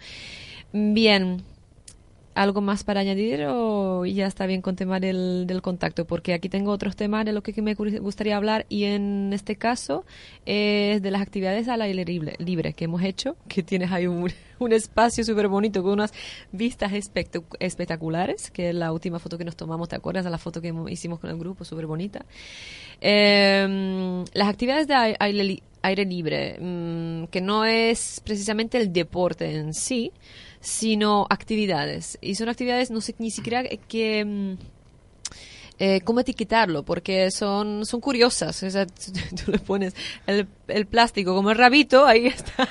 Bien, 0.74 1.44
¿algo 2.36 2.62
más 2.62 2.84
para 2.84 3.00
añadir 3.00 3.46
o 3.50 4.06
ya 4.06 4.28
está 4.28 4.46
bien 4.46 4.62
con 4.62 4.76
tema 4.76 5.00
del, 5.00 5.46
del 5.48 5.62
contacto? 5.62 6.06
Porque 6.06 6.34
aquí 6.34 6.50
tengo 6.50 6.72
otros 6.72 6.96
temas 6.96 7.26
de 7.26 7.32
lo 7.32 7.42
que 7.42 7.60
me 7.62 7.74
gustaría 7.74 8.36
hablar 8.38 8.66
y 8.70 8.84
en 8.84 9.32
este 9.34 9.56
caso 9.56 10.06
es 10.46 11.02
de 11.02 11.12
las 11.12 11.22
actividades 11.22 11.68
al 11.68 11.82
aire 11.82 12.06
libre, 12.06 12.74
que 12.74 12.86
hemos 12.86 13.02
hecho, 13.02 13.38
que 13.48 13.64
tienes 13.64 13.92
ahí 13.92 14.06
un, 14.06 14.32
espacio 14.72 15.24
súper 15.24 15.48
bonito 15.48 15.82
con 15.82 15.94
unas 15.94 16.14
vistas 16.52 16.92
espectaculares, 16.94 18.52
que 18.52 18.70
es 18.70 18.76
la 18.76 18.92
última 18.92 19.20
foto 19.20 19.38
que 19.38 19.46
nos 19.46 19.56
tomamos, 19.56 19.90
¿te 19.90 19.96
acuerdas 19.96 20.26
la 20.26 20.38
foto 20.38 20.62
que 20.62 20.74
hicimos 20.90 21.20
con 21.20 21.30
el 21.30 21.38
grupo? 21.38 21.64
Súper 21.64 21.86
bonita. 21.86 22.26
Em, 23.02 24.24
las 24.34 24.48
actividades 24.48 24.88
de 24.88 24.96
aire, 25.82 26.06
libre, 26.06 26.58
mm, 26.60 27.26
que 27.26 27.42
no 27.42 27.66
es 27.66 28.22
precisamente 28.24 28.78
el 28.78 28.92
deporte 28.92 29.56
en 29.56 29.74
sí, 29.74 30.12
sino 30.66 31.28
actividades. 31.30 32.18
Y 32.22 32.34
son 32.36 32.50
actividades, 32.50 32.90
no 32.90 33.00
sé 33.00 33.16
ni 33.20 33.30
siquiera 33.30 33.64
que... 33.64 34.26
Mm, 34.26 34.54
eh, 35.78 36.00
cómo 36.06 36.22
etiquetarlo, 36.22 36.84
porque 36.84 37.30
son, 37.32 37.86
son 37.86 38.00
curiosas. 38.00 38.64
O 38.64 38.70
sea, 38.70 38.86
tú, 39.46 39.52
le 39.52 39.60
pones 39.60 39.94
el, 40.26 40.48
el, 40.70 40.86
plástico 40.86 41.36
como 41.36 41.52
el 41.52 41.58
rabito, 41.58 42.06
ahí 42.06 42.28
está. 42.28 42.68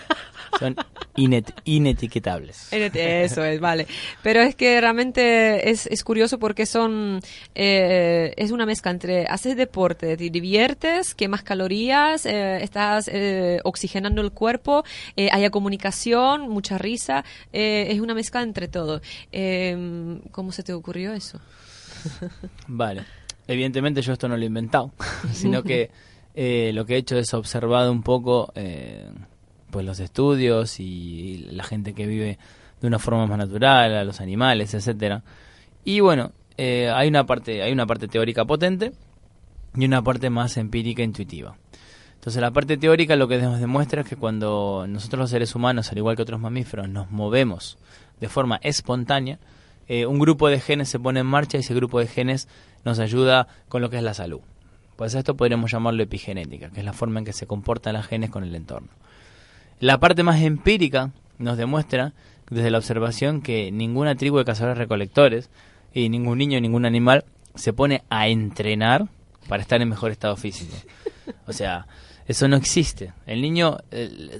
Son 0.58 0.76
inet, 1.16 1.52
inetiquetables. 1.64 2.72
Eso 2.72 3.44
es, 3.44 3.60
vale. 3.60 3.86
Pero 4.22 4.40
es 4.40 4.54
que 4.54 4.80
realmente 4.80 5.70
es, 5.70 5.86
es 5.86 6.04
curioso 6.04 6.38
porque 6.38 6.66
son 6.66 7.20
eh, 7.54 8.32
es 8.36 8.50
una 8.50 8.66
mezcla 8.66 8.90
entre 8.90 9.26
haces 9.26 9.56
deporte, 9.56 10.16
te 10.16 10.30
diviertes, 10.30 11.14
quemas 11.14 11.42
calorías, 11.42 12.26
eh, 12.26 12.62
estás 12.62 13.08
eh, 13.08 13.60
oxigenando 13.64 14.22
el 14.22 14.32
cuerpo, 14.32 14.84
haya 15.32 15.50
comunicación, 15.50 16.48
mucha 16.48 16.78
risa. 16.78 17.24
es 17.52 18.00
una 18.00 18.14
mezcla 18.14 18.42
entre 18.42 18.68
todo. 18.68 19.00
Em, 19.32 20.20
¿Cómo 20.30 20.52
se 20.52 20.62
te 20.62 20.72
ocurrió 20.72 21.12
eso? 21.12 21.40
Vale. 22.66 23.04
Evidentemente 23.46 24.00
yo 24.00 24.14
esto 24.14 24.26
no 24.26 24.36
lo 24.36 24.42
he 24.42 24.46
inventado, 24.46 24.92
sino 25.32 25.62
que 25.62 25.90
lo 26.72 26.86
que 26.86 26.94
he 26.94 26.98
hecho 26.98 27.18
es 27.18 27.32
observado 27.34 27.92
un 27.92 28.02
poco 28.02 28.52
pues 29.74 29.84
los 29.84 29.98
estudios 29.98 30.78
y 30.78 31.48
la 31.50 31.64
gente 31.64 31.94
que 31.94 32.06
vive 32.06 32.38
de 32.80 32.86
una 32.86 33.00
forma 33.00 33.26
más 33.26 33.38
natural, 33.38 33.92
a 33.96 34.04
los 34.04 34.20
animales, 34.20 34.72
etcétera. 34.72 35.24
Y 35.84 35.98
bueno, 35.98 36.30
eh, 36.56 36.92
hay 36.94 37.08
una 37.08 37.26
parte, 37.26 37.60
hay 37.60 37.72
una 37.72 37.84
parte 37.84 38.06
teórica 38.06 38.44
potente 38.44 38.92
y 39.74 39.84
una 39.84 40.00
parte 40.00 40.30
más 40.30 40.58
empírica 40.58 41.02
e 41.02 41.06
intuitiva. 41.06 41.56
Entonces 42.14 42.40
la 42.40 42.52
parte 42.52 42.76
teórica 42.76 43.16
lo 43.16 43.26
que 43.26 43.38
nos 43.38 43.58
demuestra 43.58 44.02
es 44.02 44.08
que 44.08 44.14
cuando 44.14 44.86
nosotros 44.88 45.18
los 45.18 45.30
seres 45.30 45.56
humanos, 45.56 45.90
al 45.90 45.98
igual 45.98 46.14
que 46.14 46.22
otros 46.22 46.38
mamíferos, 46.38 46.88
nos 46.88 47.10
movemos 47.10 47.76
de 48.20 48.28
forma 48.28 48.60
espontánea, 48.62 49.40
eh, 49.88 50.06
un 50.06 50.20
grupo 50.20 50.48
de 50.50 50.60
genes 50.60 50.88
se 50.88 51.00
pone 51.00 51.18
en 51.18 51.26
marcha 51.26 51.56
y 51.56 51.62
ese 51.62 51.74
grupo 51.74 51.98
de 51.98 52.06
genes 52.06 52.46
nos 52.84 53.00
ayuda 53.00 53.48
con 53.68 53.82
lo 53.82 53.90
que 53.90 53.96
es 53.96 54.04
la 54.04 54.14
salud. 54.14 54.40
Pues 54.94 55.16
esto 55.16 55.36
podríamos 55.36 55.72
llamarlo 55.72 56.04
epigenética, 56.04 56.70
que 56.70 56.78
es 56.78 56.86
la 56.86 56.92
forma 56.92 57.18
en 57.18 57.24
que 57.24 57.32
se 57.32 57.48
comportan 57.48 57.94
las 57.94 58.06
genes 58.06 58.30
con 58.30 58.44
el 58.44 58.54
entorno. 58.54 58.90
La 59.84 60.00
parte 60.00 60.22
más 60.22 60.40
empírica 60.40 61.10
nos 61.36 61.58
demuestra 61.58 62.14
desde 62.48 62.70
la 62.70 62.78
observación 62.78 63.42
que 63.42 63.70
ninguna 63.70 64.14
tribu 64.14 64.38
de 64.38 64.46
cazadores 64.46 64.78
recolectores 64.78 65.50
y 65.92 66.08
ningún 66.08 66.38
niño, 66.38 66.58
ningún 66.58 66.86
animal 66.86 67.26
se 67.54 67.74
pone 67.74 68.02
a 68.08 68.28
entrenar 68.28 69.08
para 69.46 69.60
estar 69.60 69.82
en 69.82 69.90
mejor 69.90 70.10
estado 70.10 70.38
físico. 70.38 70.74
O 71.46 71.52
sea, 71.52 71.86
eso 72.26 72.48
no 72.48 72.56
existe. 72.56 73.12
El 73.26 73.42
niño 73.42 73.76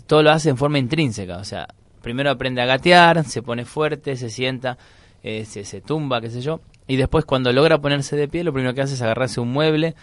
todo 0.06 0.22
lo 0.22 0.30
hace 0.30 0.48
en 0.48 0.56
forma 0.56 0.78
intrínseca. 0.78 1.36
O 1.36 1.44
sea, 1.44 1.68
primero 2.00 2.30
aprende 2.30 2.62
a 2.62 2.64
gatear, 2.64 3.22
se 3.26 3.42
pone 3.42 3.66
fuerte, 3.66 4.16
se 4.16 4.30
sienta, 4.30 4.78
eh, 5.22 5.44
se, 5.44 5.66
se 5.66 5.82
tumba, 5.82 6.22
qué 6.22 6.30
sé 6.30 6.40
yo. 6.40 6.62
Y 6.86 6.96
después 6.96 7.26
cuando 7.26 7.52
logra 7.52 7.82
ponerse 7.82 8.16
de 8.16 8.28
pie, 8.28 8.44
lo 8.44 8.54
primero 8.54 8.72
que 8.72 8.80
hace 8.80 8.94
es 8.94 9.02
agarrarse 9.02 9.40
un 9.40 9.52
mueble, 9.52 9.94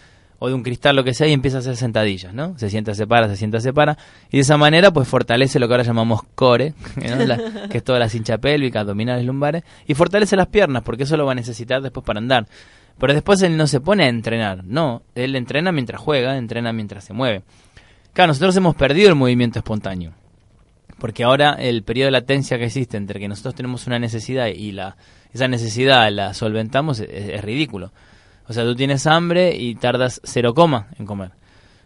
o 0.44 0.48
de 0.48 0.54
un 0.54 0.64
cristal, 0.64 0.96
lo 0.96 1.04
que 1.04 1.14
sea, 1.14 1.28
y 1.28 1.32
empieza 1.32 1.58
a 1.58 1.60
hacer 1.60 1.76
sentadillas, 1.76 2.34
¿no? 2.34 2.58
Se 2.58 2.68
sienta, 2.68 2.96
se 2.96 3.06
para, 3.06 3.28
se 3.28 3.36
sienta, 3.36 3.60
se 3.60 3.72
para, 3.72 3.96
y 4.28 4.38
de 4.38 4.40
esa 4.40 4.56
manera 4.56 4.90
pues 4.92 5.06
fortalece 5.06 5.60
lo 5.60 5.68
que 5.68 5.74
ahora 5.74 5.84
llamamos 5.84 6.22
core, 6.34 6.74
que 7.70 7.78
es 7.78 7.84
toda 7.84 8.00
la 8.00 8.08
cincha 8.08 8.38
pélvica, 8.38 8.80
abdominales, 8.80 9.24
lumbares, 9.24 9.62
y 9.86 9.94
fortalece 9.94 10.34
las 10.34 10.48
piernas, 10.48 10.82
porque 10.82 11.04
eso 11.04 11.16
lo 11.16 11.26
va 11.26 11.30
a 11.30 11.36
necesitar 11.36 11.80
después 11.80 12.04
para 12.04 12.18
andar. 12.18 12.48
Pero 12.98 13.14
después 13.14 13.40
él 13.42 13.56
no 13.56 13.68
se 13.68 13.78
pone 13.78 14.02
a 14.06 14.08
entrenar, 14.08 14.64
no, 14.64 15.02
él 15.14 15.36
entrena 15.36 15.70
mientras 15.70 16.00
juega, 16.00 16.36
entrena 16.36 16.72
mientras 16.72 17.04
se 17.04 17.12
mueve. 17.12 17.44
Claro, 18.12 18.26
nosotros 18.26 18.56
hemos 18.56 18.74
perdido 18.74 19.10
el 19.10 19.14
movimiento 19.14 19.60
espontáneo, 19.60 20.12
porque 20.98 21.22
ahora 21.22 21.52
el 21.52 21.84
periodo 21.84 22.06
de 22.06 22.12
latencia 22.12 22.58
que 22.58 22.64
existe 22.64 22.96
entre 22.96 23.20
que 23.20 23.28
nosotros 23.28 23.54
tenemos 23.54 23.86
una 23.86 24.00
necesidad 24.00 24.48
y 24.48 24.72
la 24.72 24.96
esa 25.32 25.46
necesidad 25.46 26.10
la 26.10 26.34
solventamos 26.34 26.98
es 26.98 27.40
ridículo. 27.42 27.92
O 28.48 28.52
sea, 28.52 28.64
tú 28.64 28.74
tienes 28.74 29.06
hambre 29.06 29.56
y 29.56 29.74
tardas 29.74 30.20
cero 30.24 30.54
coma 30.54 30.88
en 30.98 31.06
comer. 31.06 31.32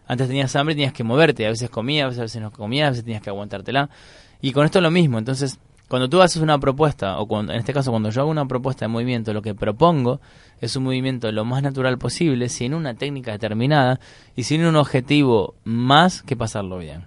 Antes 0.07 0.27
tenías 0.27 0.55
hambre 0.55 0.73
y 0.73 0.77
tenías 0.77 0.93
que 0.93 1.03
moverte, 1.03 1.45
a 1.45 1.49
veces 1.49 1.69
comías, 1.69 2.17
a 2.17 2.21
veces 2.21 2.41
no 2.41 2.51
comías, 2.51 2.87
a 2.87 2.89
veces 2.91 3.03
tenías 3.03 3.21
que 3.21 3.29
aguantártela. 3.29 3.89
Y 4.41 4.51
con 4.51 4.65
esto 4.65 4.79
es 4.79 4.83
lo 4.83 4.91
mismo, 4.91 5.17
entonces 5.17 5.59
cuando 5.87 6.09
tú 6.09 6.21
haces 6.21 6.41
una 6.41 6.59
propuesta, 6.59 7.17
o 7.19 7.27
cuando, 7.27 7.53
en 7.53 7.59
este 7.59 7.73
caso 7.73 7.91
cuando 7.91 8.09
yo 8.09 8.21
hago 8.21 8.29
una 8.29 8.45
propuesta 8.45 8.85
de 8.85 8.89
movimiento, 8.89 9.33
lo 9.33 9.41
que 9.41 9.55
propongo 9.55 10.19
es 10.59 10.75
un 10.75 10.83
movimiento 10.83 11.31
lo 11.31 11.45
más 11.45 11.63
natural 11.63 11.97
posible, 11.97 12.49
sin 12.49 12.73
una 12.73 12.95
técnica 12.95 13.31
determinada 13.31 13.99
y 14.35 14.43
sin 14.43 14.65
un 14.65 14.75
objetivo 14.75 15.55
más 15.63 16.23
que 16.23 16.35
pasarlo 16.35 16.77
bien. 16.77 17.05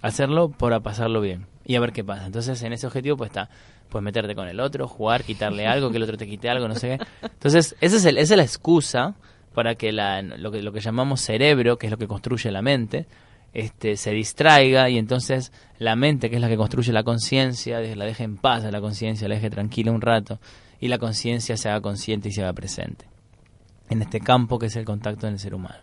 Hacerlo 0.00 0.50
para 0.50 0.80
pasarlo 0.80 1.20
bien 1.20 1.46
y 1.66 1.76
a 1.76 1.80
ver 1.80 1.92
qué 1.92 2.02
pasa. 2.02 2.26
Entonces 2.26 2.62
en 2.62 2.72
ese 2.72 2.86
objetivo 2.86 3.16
pues 3.16 3.28
está, 3.28 3.50
pues 3.94 4.02
meterte 4.02 4.34
con 4.34 4.48
el 4.48 4.58
otro, 4.58 4.88
jugar, 4.88 5.22
quitarle 5.22 5.68
algo, 5.68 5.88
que 5.92 5.98
el 5.98 6.02
otro 6.02 6.16
te 6.16 6.26
quite 6.26 6.50
algo, 6.50 6.66
no 6.66 6.74
sé 6.74 6.98
qué. 6.98 7.06
Entonces 7.22 7.76
esa 7.80 7.96
es, 7.96 8.04
el, 8.04 8.18
esa 8.18 8.34
es 8.34 8.38
la 8.38 8.42
excusa 8.42 9.14
para 9.54 9.76
que, 9.76 9.92
la, 9.92 10.20
lo, 10.20 10.50
que 10.50 10.62
lo 10.62 10.72
que 10.72 10.80
llamamos 10.80 11.20
cerebro, 11.20 11.78
que 11.78 11.86
es 11.86 11.92
lo 11.92 11.96
que 11.96 12.08
construye 12.08 12.50
la 12.50 12.60
mente, 12.60 13.06
este, 13.52 13.96
se 13.96 14.10
distraiga 14.10 14.90
y 14.90 14.98
entonces 14.98 15.52
la 15.78 15.94
mente, 15.94 16.28
que 16.28 16.34
es 16.34 16.42
la 16.42 16.48
que 16.48 16.56
construye 16.56 16.92
la 16.92 17.04
conciencia, 17.04 17.78
la 17.78 18.04
deje 18.04 18.24
en 18.24 18.36
paz 18.36 18.64
a 18.64 18.72
la 18.72 18.80
conciencia, 18.80 19.28
la 19.28 19.36
deje 19.36 19.48
tranquila 19.48 19.92
un 19.92 20.00
rato 20.00 20.40
y 20.80 20.88
la 20.88 20.98
conciencia 20.98 21.56
se 21.56 21.68
haga 21.68 21.80
consciente 21.80 22.30
y 22.30 22.32
se 22.32 22.42
haga 22.42 22.52
presente 22.52 23.06
en 23.90 24.02
este 24.02 24.18
campo 24.18 24.58
que 24.58 24.66
es 24.66 24.74
el 24.74 24.84
contacto 24.84 25.28
en 25.28 25.34
el 25.34 25.38
ser 25.38 25.54
humano. 25.54 25.78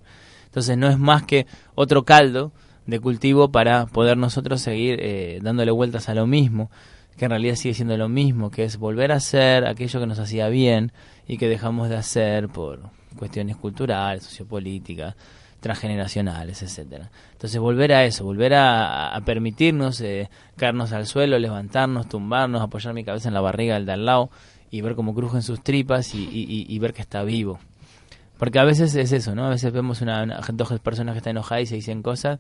Entonces 0.48 0.78
no 0.78 0.90
es 0.90 1.00
más 1.00 1.24
que 1.24 1.48
otro 1.76 2.04
caldo 2.04 2.52
de 2.88 3.00
cultivo 3.00 3.52
para 3.52 3.86
poder 3.86 4.18
nosotros 4.18 4.60
seguir 4.60 5.00
eh, 5.00 5.40
dándole 5.42 5.72
vueltas 5.72 6.10
a 6.10 6.14
lo 6.14 6.28
mismo, 6.28 6.70
que 7.22 7.26
en 7.26 7.30
realidad 7.30 7.54
sigue 7.54 7.76
siendo 7.76 7.96
lo 7.98 8.10
mismo, 8.10 8.50
que 8.50 8.64
es 8.64 8.78
volver 8.78 9.12
a 9.12 9.18
hacer 9.18 9.68
aquello 9.68 10.00
que 10.00 10.08
nos 10.08 10.18
hacía 10.18 10.50
bien 10.50 10.92
y 11.28 11.38
que 11.38 11.48
dejamos 11.48 11.88
de 11.88 11.96
hacer 11.96 12.50
por 12.50 12.80
cuestiones 13.16 13.58
culturales, 13.58 14.24
sociopolíticas, 14.24 15.16
transgeneracionales, 15.60 16.64
etcétera. 16.64 17.12
Entonces 17.34 17.60
volver 17.60 17.94
a 17.94 18.06
eso, 18.06 18.24
volver 18.24 18.56
a, 18.56 19.22
permitirnos 19.24 20.02
eh, 20.02 20.32
caernos 20.56 20.94
al 20.94 21.06
suelo, 21.06 21.38
levantarnos, 21.38 22.10
tumbarnos, 22.10 22.60
apoyar 22.60 22.96
mi 22.96 23.04
cabeza 23.04 23.28
en 23.28 23.36
la 23.36 23.42
barriga 23.42 23.76
del 23.76 23.86
de 23.86 23.92
al 23.92 24.04
lado 24.04 24.32
y 24.72 24.82
ver 24.82 24.96
cómo 24.96 25.14
crujen 25.14 25.44
sus 25.44 25.62
tripas 25.64 26.16
y, 26.16 26.80
ver 26.80 26.92
que 26.92 27.04
está 27.04 27.22
vivo. 27.22 27.60
Porque 28.40 28.58
a 28.58 28.64
veces 28.64 28.96
es 28.96 29.12
eso, 29.12 29.36
¿no? 29.36 29.46
A 29.46 29.50
veces 29.50 29.72
vemos 29.72 30.02
una, 30.02 30.24
una 30.24 30.42
dos 30.54 30.80
personas 30.80 31.14
que 31.14 31.20
están 31.20 31.38
enojadas 31.38 31.66
y 31.66 31.68
se 31.68 31.76
dicen 31.76 32.02
cosas 32.02 32.40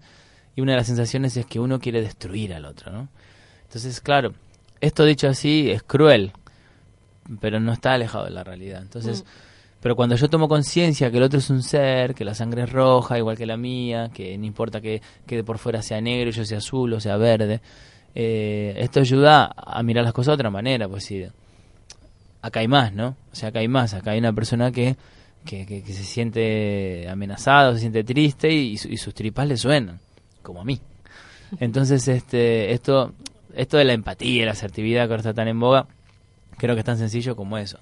y 0.55 0.61
una 0.61 0.71
de 0.71 0.77
las 0.77 0.87
sensaciones 0.87 1.37
es 1.37 1.45
que 1.45 1.59
uno 1.59 1.79
quiere 1.79 2.01
destruir 2.01 2.55
al 2.55 2.65
otro, 2.65 2.91
¿no? 2.91 3.09
Entonces, 3.65 4.01
claro, 4.01 4.33
esto 4.81 5.05
dicho 5.05 5.27
así 5.27 5.71
es 5.71 5.83
cruel, 5.83 6.33
pero 7.39 7.59
no 7.59 7.71
está 7.71 7.93
alejado 7.93 8.25
de 8.25 8.31
la 8.31 8.43
realidad. 8.43 8.81
Entonces, 8.81 9.23
mm. 9.23 9.51
Pero 9.81 9.95
cuando 9.95 10.15
yo 10.15 10.29
tomo 10.29 10.47
conciencia 10.47 11.09
que 11.09 11.17
el 11.17 11.23
otro 11.23 11.39
es 11.39 11.49
un 11.49 11.63
ser, 11.63 12.13
que 12.13 12.23
la 12.23 12.35
sangre 12.35 12.63
es 12.63 12.71
roja, 12.71 13.17
igual 13.17 13.35
que 13.35 13.47
la 13.47 13.57
mía, 13.57 14.11
que 14.13 14.37
no 14.37 14.45
importa 14.45 14.79
que, 14.79 15.01
que 15.25 15.43
por 15.43 15.57
fuera 15.57 15.81
sea 15.81 15.99
negro 15.99 16.29
y 16.29 16.33
yo 16.33 16.45
sea 16.45 16.59
azul 16.59 16.93
o 16.93 16.99
sea 16.99 17.17
verde, 17.17 17.61
eh, 18.13 18.75
esto 18.77 18.99
ayuda 18.99 19.51
a 19.55 19.81
mirar 19.81 20.03
las 20.03 20.13
cosas 20.13 20.27
de 20.27 20.33
otra 20.35 20.51
manera, 20.51 20.87
pues 20.87 21.05
sí. 21.05 21.25
Acá 22.43 22.59
hay 22.59 22.67
más, 22.67 22.93
¿no? 22.93 23.15
O 23.31 23.35
sea, 23.35 23.49
acá 23.49 23.59
hay 23.59 23.67
más, 23.67 23.95
acá 23.95 24.11
hay 24.11 24.19
una 24.19 24.33
persona 24.33 24.71
que, 24.71 24.95
que, 25.45 25.65
que, 25.65 25.81
se 25.93 26.03
siente 26.03 27.07
amenazada, 27.09 27.73
se 27.73 27.79
siente 27.79 28.03
triste 28.03 28.51
y, 28.51 28.73
y, 28.73 28.97
sus 28.97 29.13
tripas 29.15 29.47
le 29.47 29.57
suenan, 29.57 29.99
como 30.43 30.61
a 30.61 30.63
mí. 30.63 30.79
Entonces, 31.59 32.07
este, 32.07 32.71
esto, 32.71 33.13
esto 33.55 33.77
de 33.77 33.85
la 33.85 33.93
empatía, 33.93 34.45
la 34.45 34.51
asertividad 34.51 35.07
que 35.07 35.13
ahora 35.13 35.21
está 35.21 35.33
tan 35.33 35.47
en 35.47 35.59
boga, 35.59 35.87
creo 36.57 36.75
que 36.75 36.79
es 36.79 36.85
tan 36.85 36.97
sencillo 36.97 37.35
como 37.35 37.57
eso 37.57 37.79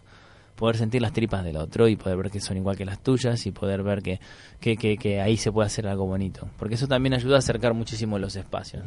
poder 0.60 0.76
sentir 0.76 1.02
las 1.02 1.14
tripas 1.14 1.42
del 1.46 1.56
otro 1.56 1.88
y 1.88 1.96
poder 1.96 2.18
ver 2.18 2.30
que 2.30 2.42
son 2.42 2.58
igual 2.58 2.76
que 2.76 2.84
las 2.84 3.00
tuyas 3.00 3.46
y 3.46 3.52
poder 3.52 3.82
ver 3.82 4.04
que, 4.04 4.20
que, 4.60 4.76
que, 4.76 5.22
ahí 5.22 5.38
se 5.38 5.54
puede 5.54 5.68
hacer 5.68 5.88
algo 5.88 6.06
bonito. 6.06 6.50
Porque 6.60 6.76
eso 6.76 6.86
también 6.86 7.14
ayuda 7.14 7.38
a 7.38 7.40
acercar 7.40 7.74
muchísimo 7.74 8.20
los 8.20 8.36
espacios, 8.36 8.84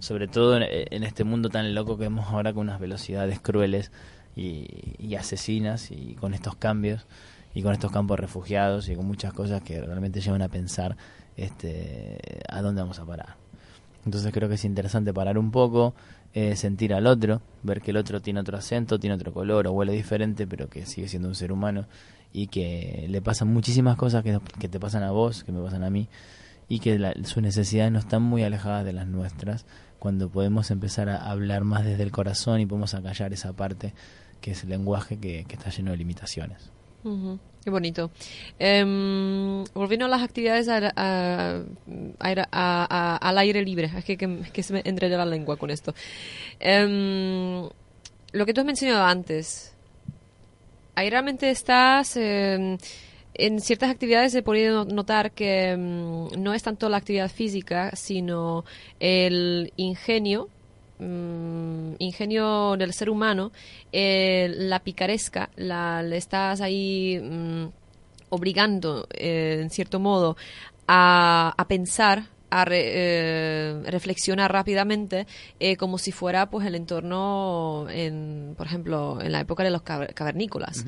sobre 0.00 0.26
todo 0.26 0.56
en, 0.56 1.04
este 1.04 1.22
mundo 1.22 1.50
tan 1.50 1.72
loco 1.72 1.96
que 1.96 2.02
vemos 2.02 2.26
ahora 2.26 2.52
con 2.52 2.62
unas 2.62 2.80
velocidades 2.80 3.38
crueles 3.38 3.92
y, 4.34 5.14
asesinas 5.14 5.92
y 5.92 6.16
con 6.16 6.34
estos 6.34 6.56
cambios 6.56 7.06
y 7.54 7.62
con 7.62 7.72
estos 7.72 7.92
campos 7.92 8.18
refugiados 8.18 8.88
y 8.88 8.96
con 8.96 9.06
muchas 9.06 9.32
cosas 9.32 9.62
que 9.62 9.80
realmente 9.80 10.20
llevan 10.20 10.42
a 10.42 10.48
pensar 10.48 10.96
este, 11.36 12.18
a 12.48 12.60
dónde 12.60 12.82
vamos 12.82 12.98
a 12.98 13.04
parar. 13.04 13.36
Entonces 14.04 14.32
creo 14.32 14.48
que 14.48 14.56
es 14.56 14.64
interesante 14.64 15.14
parar 15.14 15.38
un 15.38 15.52
poco, 15.52 15.94
eh, 16.34 16.56
sentir 16.56 16.92
al 16.92 17.06
otro, 17.06 17.40
ver 17.62 17.80
que 17.80 17.92
el 17.92 17.96
otro 17.96 18.20
tiene 18.20 18.40
otro 18.40 18.58
acento, 18.58 18.98
tiene 18.98 19.14
otro 19.14 19.32
color 19.32 19.68
o 19.68 19.72
huele 19.72 19.92
diferente, 19.92 20.46
pero 20.46 20.68
que 20.68 20.84
sigue 20.84 21.06
siendo 21.06 21.28
un 21.28 21.36
ser 21.36 21.52
humano 21.52 21.86
y 22.32 22.48
que 22.48 23.06
le 23.08 23.22
pasan 23.22 23.48
muchísimas 23.48 23.96
cosas 23.96 24.24
que, 24.24 24.40
que 24.58 24.68
te 24.68 24.80
pasan 24.80 25.04
a 25.04 25.12
vos, 25.12 25.44
que 25.44 25.52
me 25.52 25.62
pasan 25.62 25.84
a 25.84 25.90
mí, 25.90 26.08
y 26.68 26.80
que 26.80 26.98
sus 27.22 27.40
necesidades 27.40 27.92
no 27.92 28.00
están 28.00 28.22
muy 28.22 28.42
alejadas 28.42 28.84
de 28.84 28.92
las 28.92 29.06
nuestras, 29.06 29.64
cuando 30.00 30.28
podemos 30.28 30.72
empezar 30.72 31.08
a 31.08 31.30
hablar 31.30 31.62
más 31.62 31.84
desde 31.84 32.02
el 32.02 32.10
corazón 32.10 32.60
y 32.60 32.66
podemos 32.66 32.94
acallar 32.94 33.32
esa 33.32 33.52
parte 33.52 33.94
que 34.40 34.50
es 34.50 34.64
el 34.64 34.70
lenguaje 34.70 35.18
que, 35.18 35.46
está 35.48 35.70
lleno 35.70 35.92
de 35.92 35.96
limitaciones. 35.96 36.72
Qué 37.64 37.70
bonito. 37.70 38.10
Em, 38.58 39.64
volviendo 39.72 40.04
a 40.04 40.08
las 40.08 40.22
actividades 40.22 40.68
al 40.68 41.64
aire 43.38 43.64
libre, 43.64 43.90
es 43.96 44.04
que, 44.04 44.18
que, 44.18 44.62
se 44.62 44.72
me 44.74 44.82
enreda 44.84 45.16
la 45.16 45.24
lengua 45.24 45.56
con 45.56 45.70
esto. 45.70 45.94
Em, 46.60 47.62
lo 48.32 48.46
que 48.46 48.52
tú 48.52 48.60
has 48.60 48.66
mencionado 48.66 49.04
antes, 49.04 49.74
ahí 50.94 51.08
realmente 51.08 51.50
estás... 51.50 52.16
Em, 52.16 52.76
en 53.36 53.60
ciertas 53.60 53.90
actividades 53.90 54.32
he 54.36 54.42
podido 54.42 54.84
notar 54.84 55.32
que 55.32 55.76
no 55.76 56.54
es 56.54 56.62
tanto 56.62 56.88
la 56.88 56.98
actividad 56.98 57.28
física, 57.28 57.90
sino 57.96 58.64
el 59.00 59.72
ingenio 59.76 60.48
Mm, 60.98 61.94
ingenio 61.98 62.76
del 62.76 62.92
ser 62.92 63.10
humano, 63.10 63.50
eh, 63.92 64.52
la 64.56 64.78
picaresca, 64.78 65.50
la, 65.56 66.02
le 66.02 66.16
estás 66.16 66.60
ahí 66.60 67.18
mm, 67.20 67.66
obligando, 68.30 69.06
eh, 69.10 69.58
en 69.60 69.70
cierto 69.70 69.98
modo, 69.98 70.36
a, 70.86 71.52
a 71.56 71.68
pensar 71.68 72.24
a 72.54 72.64
eh, 72.70 73.82
reflexionar 73.86 74.52
rápidamente 74.52 75.26
eh, 75.58 75.76
como 75.76 75.98
si 75.98 76.12
fuera 76.12 76.48
pues 76.50 76.66
el 76.66 76.76
entorno 76.76 77.86
en, 77.90 78.54
por 78.56 78.66
ejemplo 78.66 79.20
en 79.20 79.32
la 79.32 79.40
época 79.40 79.64
de 79.64 79.70
los 79.70 79.82
cavernícolas. 79.82 80.84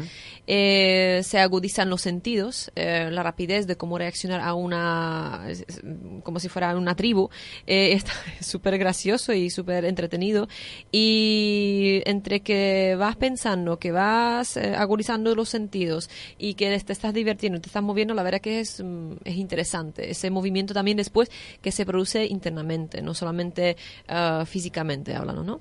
Eh, 0.46 1.22
se 1.24 1.38
agudizan 1.40 1.90
los 1.90 2.02
sentidos 2.02 2.70
la 2.76 3.22
rapidez 3.22 3.66
de 3.66 3.76
cómo 3.76 3.98
reaccionar 3.98 4.40
a 4.40 4.54
una 4.54 5.46
como 6.22 6.38
si 6.38 6.48
fuera 6.48 6.76
una 6.76 6.94
tribu 6.94 7.28
está 7.66 8.12
súper 8.40 8.78
gracioso 8.78 9.32
y 9.32 9.50
súper 9.50 9.84
entretenido. 9.86 10.48
Y 10.92 12.02
entre 12.06 12.40
que 12.40 12.94
vas 12.96 13.16
pensando 13.16 13.78
que 13.78 13.90
vas 13.90 14.56
agudizando 14.56 15.34
los 15.34 15.48
sentidos 15.48 16.10
y 16.38 16.54
que 16.54 16.78
te 16.78 16.92
estás 16.92 17.12
divirtiendo 17.12 17.60
te 17.60 17.68
estás 17.68 17.82
moviendo 17.82 18.14
la 18.14 18.22
verdad 18.22 18.40
que 18.40 18.60
es, 18.60 18.80
mm, 18.82 19.14
es 19.24 19.36
interesante. 19.36 20.10
Ese 20.10 20.30
movimiento 20.30 20.74
también 20.74 20.96
después 20.96 21.30
que 21.60 21.72
se 21.72 21.86
produce 21.86 22.26
internamente, 22.26 23.02
no 23.02 23.14
solamente 23.14 23.76
ah, 24.08 24.44
físicamente 24.46 25.14
hablando, 25.14 25.42
¿no? 25.42 25.60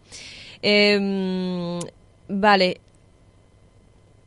Em, 0.62 1.80
vale. 2.28 2.82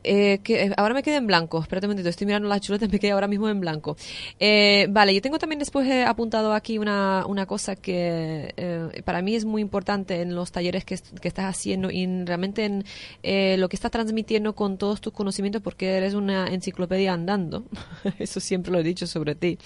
Eh, 0.01 0.39
que, 0.43 0.63
eh, 0.63 0.71
ahora 0.77 0.93
me 0.93 1.03
quedé 1.03 1.17
en 1.17 1.27
blanco, 1.27 1.59
espérate 1.61 1.85
un 1.85 1.89
momentito, 1.89 2.09
estoy 2.09 2.25
mirando 2.25 2.47
las 2.47 2.61
chuletas, 2.61 2.89
me 2.89 2.99
quedé 2.99 3.11
ahora 3.11 3.27
mismo 3.27 3.49
en 3.49 3.59
blanco. 3.59 3.97
Eh, 4.39 4.87
vale, 4.89 5.13
yo 5.13 5.21
tengo 5.21 5.37
también 5.39 5.59
después 5.59 5.89
apuntado 6.07 6.53
aquí 6.53 6.77
una, 6.77 7.25
una 7.27 7.45
cosa 7.45 7.75
que 7.75 9.01
para 9.03 9.21
mí 9.21 9.35
es 9.35 9.43
muy 9.43 9.61
importante 9.61 10.21
en 10.21 10.35
los 10.35 10.53
talleres 10.53 10.85
que, 10.85 10.97
que 11.21 11.27
estás 11.27 11.45
haciendo 11.45 11.91
y 11.91 12.07
realmente 12.23 12.63
en 12.63 13.59
lo 13.59 13.67
que 13.67 13.75
estás 13.75 13.91
transmitiendo 13.91 14.55
con 14.55 14.77
todos 14.77 15.01
tus 15.01 15.11
conocimientos 15.11 15.61
porque 15.61 15.97
eres 15.97 16.13
una 16.13 16.47
enciclopedia 16.47 17.11
andando, 17.11 17.65
eso 18.19 18.39
siempre 18.39 18.71
lo 18.71 18.79
he 18.79 18.83
dicho 18.83 19.05
sobre 19.05 19.35
ti. 19.35 19.57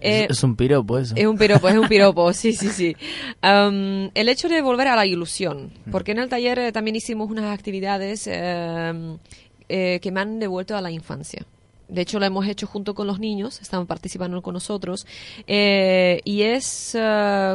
Eh, 0.00 0.26
es, 0.30 0.42
un 0.42 0.56
piropo 0.56 0.98
eso. 0.98 1.14
Es 1.16 1.26
un 1.26 1.36
piropo, 1.36 1.68
es 1.68 1.76
un 1.76 1.88
piropo, 1.88 2.32
sí, 2.32 2.52
sí, 2.52 2.68
sí. 2.68 2.96
el 3.42 4.28
hecho 4.28 4.48
de 4.48 4.62
volver 4.62 4.88
a 4.88 4.96
la 4.96 5.06
ilusión, 5.06 5.70
porque 5.90 6.12
en 6.12 6.18
el 6.18 6.28
taller 6.28 6.58
eh, 6.58 6.72
también 6.72 6.96
hicimos 6.96 7.30
unas 7.30 7.52
actividades 7.52 8.26
eh, 8.26 9.18
que 9.68 10.10
me 10.10 10.20
han 10.20 10.38
devuelto 10.38 10.76
a 10.76 10.80
la 10.80 10.90
infancia. 10.90 11.44
De 11.90 12.02
hecho, 12.02 12.18
lo 12.18 12.26
hemos 12.26 12.46
hecho 12.46 12.66
junto 12.66 12.94
con 12.94 13.06
los 13.06 13.18
niños, 13.18 13.60
están 13.60 13.86
participando 13.86 14.40
con 14.42 14.54
nosotros. 14.54 15.06
y 15.46 16.42
es 16.42 16.96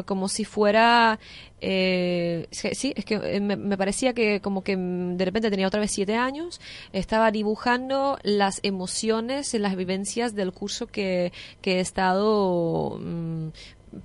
como 0.06 0.28
si 0.28 0.46
fuera 0.46 1.20
eh, 1.68 2.48
sí, 2.52 2.94
es 2.96 3.06
que 3.06 3.16
eh, 3.16 3.40
me, 3.40 3.78
parecía 3.78 4.14
que 4.14 4.40
como 4.40 4.64
que 4.64 4.78
mm, 4.78 5.18
de 5.18 5.26
repente 5.26 5.50
tenía 5.50 5.68
otra 5.68 5.80
vez 5.80 5.90
siete 5.90 6.16
años, 6.16 6.62
estaba 6.94 7.32
dibujando 7.32 8.20
las 8.22 8.60
emociones, 8.62 9.54
las 9.56 9.76
vivencias 9.76 10.36
del 10.36 10.52
curso 10.52 10.86
que, 10.86 11.32
he 11.64 11.80
estado 11.80 13.00
mm, 13.02 13.48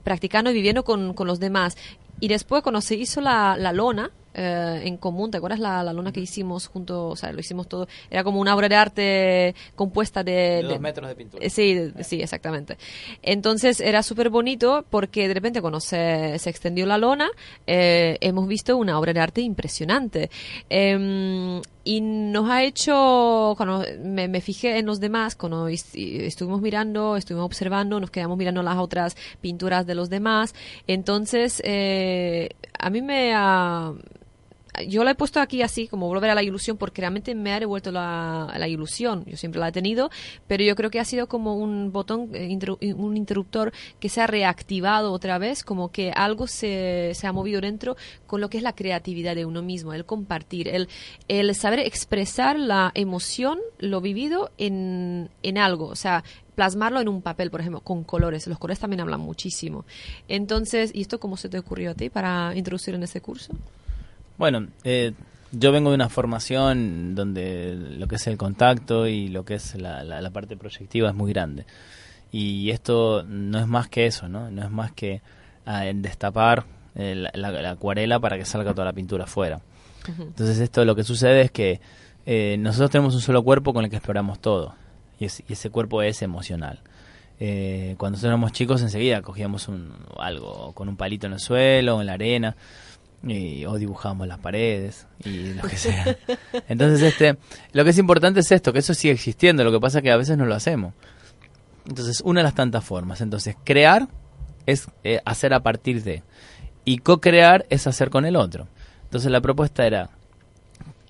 practicando 0.05 0.51
y 0.51 0.55
viviendo 0.55 0.85
con, 0.85 1.13
con, 1.13 1.27
los 1.27 1.39
demás. 1.39 1.77
Y 2.21 2.29
después 2.29 2.63
cuando 2.63 2.81
se 2.81 2.95
hizo 2.95 3.21
la, 3.21 3.57
la 3.59 3.73
lona, 3.73 4.11
eh, 4.35 4.83
en 4.85 4.97
común. 4.97 5.31
¿Te 5.31 5.39
acuerdas 5.39 5.61
la, 5.61 5.83
la 5.83 5.93
lona 5.93 6.13
que 6.13 6.21
hicimos 6.21 6.67
junto? 6.69 7.09
O 7.09 7.17
sea, 7.17 7.33
lo 7.33 7.41
hicimos 7.41 7.69
todo. 7.69 7.89
Era 8.11 8.23
como 8.25 8.41
una 8.41 8.55
obra 8.55 8.69
de 8.69 8.77
arte 8.77 9.55
compuesta 9.75 10.23
de... 10.25 10.33
De 10.33 10.63
dos 10.63 10.81
metros 10.81 11.09
de 11.09 11.15
pintura. 11.17 11.45
Eh, 11.45 11.51
Sí, 11.51 11.75
de- 11.75 12.05
sí, 12.05 12.21
exactamente. 12.23 12.77
Entonces 13.23 13.81
era 13.81 14.03
súper 14.03 14.31
bonito 14.31 14.85
porque 14.91 15.29
de 15.29 15.35
repente 15.35 15.61
cuando 15.61 15.81
se, 15.81 16.39
se 16.39 16.51
extendió 16.51 16.87
la 16.87 16.99
lona 16.99 17.29
eh, 17.67 18.19
hemos 18.21 18.47
visto 18.49 18.77
una 18.77 18.99
obra 18.99 19.13
de 19.13 19.21
arte 19.21 19.41
impresionante. 19.41 20.31
Y 21.83 22.01
nos 22.03 22.49
ha 22.51 22.63
hecho, 22.63 23.55
cuando 23.57 23.85
me, 24.03 24.41
fijé 24.41 24.79
en 24.79 24.87
los 24.87 25.01
demás, 25.01 25.35
cuando 25.35 25.69
est- 25.69 25.95
estuvimos 25.97 26.61
mirando, 26.61 27.17
estuvimos 27.17 27.47
observando, 27.47 27.99
nos 28.01 28.11
quedamos 28.11 28.37
mirando 28.37 28.63
las 28.63 28.77
otras 28.79 29.17
pinturas 29.41 29.87
de 29.87 29.95
los 29.95 30.11
demás. 30.11 30.55
Entonces, 30.87 31.63
eh, 31.65 32.51
a 32.79 32.91
mí 32.91 33.01
me 33.03 33.33
ha, 33.35 33.93
yo 34.89 35.05
la 35.05 35.13
he 35.13 35.15
puesto 35.15 35.41
aquí 35.41 35.63
así, 35.63 35.89
como 35.89 36.07
volver 36.07 36.31
a 36.31 36.35
la 36.35 36.43
ilusión, 36.43 36.77
porque 36.77 37.03
realmente 37.03 37.35
me 37.35 37.53
ha 37.53 37.61
devuelto 37.61 37.91
la, 37.91 38.53
la 38.57 38.69
ilusión. 38.69 39.25
Yo 39.27 39.37
siempre 39.37 39.61
la 39.61 39.69
he 39.69 39.73
tenido, 39.73 40.11
pero 40.47 40.63
yo 40.65 40.77
creo 40.77 40.91
que 40.91 41.01
ha 41.01 41.05
sido 41.05 41.29
como 41.29 41.57
un 41.57 41.93
botón, 41.93 42.31
eh, 42.35 42.57
un 42.95 43.17
interruptor 43.17 43.73
que 43.99 44.09
se 44.09 44.21
ha 44.21 44.27
reactivado 44.27 45.13
otra 45.13 45.39
vez, 45.39 45.65
como 45.65 45.91
que 45.91 46.13
algo 46.13 46.47
se, 46.47 47.13
se 47.15 47.27
ha 47.27 47.33
movido 47.33 47.61
dentro 47.61 47.97
con 48.27 48.41
lo 48.41 48.49
que 48.49 48.59
es 48.59 48.63
la 48.63 48.75
creatividad 48.75 49.35
de 49.35 49.45
uno 49.45 49.63
mismo, 49.63 49.93
el 49.93 50.05
compartir, 50.05 50.69
el, 50.69 50.89
el 51.29 51.55
saber 51.55 51.81
expresar 51.81 52.59
la 52.59 52.93
emoción, 52.95 53.59
lo 53.79 54.01
vivido 54.01 54.51
en, 54.59 55.31
en 55.43 55.59
algo. 55.59 55.87
O 55.87 55.97
sea, 55.97 56.25
plasmarlo 56.55 57.01
en 57.01 57.09
un 57.09 57.23
papel, 57.23 57.51
por 57.51 57.61
ejemplo, 57.61 57.81
con 57.81 58.05
colores. 58.05 58.47
Los 58.47 58.59
colores 58.59 58.79
también 58.79 59.01
hablan 59.01 59.21
muchísimo. 59.21 59.85
Entonces, 60.29 60.91
¿y 60.95 61.01
esto 61.01 61.19
cómo 61.19 61.37
se 61.37 61.49
te 61.49 61.59
ocurrió 61.59 61.91
a 61.91 61.95
ti 61.95 62.11
para 62.11 62.55
introducir 62.55 62.95
en 62.95 63.03
este 63.03 63.21
curso? 63.21 63.53
Bueno, 64.41 64.69
eh, 64.85 65.13
yo 65.53 65.71
vengo 65.71 65.91
de 65.91 65.97
una 65.97 66.09
formación 66.09 67.15
donde 67.15 67.75
lo 67.77 68.07
que 68.09 68.17
es 68.17 68.27
el 68.27 68.39
contacto 68.39 69.07
y 69.07 69.29
lo 69.29 69.45
que 69.45 69.55
es 69.57 69.75
la, 69.75 70.03
la- 70.03 70.23
la 70.23 70.31
parte 70.31 70.57
proyectiva 70.57 71.11
es 71.11 71.15
muy 71.15 71.31
grande. 71.31 71.67
Y 72.33 72.71
esto 72.71 73.23
no 73.29 73.59
es 73.59 73.67
más 73.67 73.89
que 73.89 74.07
eso, 74.07 74.31
¿no? 74.31 74.51
No 74.51 74.63
es 74.65 74.71
más 74.71 74.93
que 74.93 75.21
ah, 75.67 75.85
destapar 75.95 76.65
eh, 76.95 77.15
la, 77.15 77.31
la- 77.35 77.61
la 77.61 77.71
acuarela 77.73 78.19
para 78.19 78.39
que 78.39 78.47
salga 78.47 78.73
toda 78.73 78.87
la 78.87 78.95
pintura 78.95 79.25
afuera. 79.25 79.61
Entonces 80.19 80.59
esto 80.59 80.87
lo 80.87 80.97
que 80.97 81.05
sucede 81.05 81.43
es 81.43 81.51
que 81.51 81.83
eh, 82.25 82.57
nosotros 82.59 82.91
tenemos 82.91 83.15
un 83.15 83.21
solo 83.21 83.43
cuerpo 83.43 83.75
con 83.75 83.85
el 83.85 83.91
que 83.91 83.97
exploramos 83.97 84.39
todo. 84.41 84.75
Y, 85.19 85.27
es- 85.27 85.43
y 85.47 85.53
ese 85.53 85.69
cuerpo 85.69 86.01
es 86.01 86.23
emocional. 86.23 86.81
Eh, 87.43 87.95
cuando 87.99 88.17
nosotros 88.17 88.31
éramos 88.31 88.53
chicos 88.53 88.81
enseguida 88.83 89.21
cogíamos 89.23 89.69
un, 89.69 89.93
algo 90.19 90.73
con 90.73 90.89
un 90.89 90.97
palito 90.97 91.27
en 91.27 91.33
el 91.35 91.41
suelo 91.41 92.01
en 92.01 92.07
la 92.07 92.13
arena 92.15 92.55
y, 93.23 93.65
o 93.67 93.77
dibujábamos 93.77 94.27
las 94.27 94.39
paredes 94.39 95.07
y 95.25 95.53
lo 95.55 95.63
que 95.63 95.77
sea. 95.77 96.17
Entonces, 96.69 97.03
este, 97.03 97.37
lo 97.73 97.85
que 97.85 97.91
es 97.91 97.99
importante 97.99 98.41
es 98.41 98.51
esto, 98.53 98.73
que 98.73 98.79
eso 98.79 98.95
sigue 98.95 99.15
existiendo, 99.15 99.65
lo 99.65 99.73
que 99.73 99.81
pasa 99.81 99.99
es 99.99 100.05
que 100.05 100.11
a 100.11 100.17
veces 100.17 100.37
no 100.39 100.47
lo 100.47 100.55
hacemos. 100.55 100.95
Entonces, 101.87 102.21
una 102.25 102.41
de 102.41 102.45
las 102.45 102.55
tantas 102.55 102.85
formas. 102.85 103.21
Entonces, 103.21 103.57
crear 103.65 104.09
es 104.67 104.89
eh, 105.05 105.21
hacer 105.25 105.55
a 105.55 105.61
partir 105.61 106.03
de. 106.03 106.23
Y 106.85 106.99
co-crear 106.99 107.67
es 107.71 107.87
hacer 107.87 108.11
con 108.11 108.25
el 108.25 108.37
otro. 108.37 108.69
Entonces, 109.05 109.31
la 109.31 109.41
propuesta 109.41 109.87
era, 109.87 110.11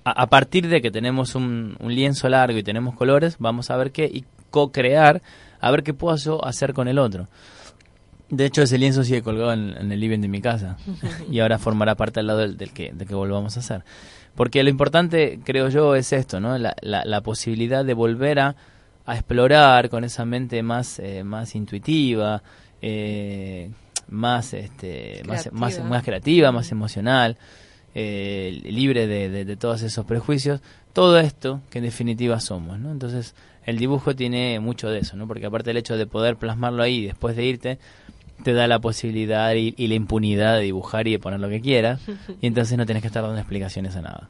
a, 0.03 0.23
a 0.23 0.27
partir 0.27 0.67
de 0.67 0.81
que 0.81 0.91
tenemos 0.91 1.35
un, 1.35 1.77
un 1.79 1.93
lienzo 1.93 2.29
largo 2.29 2.57
y 2.57 2.63
tenemos 2.63 2.95
colores, 2.95 3.35
vamos 3.39 3.69
a 3.69 3.77
ver 3.77 3.91
qué, 3.91 4.05
y 4.05 4.25
co-crear, 4.49 5.21
a 5.59 5.71
ver 5.71 5.83
qué 5.83 5.93
puedo 5.93 6.15
yo 6.17 6.43
hacer 6.45 6.73
con 6.73 6.87
el 6.87 6.99
otro. 6.99 7.27
De 8.31 8.45
hecho, 8.45 8.63
ese 8.63 8.77
lienzo 8.77 9.03
sigue 9.03 9.21
colgado 9.21 9.53
en, 9.53 9.75
en 9.77 9.91
el 9.91 9.99
living 9.99 10.19
de 10.19 10.27
mi 10.27 10.41
casa 10.41 10.77
y 11.31 11.39
ahora 11.39 11.59
formará 11.59 11.95
parte 11.95 12.19
al 12.21 12.27
lado 12.27 12.39
del, 12.39 12.57
del 12.57 12.71
que, 12.71 12.91
del 12.93 13.07
que 13.07 13.13
volvamos 13.15 13.57
a 13.57 13.59
hacer. 13.59 13.83
Porque 14.35 14.63
lo 14.63 14.69
importante, 14.69 15.39
creo 15.43 15.67
yo, 15.69 15.95
es 15.95 16.13
esto, 16.13 16.39
¿no? 16.39 16.57
La, 16.57 16.73
la, 16.81 17.03
la 17.05 17.21
posibilidad 17.21 17.83
de 17.83 17.93
volver 17.93 18.39
a, 18.39 18.55
a 19.05 19.15
explorar 19.15 19.89
con 19.89 20.03
esa 20.05 20.23
mente 20.25 20.63
más, 20.63 20.97
eh, 20.99 21.23
más 21.25 21.53
intuitiva, 21.55 22.41
eh, 22.81 23.69
más, 24.07 24.53
este, 24.53 25.21
más, 25.27 25.51
más, 25.51 25.73
Creativa. 25.73 25.89
más 25.89 26.03
creativa, 26.03 26.51
más 26.53 26.71
emocional, 26.71 27.37
eh, 27.93 28.61
libre 28.63 29.07
de, 29.07 29.29
de- 29.29 29.45
de 29.45 29.55
todos 29.57 29.81
esos 29.81 30.05
prejuicios. 30.05 30.61
Todo 30.93 31.19
esto 31.19 31.61
que 31.69 31.79
en 31.79 31.85
definitiva 31.85 32.39
somos, 32.39 32.79
¿no? 32.79 32.91
Entonces, 32.91 33.35
el 33.65 33.77
dibujo 33.77 34.15
tiene 34.15 34.59
mucho 34.59 34.89
de 34.89 34.99
eso, 34.99 35.15
¿no? 35.17 35.27
Porque 35.27 35.45
aparte 35.45 35.69
del 35.69 35.77
hecho 35.77 35.97
de 35.97 36.05
poder 36.07 36.35
plasmarlo 36.37 36.83
ahí 36.83 37.05
después 37.05 37.35
de 37.35 37.45
irte, 37.45 37.79
te 38.41 38.53
da 38.53 38.67
la 38.67 38.79
posibilidad 38.79 39.53
y, 39.53 39.73
y 39.77 39.87
la 39.87 39.95
impunidad 39.95 40.57
de 40.57 40.63
dibujar 40.63 41.07
y 41.07 41.11
de 41.11 41.19
poner 41.19 41.39
lo 41.39 41.49
que 41.49 41.61
quieras, 41.61 42.01
y 42.41 42.47
entonces 42.47 42.77
no 42.77 42.85
tienes 42.85 43.01
que 43.01 43.07
estar 43.07 43.23
dando 43.23 43.37
explicaciones 43.39 43.95
a 43.95 44.01
nada. 44.01 44.29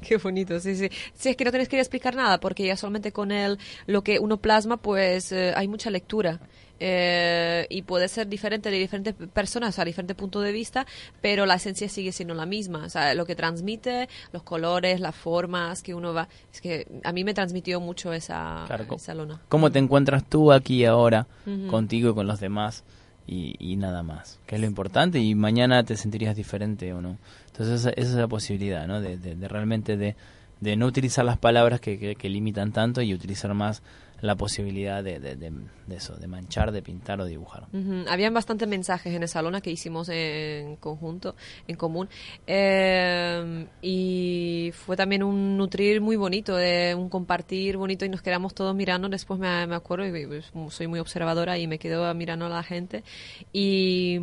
Qué 0.00 0.18
bonito, 0.18 0.60
sí, 0.60 0.76
sí. 0.76 0.88
Sí, 1.14 1.30
es 1.30 1.36
que 1.36 1.44
no 1.44 1.50
tienes 1.50 1.68
que 1.68 1.78
explicar 1.78 2.14
nada, 2.14 2.38
porque 2.38 2.66
ya 2.66 2.76
solamente 2.76 3.12
con 3.12 3.32
él, 3.32 3.58
lo 3.86 4.02
que 4.02 4.18
uno 4.18 4.36
plasma, 4.36 4.76
pues 4.76 5.32
eh, 5.32 5.52
hay 5.56 5.68
mucha 5.68 5.90
lectura. 5.90 6.40
Eh, 6.78 7.66
y 7.70 7.82
puede 7.82 8.06
ser 8.08 8.28
diferente 8.28 8.70
de 8.70 8.78
diferentes 8.78 9.14
personas, 9.14 9.70
o 9.70 9.72
sea, 9.72 9.84
diferente 9.86 10.14
punto 10.14 10.42
de 10.42 10.52
vista, 10.52 10.86
pero 11.22 11.46
la 11.46 11.54
esencia 11.54 11.88
sigue 11.88 12.12
siendo 12.12 12.34
la 12.34 12.44
misma. 12.44 12.84
O 12.84 12.90
sea, 12.90 13.14
lo 13.14 13.24
que 13.24 13.34
transmite, 13.34 14.08
los 14.32 14.42
colores, 14.42 15.00
las 15.00 15.14
formas 15.14 15.82
que 15.82 15.94
uno 15.94 16.12
va. 16.12 16.28
Es 16.52 16.60
que 16.60 16.86
a 17.02 17.12
mí 17.12 17.24
me 17.24 17.32
transmitió 17.32 17.80
mucho 17.80 18.12
esa, 18.12 18.64
Claro, 18.66 18.84
esa 18.94 19.14
lona. 19.14 19.40
¿Cómo 19.48 19.72
te 19.72 19.78
encuentras 19.78 20.24
tú 20.24 20.52
aquí 20.52 20.84
ahora, 20.84 21.26
contigo 21.70 22.10
y 22.10 22.14
con 22.14 22.26
los 22.26 22.40
demás? 22.40 22.84
Y, 23.28 23.56
y 23.58 23.76
nada 23.76 24.02
más, 24.04 24.38
que 24.46 24.54
es 24.54 24.60
lo 24.60 24.66
importante, 24.68 25.18
y 25.18 25.34
mañana 25.34 25.82
te 25.84 25.96
sentirías 25.96 26.36
diferente 26.36 26.92
o 26.92 27.00
no. 27.00 27.16
Entonces 27.48 27.80
esa, 27.80 27.90
es 27.90 28.10
la 28.12 28.28
posibilidad, 28.28 28.86
¿no? 28.86 29.00
De, 29.00 29.16
de- 29.18 29.34
de 29.34 29.48
realmente 29.48 29.96
de, 29.96 30.14
de 30.60 30.76
no 30.76 30.86
utilizar 30.86 31.24
las 31.24 31.36
palabras 31.38 31.80
que- 31.80 32.14
que 32.14 32.28
limitan 32.28 32.70
tanto 32.72 33.02
y 33.02 33.12
utilizar 33.12 33.52
más 33.54 33.82
la 34.22 34.34
posibilidad 34.34 35.04
de, 35.04 35.18
de- 35.20 35.36
de- 35.36 35.52
eso, 35.94 36.16
de 36.16 36.26
manchar, 36.26 36.72
de 36.72 36.82
pintar 36.82 37.20
o 37.20 37.26
dibujar. 37.26 37.64
Ujú. 37.72 38.04
Habían 38.08 38.32
bastantes 38.34 38.66
mensajes 38.66 39.14
en 39.14 39.22
esa 39.22 39.42
lona 39.42 39.60
que 39.60 39.70
hicimos 39.70 40.08
en 40.08 40.76
conjunto, 40.76 41.36
en 41.68 41.76
común. 41.76 42.08
Eh, 42.46 43.66
y 43.82 44.72
fue 44.74 44.96
también 44.96 45.22
un 45.22 45.56
nutrir 45.56 46.00
muy 46.00 46.16
bonito, 46.16 46.56
de 46.56 46.94
un 46.94 47.08
compartir 47.08 47.76
bonito 47.76 48.04
y 48.04 48.08
nos 48.08 48.22
quedamos 48.22 48.54
todos 48.54 48.74
mirando. 48.74 49.08
Después 49.08 49.38
me, 49.38 49.66
me 49.66 49.74
acuerdo, 49.76 50.04
pues, 50.26 50.50
soy 50.74 50.86
muy 50.86 50.98
observadora 51.00 51.58
y 51.58 51.66
me 51.66 51.78
quedo 51.78 52.12
mirando 52.14 52.46
a 52.46 52.48
la 52.48 52.62
gente. 52.62 53.04
Y 53.52 54.20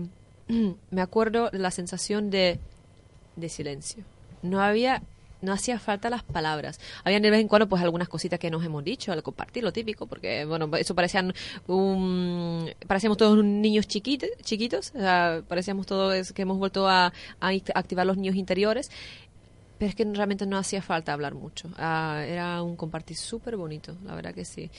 me 0.91 1.01
acuerdo 1.01 1.49
la 1.53 1.71
sensación 1.71 2.29
de, 2.29 2.59
de 3.35 3.49
silencio. 3.49 4.03
No 4.41 4.61
había 4.61 5.01
no 5.43 5.53
hacía 5.53 5.77
falta 5.77 6.09
las 6.09 6.23
palabras. 6.23 6.79
Habían 7.03 7.21
de 7.21 7.29
vez 7.29 7.41
en 7.41 7.47
cuando 7.47 7.67
pues 7.69 7.83
algunas 7.83 8.07
cositas 8.09 8.39
que 8.39 8.49
nos 8.49 8.65
hemos 8.65 8.83
dicho 8.83 9.11
al 9.11 9.21
compartir, 9.21 9.63
lo 9.63 9.71
típico, 9.71 10.07
porque 10.07 10.45
bueno, 10.45 10.69
eso 10.77 10.95
parecían 10.95 11.33
un, 11.67 12.73
parecíamos 12.87 13.17
todos 13.17 13.43
niños 13.43 13.87
chiquitos, 13.87 14.91
o 14.95 14.99
sea, 14.99 15.43
parecíamos 15.47 15.85
todos 15.85 16.31
que 16.33 16.41
hemos 16.41 16.57
vuelto 16.57 16.87
a, 16.87 17.07
a 17.39 17.51
act- 17.51 17.71
activar 17.75 18.05
los 18.07 18.17
niños 18.17 18.35
interiores. 18.35 18.89
Es 19.84 19.95
que 19.95 20.05
realmente 20.05 20.45
no 20.45 20.57
hacía 20.57 20.81
falta 20.81 21.13
hablar 21.13 21.36
mucho. 21.36 21.69
Ah, 21.77 22.23
era 22.25 22.61
un 22.61 22.75
compartir 22.75 23.17
súper 23.17 23.57
bonito, 23.57 23.95
la 24.05 24.15
verdad 24.15 24.34
que 24.34 24.45
sí. 24.45 24.69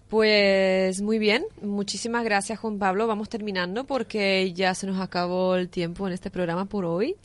Pues 0.07 1.01
muy 1.01 1.19
bien, 1.19 1.43
muchísimas 1.61 2.23
gracias 2.23 2.59
Juan 2.59 2.79
Pablo. 2.79 3.07
Vamos 3.07 3.27
terminando 3.27 3.83
porque 3.83 4.53
ya 4.53 4.73
se 4.73 4.87
nos 4.87 5.01
acabó 5.01 5.57
el 5.57 5.67
tiempo 5.67 6.07
en 6.07 6.13
este 6.13 6.31
programa 6.31 6.63
por 6.63 6.85
hoy. 6.85 7.17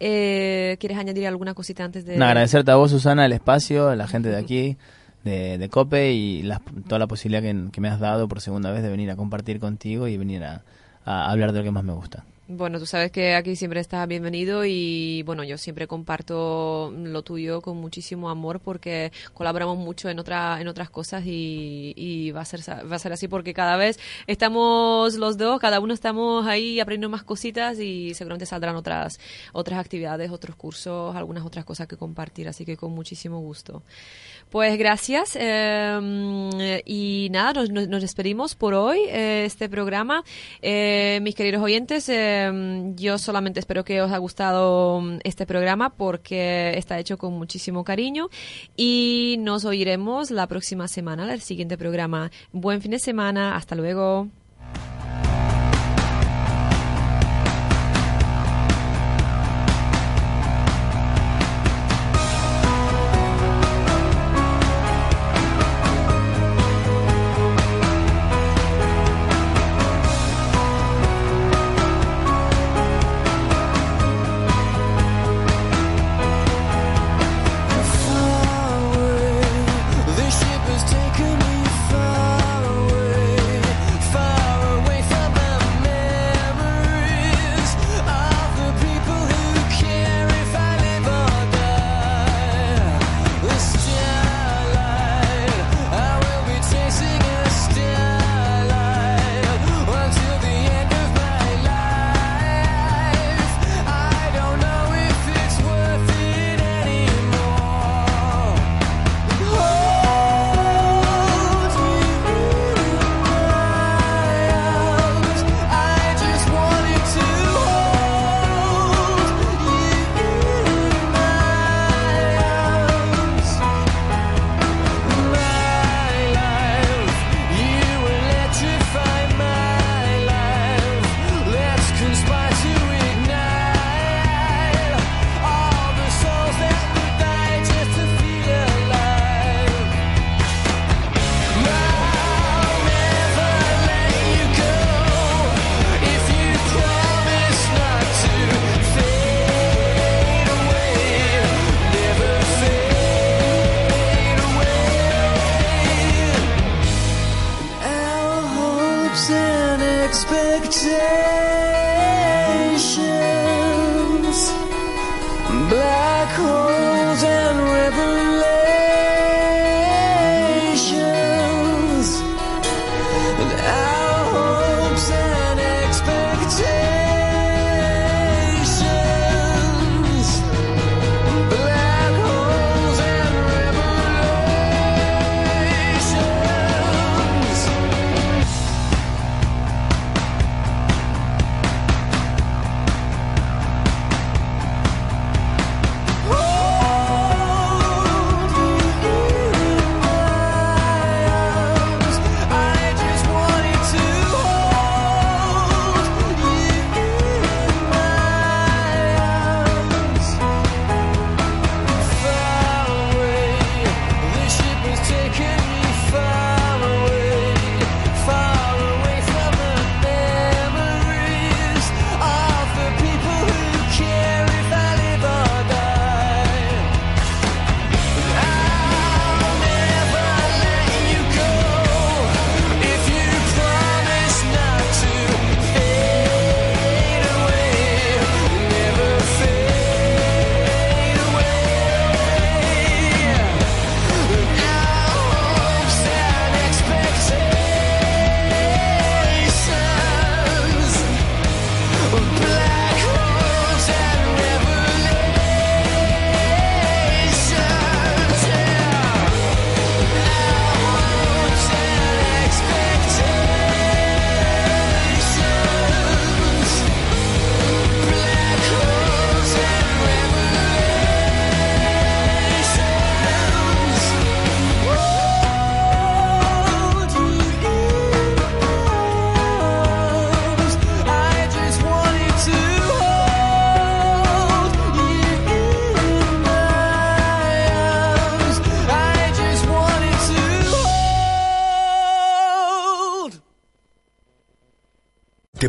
Eh, 0.00 0.76
¿Quieres 0.80 0.98
añadir 0.98 1.28
alguna 1.28 1.54
cosita 1.54 1.84
antes 1.84 2.04
de...? 2.06 2.16
agradecerte 2.16 2.72
a 2.72 2.74
vos 2.74 2.90
Susana 2.90 3.24
el 3.24 3.34
espacio, 3.34 3.88
a 3.88 3.94
la 3.94 4.08
gente 4.08 4.30
de 4.30 4.36
aquí. 4.36 4.76
De, 5.22 5.68
COPE 5.70 6.12
y 6.12 6.50
toda 6.88 6.98
la 6.98 7.06
posibilidad 7.06 7.70
que, 7.70 7.80
me 7.80 7.88
has 7.88 8.00
dado 8.00 8.26
por 8.26 8.40
segunda 8.40 8.72
vez 8.72 8.82
de 8.82 8.90
venir 8.90 9.12
a 9.12 9.16
compartir 9.16 9.60
contigo 9.60 10.08
y 10.08 10.16
venir 10.16 10.42
a 10.42 10.62
hablar 11.04 11.52
de 11.52 11.60
lo 11.60 11.64
que 11.64 11.70
más 11.70 11.84
me 11.84 11.92
gusta. 11.92 12.24
Bueno, 12.48 12.78
tú 12.78 12.86
sabes 12.86 13.10
que 13.10 13.34
aquí 13.34 13.56
siempre 13.56 13.80
estás 13.80 14.06
bienvenido 14.06 14.64
y 14.64 15.24
bueno, 15.24 15.42
yo 15.42 15.58
siempre 15.58 15.88
comparto 15.88 16.92
lo 16.96 17.22
tuyo 17.22 17.60
con 17.60 17.76
muchísimo 17.78 18.30
amor 18.30 18.60
porque 18.60 19.10
colaboramos 19.34 19.76
mucho 19.78 20.08
en 20.10 20.20
otra, 20.20 20.60
en 20.60 20.68
otras 20.68 20.88
cosas 20.88 21.24
y, 21.26 22.30
va 22.30 22.42
a 22.42 22.44
ser 22.44 22.60
va 22.70 22.94
a 22.94 22.98
ser 23.00 23.12
así 23.12 23.26
porque 23.26 23.52
cada 23.52 23.76
vez 23.76 23.98
estamos 24.28 25.16
los 25.16 25.38
dos, 25.38 25.58
cada 25.58 25.80
uno 25.80 25.92
estamos 25.92 26.46
ahí 26.46 26.78
aprendiendo 26.78 27.08
más 27.08 27.24
cositas 27.24 27.80
y 27.80 28.14
seguramente 28.14 28.46
saldrán 28.46 28.76
otras 28.76 29.18
otras 29.52 29.80
actividades, 29.80 30.30
otros 30.30 30.54
cursos, 30.54 31.16
algunas 31.16 31.44
otras 31.44 31.64
cosas 31.64 31.88
que 31.88 31.96
compartir, 31.96 32.46
así 32.46 32.64
que 32.64 32.76
con 32.76 32.92
muchísimo 32.92 33.40
gusto. 33.40 33.82
Pues 34.50 34.78
gracias. 34.78 35.36
Em, 35.36 36.50
y 36.84 37.28
nada, 37.30 37.64
nos, 37.64 38.00
despedimos 38.00 38.54
por 38.54 38.74
hoy, 38.74 39.00
eh, 39.08 39.44
este 39.44 39.68
programa. 39.68 40.22
Eh, 40.62 41.18
mis 41.22 41.34
queridos 41.34 41.62
oyentes, 41.62 42.08
em, 42.08 42.94
yo 42.94 43.18
solamente 43.18 43.60
espero 43.60 43.84
que 43.84 44.00
os 44.00 44.08
haya 44.08 44.18
gustado 44.18 45.00
mm, 45.00 45.18
este 45.24 45.46
programa 45.46 45.90
porque 45.90 46.72
está 46.78 46.98
hecho 46.98 47.18
con 47.18 47.32
muchísimo 47.34 47.84
cariño 47.84 48.28
y 48.76 49.36
nos 49.40 49.64
oiremos 49.64 50.30
la 50.30 50.46
próxima 50.46 50.86
semana, 50.88 51.32
el 51.32 51.40
siguiente 51.40 51.76
programa. 51.76 52.30
Buen 52.52 52.80
fin 52.80 52.92
de 52.92 52.98
semana. 53.00 53.56
Hasta 53.56 53.74
luego. 53.74 54.28